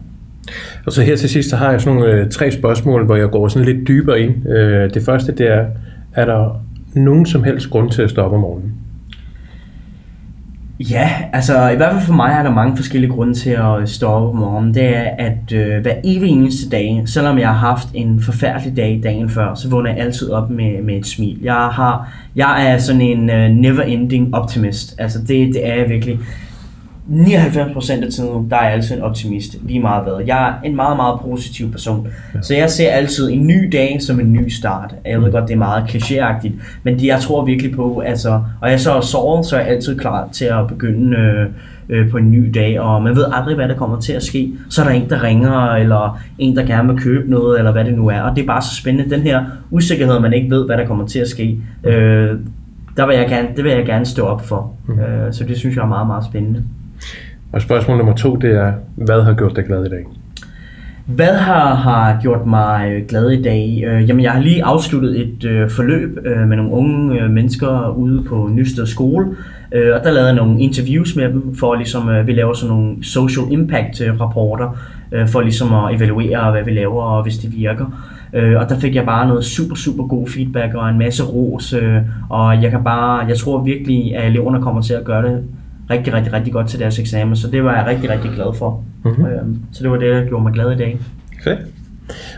Og 0.87 0.93
så 0.93 1.03
her 1.03 1.17
til 1.17 1.29
sidst, 1.29 1.51
så 1.51 1.57
har 1.57 1.71
jeg 1.71 1.81
sådan 1.81 1.99
nogle 1.99 2.13
øh, 2.13 2.31
tre 2.31 2.51
spørgsmål, 2.51 3.05
hvor 3.05 3.17
jeg 3.17 3.31
går 3.31 3.49
sådan 3.49 3.69
lidt 3.75 3.89
dybere 3.89 4.21
ind. 4.21 4.49
Øh, 4.49 4.95
det 4.95 5.03
første, 5.03 5.33
det 5.33 5.53
er, 5.53 5.67
er 6.13 6.25
der 6.25 6.65
nogen 6.95 7.27
som 7.27 7.45
helst 7.45 7.71
grund 7.71 7.91
til 7.91 8.03
at 8.03 8.11
stoppe 8.11 8.37
om 8.37 8.41
morgenen? 8.41 8.73
Ja, 10.91 11.11
altså 11.33 11.69
i 11.69 11.77
hvert 11.77 11.93
fald 11.93 12.07
for 12.07 12.13
mig 12.13 12.33
er 12.33 12.43
der 12.43 12.51
mange 12.51 12.77
forskellige 12.77 13.11
grunde 13.11 13.35
til 13.35 13.51
at 13.51 13.89
stå 13.89 14.07
op 14.07 14.29
om 14.29 14.37
morgenen. 14.37 14.75
Det 14.75 14.97
er, 14.97 15.11
at 15.19 15.53
øh, 15.53 15.83
hver 15.83 15.95
evig 16.05 16.29
eneste 16.29 16.69
dag, 16.71 17.03
selvom 17.07 17.39
jeg 17.39 17.49
har 17.49 17.69
haft 17.69 17.89
en 17.95 18.23
forfærdelig 18.23 18.77
dag 18.77 19.01
dagen 19.03 19.31
før, 19.31 19.55
så 19.55 19.69
vågner 19.69 19.91
jeg 19.91 20.01
altid 20.01 20.31
op 20.31 20.51
med, 20.51 20.83
med 20.83 20.95
et 20.95 21.07
smil. 21.07 21.39
Jeg, 21.43 21.55
har, 21.55 22.13
jeg 22.37 22.71
er 22.71 22.79
sådan 22.79 23.01
en 23.01 23.31
øh, 23.31 23.51
never-ending 23.51 24.35
optimist. 24.35 24.95
Altså 24.99 25.19
det, 25.19 25.55
det 25.55 25.69
er 25.69 25.75
jeg 25.75 25.89
virkelig. 25.89 26.19
99% 27.11 28.05
af 28.05 28.13
tiden, 28.13 28.51
der 28.51 28.57
er 28.57 28.65
jeg 28.65 28.73
altid 28.73 28.97
en 28.97 29.03
optimist, 29.03 29.57
lige 29.63 29.81
meget 29.81 30.05
hvad. 30.05 30.27
Jeg 30.27 30.49
er 30.49 30.55
en 30.65 30.77
meget, 30.77 30.97
meget 30.97 31.21
positiv 31.21 31.71
person. 31.71 32.09
Ja. 32.35 32.43
Så 32.43 32.55
jeg 32.55 32.71
ser 32.71 32.91
altid 32.91 33.31
en 33.31 33.47
ny 33.47 33.69
dag 33.73 34.03
som 34.03 34.21
en 34.21 34.33
ny 34.33 34.49
start. 34.49 34.95
Jeg 35.07 35.23
ved 35.23 35.33
godt, 35.33 35.49
det 35.49 35.55
er 35.55 35.59
meget 35.59 35.83
klichéagtigt, 35.83 36.53
men 36.83 36.99
det, 36.99 37.07
jeg 37.07 37.21
tror 37.21 37.45
virkelig 37.45 37.73
på, 37.73 38.01
altså, 38.01 38.43
og 38.61 38.71
jeg 38.71 38.81
så 38.81 38.93
er 38.93 39.01
såret, 39.01 39.47
så 39.47 39.57
er 39.57 39.61
jeg 39.61 39.69
altid 39.69 39.99
klar 39.99 40.29
til 40.33 40.45
at 40.45 40.67
begynde 40.69 41.17
øh, 41.17 41.47
øh, 41.89 42.11
på 42.11 42.17
en 42.17 42.31
ny 42.31 42.51
dag, 42.55 42.81
og 42.81 43.03
man 43.03 43.17
ved 43.17 43.25
aldrig, 43.33 43.55
hvad 43.55 43.69
der 43.69 43.77
kommer 43.77 44.01
til 44.01 44.13
at 44.13 44.23
ske. 44.23 44.53
Så 44.71 44.83
er 44.83 44.87
der 44.87 44.93
en, 44.93 45.11
der 45.11 45.23
ringer, 45.23 45.75
eller 45.75 46.21
en, 46.39 46.57
der 46.57 46.67
gerne 46.67 46.93
vil 46.93 47.03
købe 47.03 47.31
noget, 47.31 47.59
eller 47.59 47.73
hvad 47.73 47.85
det 47.85 47.95
nu 47.95 48.09
er, 48.09 48.21
og 48.21 48.37
det 48.37 48.43
er 48.43 48.47
bare 48.47 48.63
så 48.63 48.77
spændende. 48.77 49.15
Den 49.15 49.23
her 49.23 49.45
usikkerhed, 49.71 50.21
man 50.21 50.33
ikke 50.33 50.51
ved, 50.51 50.67
hvad 50.67 50.77
der 50.77 50.87
kommer 50.87 51.07
til 51.07 51.19
at 51.19 51.29
ske, 51.29 51.59
øh, 51.85 52.31
der 52.97 53.07
vil 53.07 53.17
jeg 53.17 53.29
gerne, 53.29 53.49
det 53.57 53.65
vil 53.65 53.73
jeg 53.73 53.87
gerne 53.87 54.07
stå 54.07 54.23
op 54.23 54.47
for. 54.47 54.73
Mm. 54.87 55.01
Øh, 55.01 55.33
så 55.33 55.45
det 55.45 55.57
synes 55.57 55.77
jeg 55.77 55.83
er 55.83 55.89
meget, 55.89 56.07
meget 56.07 56.25
spændende. 56.25 56.63
Og 57.53 57.63
spørgsmål 57.63 57.97
nummer 57.97 58.15
to, 58.15 58.37
det 58.37 58.51
er, 58.57 58.73
hvad 58.97 59.23
har 59.23 59.35
gjort 59.35 59.57
dig 59.57 59.65
glad 59.65 59.87
i 59.87 59.89
dag? 59.89 60.07
Hvad 61.07 61.35
har, 61.35 61.75
har 61.75 62.21
gjort 62.23 62.47
mig 62.47 62.93
øh, 62.93 63.07
glad 63.09 63.31
i 63.31 63.43
dag? 63.43 63.85
Øh, 63.87 64.09
jamen, 64.09 64.23
jeg 64.23 64.33
har 64.33 64.41
lige 64.41 64.65
afsluttet 64.65 65.21
et 65.21 65.45
øh, 65.45 65.71
forløb 65.71 66.19
øh, 66.25 66.49
med 66.49 66.57
nogle 66.57 66.73
unge 66.73 67.21
øh, 67.21 67.31
mennesker 67.31 67.97
ude 67.97 68.25
på 68.25 68.49
Nysted 68.53 68.87
Skole, 68.87 69.27
øh, 69.73 69.95
og 69.95 70.05
der 70.05 70.11
lavede 70.11 70.27
jeg 70.27 70.37
nogle 70.37 70.61
interviews 70.61 71.17
med 71.17 71.29
dem, 71.29 71.55
for 71.55 71.75
ligesom, 71.75 72.09
øh, 72.09 72.27
vi 72.27 72.33
laver 72.33 72.55
sådan 72.55 72.77
nogle 72.77 73.05
social 73.05 73.47
impact 73.51 74.01
øh, 74.01 74.21
rapporter, 74.21 74.77
øh, 75.13 75.29
for 75.29 75.41
ligesom 75.41 75.75
at 75.75 75.97
evaluere, 75.97 76.51
hvad 76.51 76.65
vi 76.65 76.71
laver, 76.71 77.03
og 77.03 77.23
hvis 77.23 77.39
det 77.39 77.57
virker. 77.57 78.09
Øh, 78.35 78.61
og 78.61 78.69
der 78.69 78.79
fik 78.79 78.95
jeg 78.95 79.05
bare 79.05 79.29
noget 79.29 79.45
super, 79.45 79.75
super 79.75 80.07
god 80.07 80.29
feedback 80.29 80.75
og 80.75 80.91
en 80.91 80.99
masse 80.99 81.25
ros, 81.25 81.73
øh, 81.73 82.01
og 82.29 82.63
jeg 82.63 82.71
kan 82.71 82.85
bare, 82.85 83.27
jeg 83.27 83.37
tror 83.37 83.63
virkelig, 83.63 84.17
at 84.17 84.27
eleverne 84.27 84.63
kommer 84.63 84.83
til 84.83 84.95
at 84.95 85.05
gøre 85.05 85.23
det 85.23 85.45
rigtig, 85.93 86.15
rigtig, 86.15 86.33
rigtig 86.33 86.53
godt 86.53 86.69
til 86.69 86.81
deres 86.81 86.99
eksamen, 86.99 87.37
så 87.37 87.51
det 87.51 87.65
var 87.65 87.77
jeg 87.77 87.87
rigtig, 87.87 88.11
rigtig 88.11 88.31
glad 88.31 88.55
for. 88.59 88.85
Mm-hmm. 89.05 89.25
Øhm, 89.25 89.59
så 89.73 89.83
det 89.83 89.91
var 89.91 89.97
det, 89.97 90.15
der 90.15 90.25
gjorde 90.25 90.43
mig 90.43 90.53
glad 90.53 90.73
i 90.73 90.77
dag. 90.77 90.99
Okay. 91.41 91.57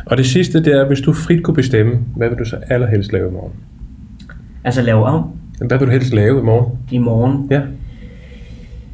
Og 0.07 0.17
det 0.17 0.27
sidste, 0.27 0.65
det 0.65 0.73
er, 0.81 0.87
hvis 0.87 1.01
du 1.01 1.13
frit 1.13 1.43
kunne 1.43 1.55
bestemme, 1.55 1.99
hvad 2.17 2.29
vil 2.29 2.39
du 2.39 2.45
så 2.45 2.57
allerhelst 2.71 3.13
lave 3.13 3.29
i 3.29 3.33
morgen? 3.33 3.53
Altså 4.65 4.83
lave 4.83 5.05
om? 5.05 5.31
Hvad 5.67 5.79
vil 5.79 5.87
du 5.87 5.93
helst 5.93 6.15
lave 6.15 6.41
i 6.41 6.43
morgen? 6.43 6.79
I 6.91 6.99
morgen? 6.99 7.47
Ja. 7.51 7.61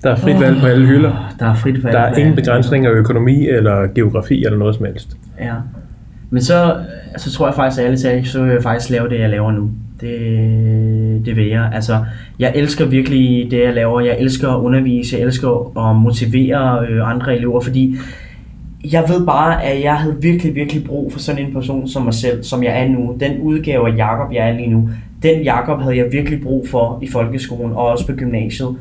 Der 0.02 0.10
er 0.10 0.16
frit 0.16 0.34
oh, 0.34 0.40
valg 0.40 0.60
på 0.60 0.66
alle 0.66 0.86
hylder. 0.86 1.34
Der 1.38 1.46
er 1.46 1.54
frit 1.54 1.84
valg. 1.84 1.94
Der 1.94 2.00
er 2.00 2.14
ingen 2.14 2.36
begrænsninger 2.36 2.90
af 2.90 2.94
økonomi 2.94 3.48
eller 3.48 3.86
geografi 3.94 4.44
eller 4.44 4.58
noget 4.58 4.74
som 4.74 4.84
helst. 4.84 5.16
Ja. 5.40 5.54
Men 6.30 6.42
så, 6.42 6.76
så 7.16 7.32
tror 7.32 7.46
jeg 7.46 7.54
faktisk 7.54 7.82
ærligt 7.82 8.02
talt, 8.02 8.28
så 8.28 8.42
vil 8.42 8.52
jeg 8.52 8.62
faktisk 8.62 8.90
lave 8.90 9.08
det, 9.08 9.20
jeg 9.20 9.30
laver 9.30 9.52
nu. 9.52 9.70
Det, 10.00 11.26
det 11.26 11.36
vil 11.36 11.46
jeg. 11.46 11.70
Altså, 11.74 12.04
jeg 12.38 12.52
elsker 12.54 12.86
virkelig 12.86 13.50
det, 13.50 13.60
jeg 13.60 13.74
laver. 13.74 14.00
Jeg 14.00 14.16
elsker 14.18 14.48
at 14.48 14.60
undervise. 14.60 15.16
Jeg 15.16 15.24
elsker 15.24 15.78
at 15.88 15.96
motivere 15.96 16.86
øh, 16.88 17.10
andre 17.10 17.36
elever, 17.36 17.60
fordi 17.60 17.96
jeg 18.92 19.04
ved 19.08 19.26
bare, 19.26 19.64
at 19.64 19.82
jeg 19.82 19.94
havde 19.94 20.16
virkelig, 20.20 20.54
virkelig 20.54 20.84
brug 20.84 21.12
for 21.12 21.18
sådan 21.18 21.46
en 21.46 21.52
person 21.52 21.88
som 21.88 22.02
mig 22.02 22.14
selv, 22.14 22.42
som 22.42 22.62
jeg 22.64 22.82
er 22.82 22.88
nu. 22.88 23.16
Den 23.20 23.40
udgave 23.40 23.92
af 23.92 23.96
Jakob, 23.96 24.32
jeg 24.32 24.48
er 24.48 24.52
lige 24.52 24.70
nu, 24.70 24.90
den 25.22 25.42
Jakob 25.42 25.80
havde 25.82 25.96
jeg 25.96 26.12
virkelig 26.12 26.40
brug 26.42 26.68
for 26.68 26.98
i 27.02 27.08
folkeskolen 27.08 27.72
og 27.72 27.86
også 27.86 28.06
på 28.06 28.12
gymnasiet. 28.12 28.76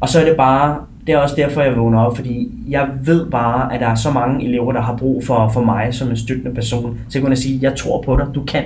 Og 0.00 0.08
så 0.08 0.20
er 0.20 0.24
det 0.24 0.36
bare, 0.36 0.76
det 1.06 1.14
er 1.14 1.18
også 1.18 1.34
derfor, 1.36 1.62
jeg 1.62 1.76
vågner 1.76 2.00
op, 2.00 2.16
fordi 2.16 2.52
jeg 2.68 2.88
ved 3.04 3.26
bare, 3.30 3.74
at 3.74 3.80
der 3.80 3.86
er 3.86 3.94
så 3.94 4.10
mange 4.10 4.44
elever, 4.44 4.72
der 4.72 4.80
har 4.80 4.96
brug 4.96 5.24
for, 5.24 5.48
for 5.48 5.64
mig 5.64 5.94
som 5.94 6.08
en 6.08 6.16
støttende 6.16 6.54
person. 6.54 6.98
Så 7.08 7.18
jeg 7.18 7.24
kunne 7.24 7.36
sige, 7.36 7.58
jeg 7.62 7.76
tror 7.76 8.02
på 8.02 8.16
dig, 8.16 8.26
du 8.34 8.44
kan. 8.44 8.64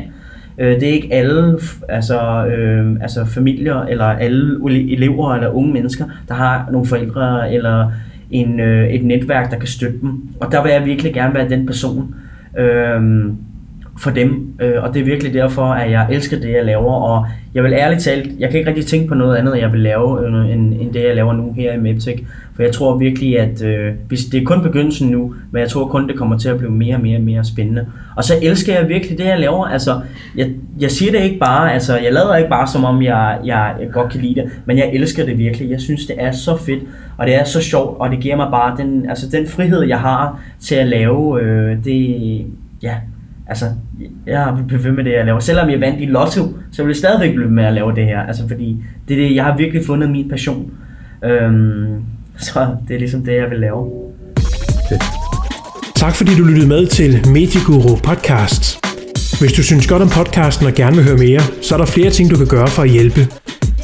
Øh, 0.58 0.80
det 0.80 0.82
er 0.82 0.92
ikke 0.92 1.14
alle 1.14 1.58
altså, 1.88 2.46
øh, 2.46 2.96
altså 3.00 3.24
familier 3.24 3.82
eller 3.82 4.04
alle 4.04 4.58
elever 4.92 5.34
eller 5.34 5.48
unge 5.48 5.72
mennesker, 5.72 6.04
der 6.28 6.34
har 6.34 6.68
nogle 6.72 6.86
forældre 6.86 7.52
eller 7.54 7.90
en, 8.30 8.60
øh, 8.60 8.88
et 8.88 9.04
netværk, 9.04 9.50
der 9.50 9.58
kan 9.58 9.68
støtte 9.68 10.00
dem. 10.00 10.28
Og 10.40 10.52
der 10.52 10.62
vil 10.62 10.72
jeg 10.72 10.84
virkelig 10.84 11.14
gerne 11.14 11.34
være 11.34 11.48
den 11.48 11.66
person 11.66 12.14
øh, 12.58 13.32
for 13.98 14.10
dem. 14.10 14.54
Øh, 14.60 14.82
og 14.82 14.94
det 14.94 15.00
er 15.00 15.04
virkelig 15.04 15.34
derfor, 15.34 15.64
at 15.64 15.90
jeg 15.90 16.06
elsker 16.10 16.40
det, 16.40 16.52
jeg 16.52 16.64
laver. 16.64 16.92
Og 16.92 17.26
jeg 17.54 17.64
vil 17.64 17.72
ærligt 17.72 18.02
talt, 18.02 18.30
jeg 18.38 18.50
kan 18.50 18.58
ikke 18.58 18.68
rigtig 18.68 18.86
tænke 18.86 19.08
på 19.08 19.14
noget 19.14 19.36
andet, 19.36 19.58
jeg 19.58 19.72
vil 19.72 19.80
lave, 19.80 20.26
øh, 20.26 20.50
end, 20.50 20.74
end 20.80 20.92
det, 20.92 21.04
jeg 21.04 21.14
laver 21.14 21.32
nu 21.32 21.52
her 21.56 21.72
i 21.72 21.76
Meptech. 21.76 22.22
For 22.54 22.62
jeg 22.62 22.72
tror 22.72 22.98
virkelig, 22.98 23.40
at 23.40 23.62
øh, 23.62 23.92
hvis 24.08 24.24
det 24.24 24.40
er 24.40 24.44
kun 24.44 24.62
begyndelsen 24.62 25.08
nu, 25.08 25.34
men 25.50 25.60
jeg 25.60 25.68
tror 25.68 25.86
kun, 25.86 26.08
det 26.08 26.16
kommer 26.16 26.38
til 26.38 26.48
at 26.48 26.58
blive 26.58 26.70
mere 26.70 26.94
og 26.94 27.02
mere 27.02 27.16
og 27.16 27.22
mere 27.22 27.44
spændende. 27.44 27.86
Og 28.16 28.24
så 28.24 28.34
elsker 28.42 28.78
jeg 28.78 28.88
virkelig 28.88 29.18
det, 29.18 29.24
jeg 29.24 29.40
laver. 29.40 29.66
Altså, 29.66 30.00
jeg, 30.36 30.50
jeg 30.80 30.90
siger 30.90 31.12
det 31.12 31.22
ikke 31.22 31.38
bare, 31.38 31.72
altså, 31.72 31.96
jeg 31.96 32.12
lader 32.12 32.36
ikke 32.36 32.50
bare, 32.50 32.66
som 32.66 32.84
om 32.84 33.02
jeg, 33.02 33.38
jeg, 33.44 33.74
jeg 33.80 33.90
godt 33.92 34.12
kan 34.12 34.20
lide 34.20 34.34
det, 34.34 34.50
men 34.64 34.78
jeg 34.78 34.90
elsker 34.92 35.24
det 35.24 35.38
virkelig. 35.38 35.70
Jeg 35.70 35.80
synes, 35.80 36.06
det 36.06 36.16
er 36.18 36.32
så 36.32 36.56
fedt, 36.56 36.82
og 37.18 37.26
det 37.26 37.34
er 37.34 37.44
så 37.44 37.62
sjovt, 37.62 38.00
og 38.00 38.10
det 38.10 38.20
giver 38.20 38.36
mig 38.36 38.48
bare 38.50 38.76
den, 38.76 39.08
altså, 39.08 39.26
den 39.32 39.46
frihed, 39.46 39.82
jeg 39.82 40.00
har 40.00 40.40
til 40.60 40.74
at 40.74 40.86
lave 40.86 41.42
øh, 41.42 41.84
det, 41.84 42.46
ja, 42.82 42.94
altså, 43.48 43.64
jeg 44.26 44.52
vil 44.56 44.64
blive 44.64 44.84
ved 44.84 44.92
med 44.92 45.04
det, 45.04 45.12
jeg 45.12 45.24
laver. 45.24 45.40
Selvom 45.40 45.70
jeg 45.70 45.80
vandt 45.80 46.00
i 46.00 46.04
lotto, 46.04 46.42
så 46.72 46.82
vil 46.82 46.90
jeg 46.90 46.96
stadigvæk 46.96 47.34
blive 47.34 47.50
med 47.50 47.64
at 47.64 47.72
lave 47.72 47.94
det 47.94 48.04
her. 48.04 48.20
Altså, 48.20 48.48
fordi 48.48 48.76
det 49.08 49.18
er 49.18 49.28
det, 49.28 49.34
jeg 49.34 49.44
har 49.44 49.56
virkelig 49.56 49.86
fundet 49.86 50.10
min 50.10 50.28
passion. 50.28 50.70
Øhm, 51.24 52.02
så 52.38 52.76
det 52.88 52.94
er 52.94 52.98
ligesom 52.98 53.24
det, 53.24 53.36
jeg 53.36 53.50
vil 53.50 53.58
lave. 53.58 53.90
Fedt. 54.88 55.02
Tak 55.96 56.14
fordi 56.14 56.30
du 56.38 56.44
lyttede 56.44 56.68
med 56.68 56.86
til 56.86 57.28
Medieguru 57.32 57.96
Podcast. 57.96 58.78
Hvis 59.40 59.52
du 59.52 59.62
synes 59.62 59.86
godt 59.86 60.02
om 60.02 60.08
podcasten 60.08 60.66
og 60.66 60.72
gerne 60.72 60.96
vil 60.96 61.04
høre 61.04 61.16
mere, 61.16 61.40
så 61.62 61.74
er 61.74 61.78
der 61.78 61.86
flere 61.86 62.10
ting, 62.10 62.30
du 62.30 62.36
kan 62.36 62.46
gøre 62.46 62.66
for 62.68 62.82
at 62.82 62.90
hjælpe. 62.90 63.20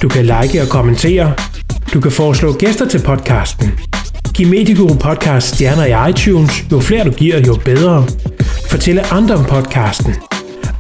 Du 0.03 0.09
kan 0.09 0.23
like 0.25 0.63
og 0.63 0.69
kommentere. 0.69 1.33
Du 1.95 2.01
kan 2.01 2.11
foreslå 2.11 2.53
gæster 2.53 2.89
til 2.89 3.01
podcasten. 3.05 3.73
Giv 4.35 4.49
Medieguru 4.49 4.95
Podcast 4.95 5.55
stjerner 5.55 6.07
i 6.07 6.11
iTunes. 6.11 6.65
Jo 6.73 6.81
flere 6.81 7.05
du 7.05 7.11
giver, 7.11 7.41
jo 7.47 7.55
bedre 7.65 8.07
fortælle 8.75 9.07
andre 9.13 9.35
om 9.35 9.45
podcasten. 9.45 10.15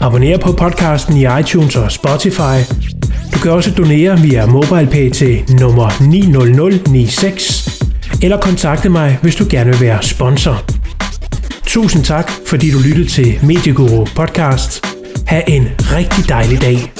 Abonner 0.01 0.39
på 0.39 0.53
podcasten 0.53 1.17
i 1.17 1.27
iTunes 1.41 1.77
og 1.77 1.93
Spotify. 1.93 2.57
Du 3.35 3.39
kan 3.39 3.51
også 3.51 3.71
donere 3.71 4.21
via 4.21 4.47
MobilePay 4.47 5.11
til 5.11 5.45
nummer 5.61 6.03
90096 6.11 7.83
eller 8.23 8.41
kontakte 8.41 8.89
mig, 8.89 9.19
hvis 9.23 9.37
du 9.37 9.47
gerne 9.51 9.71
vil 9.71 9.81
være 9.81 10.03
sponsor. 10.03 10.65
Tusind 11.67 12.05
tak, 12.05 12.31
fordi 12.47 12.71
du 12.71 12.79
lyttede 12.79 13.09
til 13.09 13.39
Medieguru 13.43 14.07
Podcast. 14.17 14.87
Ha' 15.27 15.43
en 15.47 15.69
rigtig 15.81 16.29
dejlig 16.29 16.61
dag. 16.61 16.93